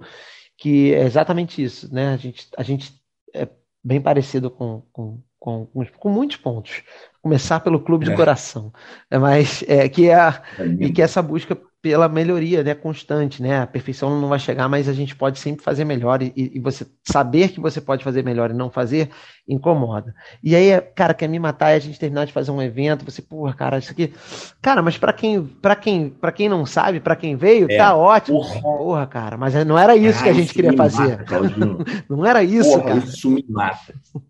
[0.58, 2.12] que é exatamente isso, né?
[2.12, 3.00] A gente, a gente
[3.32, 3.48] é
[3.84, 5.68] bem parecido com, com, com,
[6.00, 6.82] com muitos pontos.
[7.22, 8.16] Começar pelo clube de é.
[8.16, 8.74] coração,
[9.12, 10.42] é, mas é, que é, a,
[10.80, 13.60] e que é essa busca pela melhoria, né, constante, né?
[13.60, 16.88] A perfeição não vai chegar, mas a gente pode sempre fazer melhor e, e, você
[17.04, 19.10] saber que você pode fazer melhor e não fazer
[19.46, 20.16] incomoda.
[20.42, 23.22] E aí, cara, quer me matar e a gente terminar de fazer um evento, você,
[23.22, 24.14] porra, cara, isso aqui,
[24.62, 27.94] cara, mas para quem, para quem, para quem não sabe, para quem veio, é, tá
[27.94, 28.40] ótimo.
[28.40, 28.62] Porra.
[28.62, 29.08] porra.
[29.08, 31.18] cara, mas não era isso Ai, que a gente queria fazer.
[31.18, 31.42] Mata,
[32.10, 33.00] não era isso, porra, cara.
[33.00, 33.94] Isso me mata.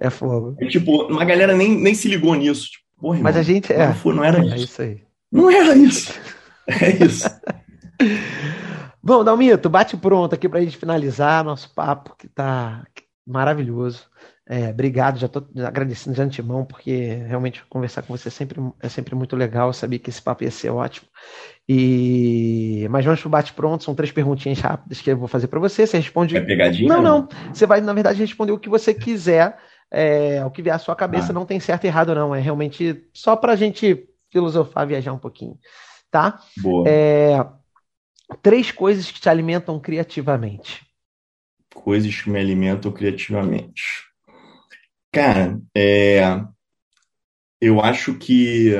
[0.00, 0.56] É fogo.
[0.60, 2.68] É, tipo, uma galera nem, nem se ligou nisso.
[2.68, 4.54] Tipo, porra, mas a gente é, não, foi, não era é isso.
[4.54, 5.02] É isso aí.
[5.30, 6.12] Não era isso.
[6.82, 7.28] É isso.
[9.02, 12.84] Bom, Dalmito, bate pronto aqui para a gente finalizar nosso papo, que está
[13.26, 14.02] maravilhoso.
[14.48, 18.88] É, obrigado, já estou agradecendo de antemão, porque realmente conversar com você é sempre, é
[18.88, 19.72] sempre muito legal.
[19.72, 21.08] Sabia que esse papo ia ser ótimo.
[21.68, 25.58] E Mas vamos para o bate-pronto, são três perguntinhas rápidas que eu vou fazer para
[25.58, 25.84] você.
[25.84, 26.36] Você responde.
[26.36, 26.88] É pegadinha?
[26.88, 27.28] Não, não.
[27.52, 29.56] Você vai, na verdade, responder o que você quiser.
[29.90, 31.32] É, o que vier à sua cabeça ah.
[31.32, 32.34] não tem certo e errado, não.
[32.34, 35.58] É realmente só para a gente filosofar, viajar um pouquinho
[36.16, 36.40] tá?
[36.56, 36.88] Boa.
[36.88, 37.46] É,
[38.42, 40.86] três coisas que te alimentam criativamente.
[41.74, 44.06] Coisas que me alimentam criativamente.
[45.12, 46.42] Cara, é,
[47.60, 48.72] eu acho que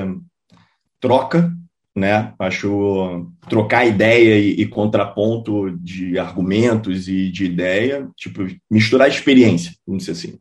[0.98, 1.52] troca,
[1.94, 2.32] né?
[2.38, 10.06] Acho trocar ideia e, e, contraponto de argumentos e de ideia, tipo, misturar experiência, vamos
[10.06, 10.38] dizer assim.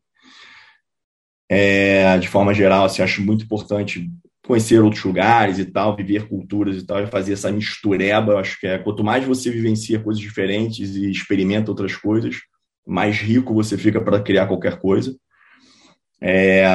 [1.49, 4.09] É, de forma geral, assim, acho muito importante
[4.45, 8.33] conhecer outros lugares e tal, viver culturas e tal, e fazer essa mistureba.
[8.33, 12.37] Eu acho que é quanto mais você vivencia coisas diferentes e experimenta outras coisas,
[12.85, 15.15] mais rico você fica para criar qualquer coisa.
[16.21, 16.65] É,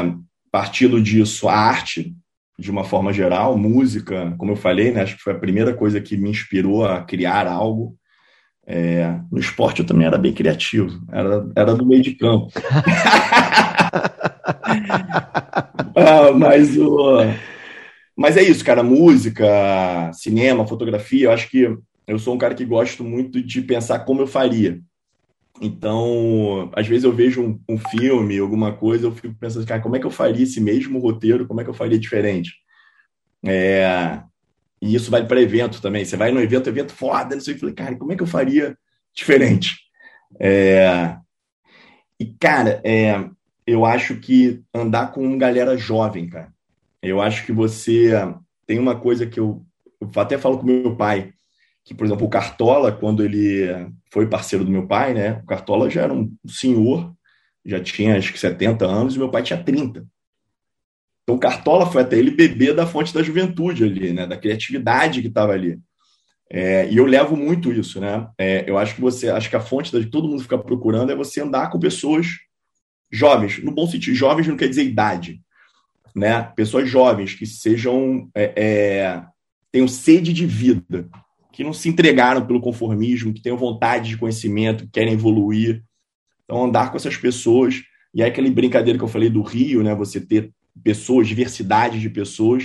[0.51, 2.15] partindo disso, a arte,
[2.59, 6.01] de uma forma geral, música, como eu falei, né, acho que foi a primeira coisa
[6.01, 7.97] que me inspirou a criar algo.
[8.67, 12.53] É, no esporte eu também era bem criativo, era, era do meio de campo.
[15.97, 17.19] ah, mas o,
[18.21, 18.83] mas é isso, cara.
[18.83, 21.25] Música, cinema, fotografia.
[21.25, 21.75] Eu acho que
[22.07, 24.79] eu sou um cara que gosto muito de pensar como eu faria.
[25.59, 29.97] Então, às vezes eu vejo um, um, filme, alguma coisa, eu fico pensando, cara, como
[29.97, 31.47] é que eu faria esse mesmo roteiro?
[31.47, 32.53] Como é que eu faria diferente?
[33.43, 34.21] É,
[34.83, 36.05] e isso vale para evento também.
[36.05, 38.27] Você vai no evento, evento foda, não sei, eu falei, cara, como é que eu
[38.27, 38.77] faria
[39.15, 39.79] diferente?
[40.39, 41.17] É,
[42.21, 43.31] e, cara, é,
[43.67, 46.53] eu acho que andar com galera jovem, cara.
[47.03, 48.11] Eu acho que você
[48.67, 49.65] tem uma coisa que eu,
[50.01, 51.33] eu até falo com meu pai,
[51.85, 53.67] que, por exemplo, o Cartola, quando ele
[54.13, 55.41] foi parceiro do meu pai, né?
[55.43, 57.13] O Cartola já era um senhor,
[57.65, 60.07] já tinha acho que 70 anos, e meu pai tinha 30.
[61.23, 64.27] Então, o Cartola foi até ele beber da fonte da juventude ali, né?
[64.27, 65.79] Da criatividade que estava ali.
[66.53, 68.29] É, e eu levo muito isso, né?
[68.37, 71.15] É, eu acho que você, acho que a fonte de todo mundo ficar procurando é
[71.15, 72.27] você andar com pessoas
[73.11, 74.17] jovens, no bom sentido.
[74.17, 75.41] Jovens não quer dizer idade,
[76.15, 76.43] né?
[76.57, 79.23] Pessoas jovens que sejam é, é,
[79.73, 81.09] tenham sede de vida,
[81.53, 85.83] que não se entregaram pelo conformismo, que tenham vontade de conhecimento, que querem evoluir.
[86.45, 87.83] Então, andar com essas pessoas.
[88.15, 89.95] E aí, aquela brincadeira que eu falei do Rio, né?
[89.95, 90.51] Você ter
[90.83, 92.65] pessoas, diversidade de pessoas,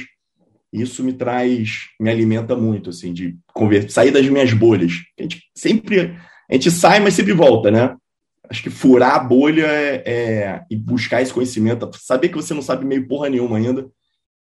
[0.71, 4.93] isso me traz, me alimenta muito, assim, de converter, sair das minhas bolhas.
[5.17, 6.15] A gente sempre,
[6.49, 7.95] a gente sai, mas sempre volta, né?
[8.49, 12.61] Acho que furar a bolha é, é, e buscar esse conhecimento, saber que você não
[12.61, 13.89] sabe meio porra nenhuma ainda,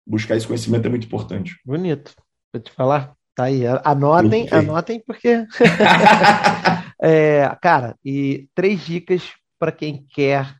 [0.05, 1.59] buscar esse conhecimento é muito importante.
[1.65, 2.13] Bonito.
[2.53, 3.63] Vou te falar, tá aí.
[3.83, 5.45] Anotem, anotem, porque.
[7.01, 10.55] é, cara, e três dicas para quem quer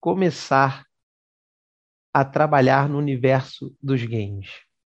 [0.00, 0.84] começar
[2.12, 4.48] a trabalhar no universo dos games.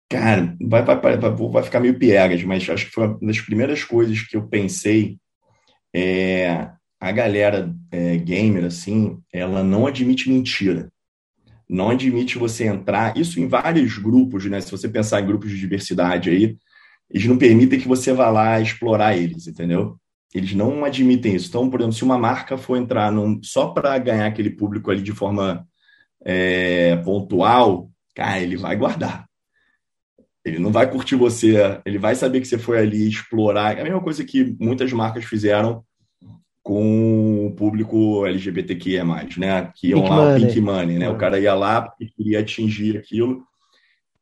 [0.10, 3.84] Cara, vai, vai, vai, vai ficar meio piegas, mas acho que foi uma das primeiras
[3.84, 5.18] coisas que eu pensei
[5.94, 6.70] é,
[7.00, 10.92] a galera é, gamer, assim, ela não admite mentira.
[11.68, 14.62] Não admite você entrar, isso em vários grupos, né?
[14.62, 16.58] Se você pensar em grupos de diversidade aí,
[17.10, 19.98] eles não permitem que você vá lá explorar eles, entendeu?
[20.34, 21.48] Eles não admitem isso.
[21.50, 25.02] Então, por exemplo, se uma marca for entrar num, só para ganhar aquele público ali
[25.02, 25.68] de forma
[26.24, 29.26] é, pontual, cara, ele vai guardar.
[30.44, 33.78] Ele não vai curtir você, ele vai saber que você foi ali explorar.
[33.78, 35.84] É a mesma coisa que muitas marcas fizeram
[36.66, 39.06] com o público LGBTQIA+,
[39.38, 39.72] né?
[39.76, 40.48] Que iam lá, money.
[40.48, 41.08] Pink Money, né?
[41.08, 43.46] O cara ia lá porque queria atingir aquilo.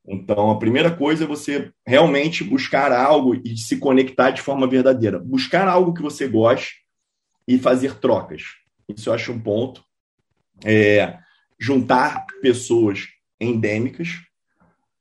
[0.06, 5.18] Então, a primeira coisa é você realmente buscar algo e se conectar de forma verdadeira.
[5.20, 6.82] Buscar algo que você goste
[7.48, 8.44] e fazer trocas.
[8.90, 9.82] Isso eu acho um ponto.
[10.65, 11.18] É,
[11.57, 13.06] juntar pessoas
[13.40, 14.10] endêmicas,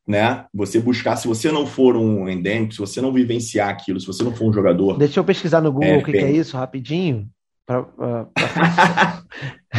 [0.06, 0.46] né?
[0.52, 4.22] Você buscar, se você não for um endêmico, se você não vivenciar aquilo, se você
[4.22, 4.98] não for um jogador.
[4.98, 7.28] Deixa eu pesquisar no Google é, o que, que, é isso rapidinho.
[7.64, 8.28] Pra, pra...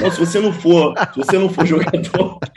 [0.01, 2.39] não, se você não for, se você não for jogador.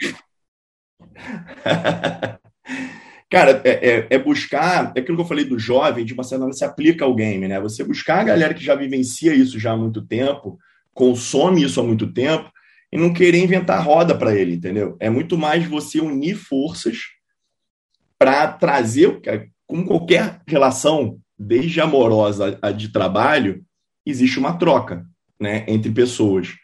[3.29, 6.39] Cara, é, é, é, buscar, é aquilo que eu falei do jovem, de uma certa
[6.39, 7.59] maneira se aplica ao game, né?
[7.59, 10.57] Você buscar a galera que já vivencia isso já há muito tempo,
[10.93, 12.49] consome isso há muito tempo,
[12.89, 14.95] e não querer inventar roda para ele, entendeu?
[14.97, 17.16] É muito mais você unir forças
[18.17, 19.21] para trazer,
[19.65, 23.63] com qualquer relação, desde amorosa a de trabalho,
[24.05, 25.05] existe uma troca
[25.39, 26.55] né, entre pessoas.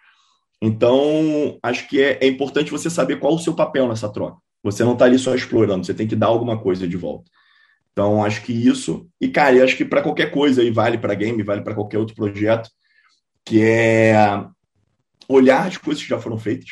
[0.61, 4.37] Então, acho que é, é importante você saber qual o seu papel nessa troca.
[4.63, 7.29] Você não está ali só explorando, você tem que dar alguma coisa de volta.
[7.91, 9.07] Então, acho que isso.
[9.19, 11.99] E, cara, eu acho que para qualquer coisa aí, vale para game, vale para qualquer
[11.99, 12.69] outro projeto,
[13.45, 14.15] que é
[15.27, 16.69] olhar as coisas que já foram feitas.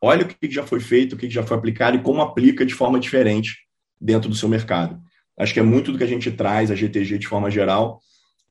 [0.00, 2.74] Olha o que já foi feito, o que já foi aplicado e como aplica de
[2.74, 3.62] forma diferente
[4.02, 5.00] dentro do seu mercado.
[5.38, 8.00] Acho que é muito do que a gente traz, a GTG de forma geral,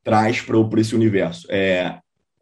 [0.03, 1.45] traz para esse universo.
[1.49, 1.99] É,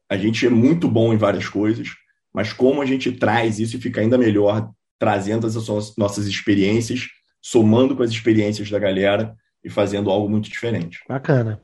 [0.07, 1.89] a gente é muito bom em várias coisas,
[2.33, 5.55] mas como a gente traz isso e fica ainda melhor trazendo as
[5.97, 7.07] nossas experiências,
[7.41, 10.99] somando com as experiências da galera e fazendo algo muito diferente.
[11.07, 11.61] Bacana.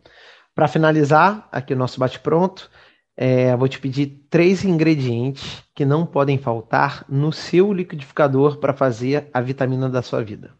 [0.53, 2.69] Para finalizar aqui o nosso bate-pronto,
[3.17, 9.29] é, vou te pedir três ingredientes que não podem faltar no seu liquidificador para fazer
[9.33, 10.53] a vitamina da sua vida.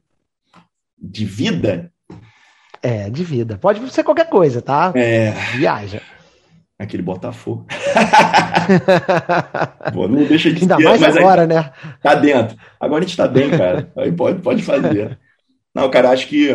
[1.07, 1.91] De vida?
[2.82, 3.57] É, de vida.
[3.57, 4.91] Pode ser qualquer coisa, tá?
[4.95, 5.32] É...
[5.56, 6.02] Viaja.
[6.77, 7.65] Aquele Botafogo.
[9.94, 11.72] Pô, não deixa de Ainda ser, mais agora, aí, né?
[12.02, 12.57] Tá dentro.
[12.80, 13.91] Agora a gente tá bem, cara.
[13.95, 15.18] Aí pode, pode fazer.
[15.73, 16.49] Não, cara, acho que,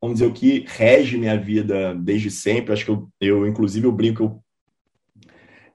[0.00, 3.92] vamos dizer, o que rege minha vida desde sempre, acho que eu, eu inclusive, eu
[3.92, 4.42] brinco, eu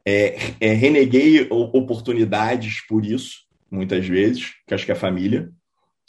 [0.06, 5.50] é, é, reneguei oportunidades por isso, muitas vezes, que acho que é a família.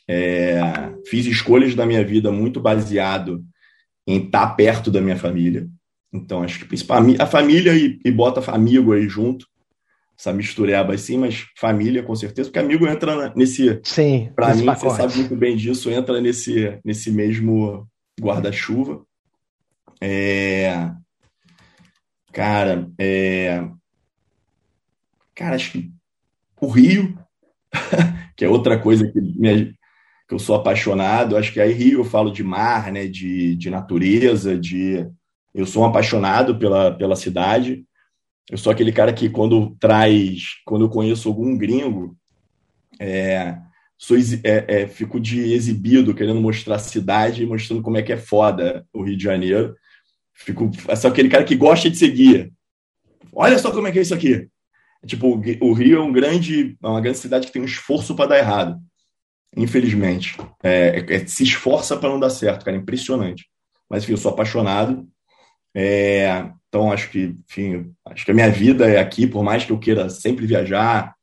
[0.09, 0.61] É,
[1.07, 3.45] fiz escolhas da minha vida muito baseado
[4.07, 5.69] em estar perto da minha família.
[6.13, 6.77] Então, acho que
[7.19, 9.47] a família e, e bota amigo aí junto,
[10.19, 13.81] essa mistureba assim, mas família com certeza, porque amigo entra nesse.
[13.85, 14.95] Sim, para mim, pacote.
[14.95, 17.87] você sabe muito bem disso, entra nesse, nesse mesmo
[18.19, 19.05] guarda-chuva.
[20.01, 20.91] É,
[22.33, 23.69] cara, é,
[25.35, 25.93] cara, acho que
[26.61, 27.19] o Rio,
[28.37, 29.76] que é outra coisa que, me,
[30.29, 33.71] que eu sou apaixonado, acho que aí Rio eu falo de mar, né, de, de
[33.71, 35.07] natureza, de
[35.55, 37.85] eu sou um apaixonado pela, pela cidade.
[38.51, 42.17] Eu sou aquele cara que, quando traz, quando eu conheço algum gringo,
[43.01, 43.57] é,
[43.97, 48.17] sou, é, é, fico de exibido, querendo mostrar a cidade, mostrando como é que é
[48.17, 49.75] foda o Rio de Janeiro.
[50.35, 52.53] Fico, sou aquele cara que gosta de seguir.
[53.33, 54.49] Olha só como é que é isso aqui.
[55.07, 58.31] Tipo, o Rio é um grande, é uma grande cidade que tem um esforço para
[58.31, 58.79] dar errado.
[59.55, 60.37] Infelizmente.
[60.63, 62.77] É, é, se esforça para não dar certo, cara.
[62.77, 63.47] Impressionante.
[63.89, 65.07] Mas, enfim, eu sou apaixonado.
[65.75, 69.73] É, então, acho que, enfim, acho que a minha vida é aqui, por mais que
[69.73, 71.15] eu queira sempre viajar.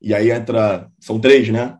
[0.00, 0.90] E aí entra.
[0.98, 1.76] São três, né?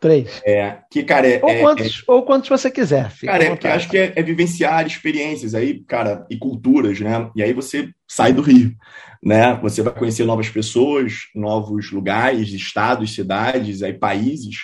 [0.00, 0.40] Três.
[0.46, 3.12] É, que, cara, é, ou, quantos, é, ou quantos você quiser.
[3.24, 7.30] Cara, é, acho que é, é, vivenciar experiências aí, cara, e culturas, né?
[7.34, 8.74] E aí você sai do Rio,
[9.22, 9.58] né?
[9.60, 14.58] Você vai conhecer novas pessoas, novos lugares, estados, cidades, aí países,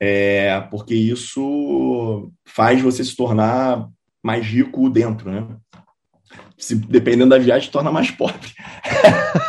[0.00, 3.88] é, porque isso faz você se tornar
[4.22, 5.46] mais rico dentro, né?
[6.58, 8.50] se dependendo da viagem, torna mais pobre.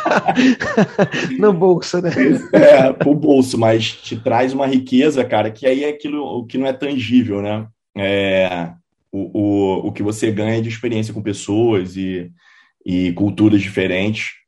[1.38, 2.10] no bolso, né?
[2.52, 6.56] É, pro bolso, mas te traz uma riqueza, cara, que aí é aquilo o que
[6.56, 7.66] não é tangível, né?
[7.96, 8.72] É,
[9.10, 12.30] o, o, o que você ganha de experiência com pessoas e,
[12.86, 14.38] e culturas diferentes.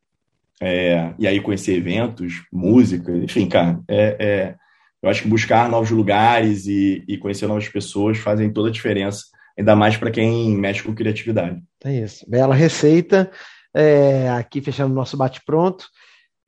[0.60, 4.54] É, e aí conhecer eventos, música, enfim, cara, é, é,
[5.02, 9.24] eu acho que buscar novos lugares e, e conhecer novas pessoas fazem toda a diferença
[9.58, 11.62] ainda mais para quem mexe com criatividade.
[11.84, 12.28] É isso.
[12.28, 13.30] Bela receita.
[13.74, 15.86] É, aqui fechando o nosso bate-pronto.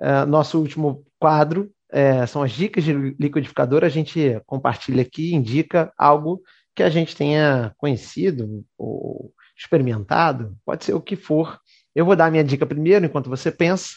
[0.01, 3.85] É, nosso último quadro é, são as dicas de liquidificador.
[3.85, 6.43] A gente compartilha aqui, indica algo
[6.75, 11.61] que a gente tenha conhecido ou experimentado, pode ser o que for.
[11.95, 13.91] Eu vou dar a minha dica primeiro, enquanto você pensa.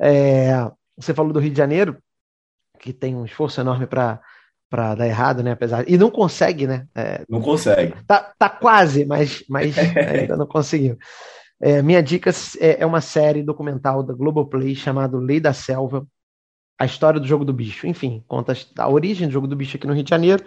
[0.00, 1.98] É, você falou do Rio de Janeiro,
[2.78, 4.20] que tem um esforço enorme para
[4.74, 5.52] para dar errado, né?
[5.52, 6.88] Apesar e não consegue, né?
[6.96, 7.94] É, não consegue.
[8.08, 10.98] Tá, tá quase, mas, mas ainda não conseguiu.
[11.60, 16.04] É, minha dica é, é, uma série documental da Globoplay chamada Lei da Selva,
[16.76, 17.86] a história do jogo do bicho.
[17.86, 20.44] Enfim, conta a origem do jogo do bicho aqui no Rio de Janeiro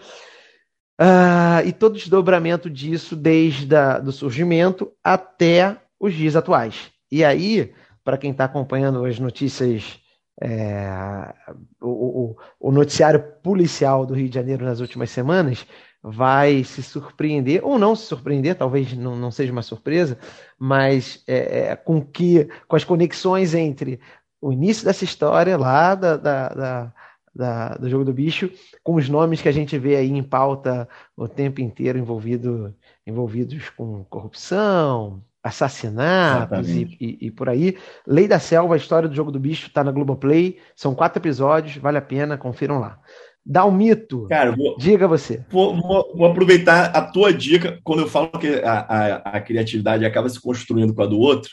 [0.99, 6.91] uh, e todo o desdobramento disso desde a, do surgimento até os dias atuais.
[7.09, 7.73] E aí,
[8.03, 9.99] para quem está acompanhando as notícias
[10.41, 11.33] é,
[11.81, 15.65] o, o, o, noticiário policial do Rio de Janeiro nas últimas semanas
[16.01, 20.17] vai se surpreender, ou não se surpreender, talvez não, não seja uma surpresa,
[20.57, 23.99] mas é, é, com que com as conexões entre
[24.39, 26.93] o início dessa história lá da, da, da,
[27.35, 28.51] da, do jogo do bicho,
[28.83, 33.69] com os nomes que a gente vê aí em pauta o tempo inteiro envolvido, envolvidos
[33.71, 37.77] com corrupção, assassinatos e, e, e, por aí.
[38.05, 40.57] Lei da Selva, a história do jogo do bicho, está na Globoplay.
[40.75, 42.99] São quatro episódios, vale a pena, confiram lá.
[43.45, 44.27] Dá um mito.
[44.27, 45.45] Cara, vou, diga você.
[45.49, 47.79] Vou, vou, vou, aproveitar a tua dica.
[47.83, 51.49] Quando eu falo que a, a, a, criatividade acaba se construindo com a do outro,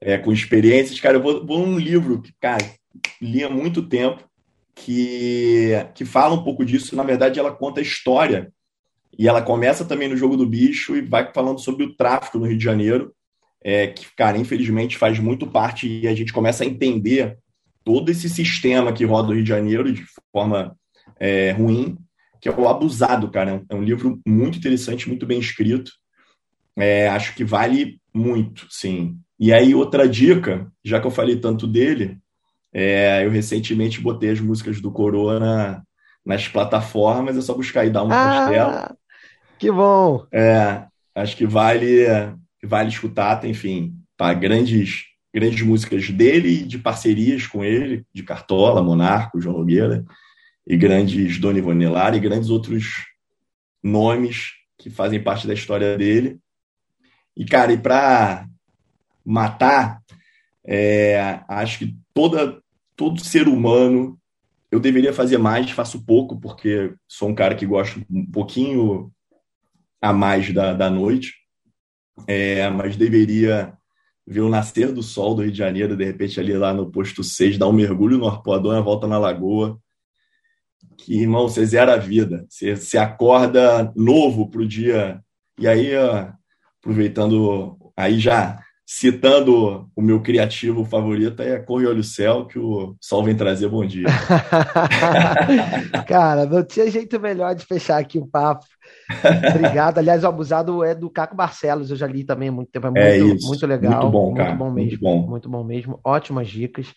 [0.00, 2.64] é, com experiências, cara, eu vou, vou num livro que, cara,
[3.22, 4.24] li há muito tempo,
[4.74, 6.96] que, que fala um pouco disso.
[6.96, 8.52] Na verdade, ela conta a história
[9.18, 12.46] e ela começa também no jogo do bicho e vai falando sobre o tráfico no
[12.46, 13.12] Rio de Janeiro,
[13.62, 17.38] é, que, cara, infelizmente faz muito parte e a gente começa a entender
[17.84, 20.76] todo esse sistema que roda o Rio de Janeiro de forma
[21.18, 21.96] é, ruim,
[22.40, 23.64] que é o Abusado, cara.
[23.68, 25.90] É um livro muito interessante, muito bem escrito.
[26.76, 29.18] É, acho que vale muito, sim.
[29.38, 32.18] E aí, outra dica, já que eu falei tanto dele,
[32.72, 35.82] é, eu recentemente botei as músicas do Corona
[36.24, 38.96] nas plataformas, é só buscar aí dar um ah, costela.
[39.58, 40.26] Que bom!
[40.32, 40.84] É,
[41.14, 42.04] acho que vale,
[42.62, 48.82] vale escutar, enfim, para grandes, grandes músicas dele e de parcerias com ele, de Cartola,
[48.82, 50.04] Monarco, João Nogueira,
[50.66, 53.06] e grandes Doni Vonelar e grandes outros
[53.82, 56.38] nomes que fazem parte da história dele.
[57.36, 58.46] E, cara, e para
[59.24, 60.02] matar,
[60.64, 62.60] é, acho que toda,
[62.96, 64.18] todo ser humano
[64.70, 69.12] eu deveria fazer mais, faço pouco, porque sou um cara que gosta um pouquinho
[70.00, 71.34] a mais da, da noite,
[72.26, 73.76] é, mas deveria
[74.26, 77.22] ver o nascer do sol do Rio de Janeiro, de repente ali lá no posto
[77.22, 79.78] 6, dar um mergulho no arpoador, uma volta na lagoa,
[80.98, 85.20] que, irmão, você zera a vida, você, você acorda novo para o dia,
[85.58, 85.92] e aí,
[86.80, 93.24] aproveitando, aí já citando o meu criativo favorito, é Corre Olho Céu, que o sol
[93.24, 94.06] vem trazer bom dia.
[96.06, 98.64] Cara, não tinha jeito melhor de fechar aqui o papo.
[99.50, 99.98] Obrigado.
[99.98, 102.96] Aliás, o Abusado é do Caco Barcelos, eu já li também há muito tempo.
[102.96, 104.02] É, é muito, é muito legal.
[104.02, 104.54] Muito bom, cara.
[104.54, 104.88] Muito bom mesmo.
[104.88, 106.00] Muito bom, muito bom mesmo.
[106.04, 106.94] Ótimas dicas.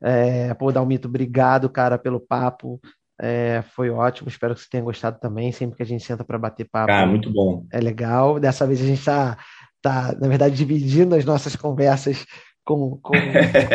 [0.00, 2.80] É, pô, Dalmito, obrigado, cara, pelo papo.
[3.20, 5.50] É, foi ótimo, espero que você tenha gostado também.
[5.50, 6.86] Sempre que a gente senta para bater papo.
[6.86, 7.66] Cara, muito bom.
[7.72, 8.38] É legal.
[8.38, 9.36] Dessa vez a gente está
[9.82, 12.24] tá, na verdade, dividindo as nossas conversas
[12.64, 13.12] com, com,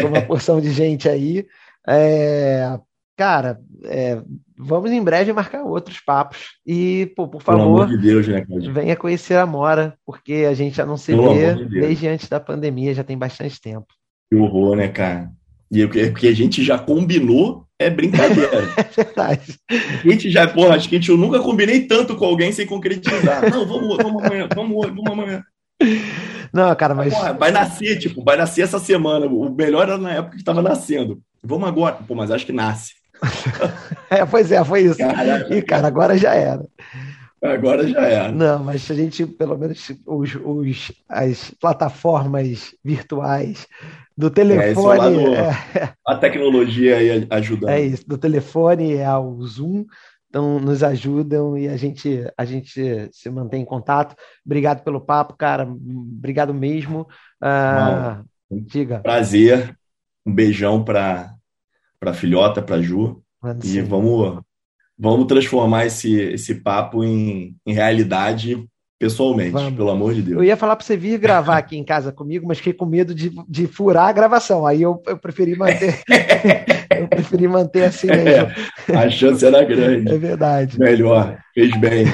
[0.01, 1.45] com uma porção de gente aí.
[1.87, 2.79] É,
[3.15, 4.21] cara, é,
[4.57, 6.57] vamos em breve marcar outros papos.
[6.65, 10.85] E, pô, por favor, de Deus, né, venha conhecer a Mora, porque a gente já
[10.85, 13.87] não se Pelo vê de desde antes da pandemia, já tem bastante tempo.
[14.29, 15.31] Que horror, né, cara?
[15.69, 18.63] E é porque a gente já combinou, é brincadeira.
[18.77, 19.59] é verdade.
[19.69, 22.65] A gente já, porra, acho que a gente, eu nunca combinei tanto com alguém sem
[22.65, 23.49] concretizar.
[23.49, 25.43] Não, vamos, vamos amanhã, vamos, vamos amanhã.
[26.51, 27.13] Não, cara, mas.
[27.13, 29.25] Porra, vai nascer, tipo, vai nascer essa semana.
[29.25, 31.21] O melhor era na época que estava nascendo.
[31.43, 31.97] Vamos agora.
[32.07, 32.93] Pô, mas acho que nasce.
[34.09, 34.97] é, pois é, foi isso.
[34.97, 36.65] Caraca, e, cara, agora já era.
[37.41, 38.31] Agora já era.
[38.31, 43.67] Não, mas a gente, pelo menos, os, os, as plataformas virtuais
[44.17, 45.35] do telefone.
[45.35, 47.69] É, é, a tecnologia aí ajudando.
[47.69, 49.85] É isso, do telefone ao Zoom
[50.29, 54.15] então nos ajudam e a gente a gente se mantém em contato.
[54.45, 55.63] Obrigado pelo papo, cara.
[55.65, 57.07] Obrigado mesmo.
[57.41, 58.99] Uh, diga.
[58.99, 59.75] Prazer.
[60.25, 61.33] Um beijão para
[61.99, 63.21] para filhota, para Ju.
[63.41, 63.83] Mano, e sim.
[63.83, 64.41] vamos
[64.97, 68.67] vamos transformar esse esse papo em, em realidade
[68.99, 69.75] pessoalmente, Vamos.
[69.75, 70.37] pelo amor de Deus.
[70.37, 73.13] Eu ia falar para você vir gravar aqui em casa comigo, mas fiquei com medo
[73.13, 74.65] de, de furar a gravação.
[74.65, 76.01] Aí eu, eu preferi manter.
[77.09, 78.51] preferi manter assim mesmo.
[78.89, 80.13] É, a chance era grande.
[80.13, 80.79] É verdade.
[80.79, 81.37] Melhor.
[81.53, 82.05] Fez bem.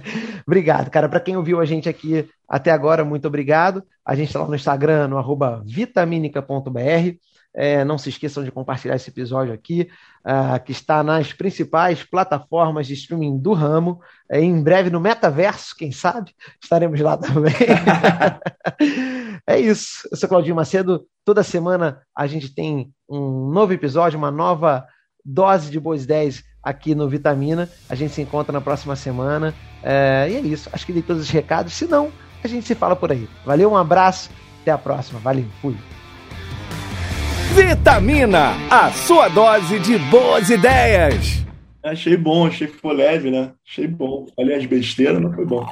[0.46, 1.08] obrigado, cara.
[1.08, 3.82] Para quem ouviu a gente aqui até agora, muito obrigado.
[4.04, 7.16] A gente está lá no Instagram, no arroba vitaminica.br.
[7.54, 9.88] É, não se esqueçam de compartilhar esse episódio aqui,
[10.24, 14.00] uh, que está nas principais plataformas de streaming do ramo.
[14.30, 17.52] É, em breve no metaverso, quem sabe, estaremos lá também.
[19.46, 20.08] é isso.
[20.10, 21.06] Eu sou Claudinho Macedo.
[21.24, 24.86] Toda semana a gente tem um novo episódio, uma nova
[25.24, 27.68] dose de boas ideias aqui no Vitamina.
[27.88, 29.54] A gente se encontra na próxima semana.
[29.82, 30.70] É, e é isso.
[30.72, 31.72] Acho que dei todos os recados.
[31.72, 32.10] Se não,
[32.42, 33.28] a gente se fala por aí.
[33.44, 34.30] Valeu, um abraço.
[34.62, 35.18] Até a próxima.
[35.20, 35.46] Valeu.
[35.60, 35.76] Fui.
[37.54, 41.44] Vitamina, a sua dose de boas ideias.
[41.82, 43.50] Achei bom, achei que foi leve, né?
[43.66, 44.26] Achei bom.
[44.36, 45.66] Falei as besteiras, mas foi bom.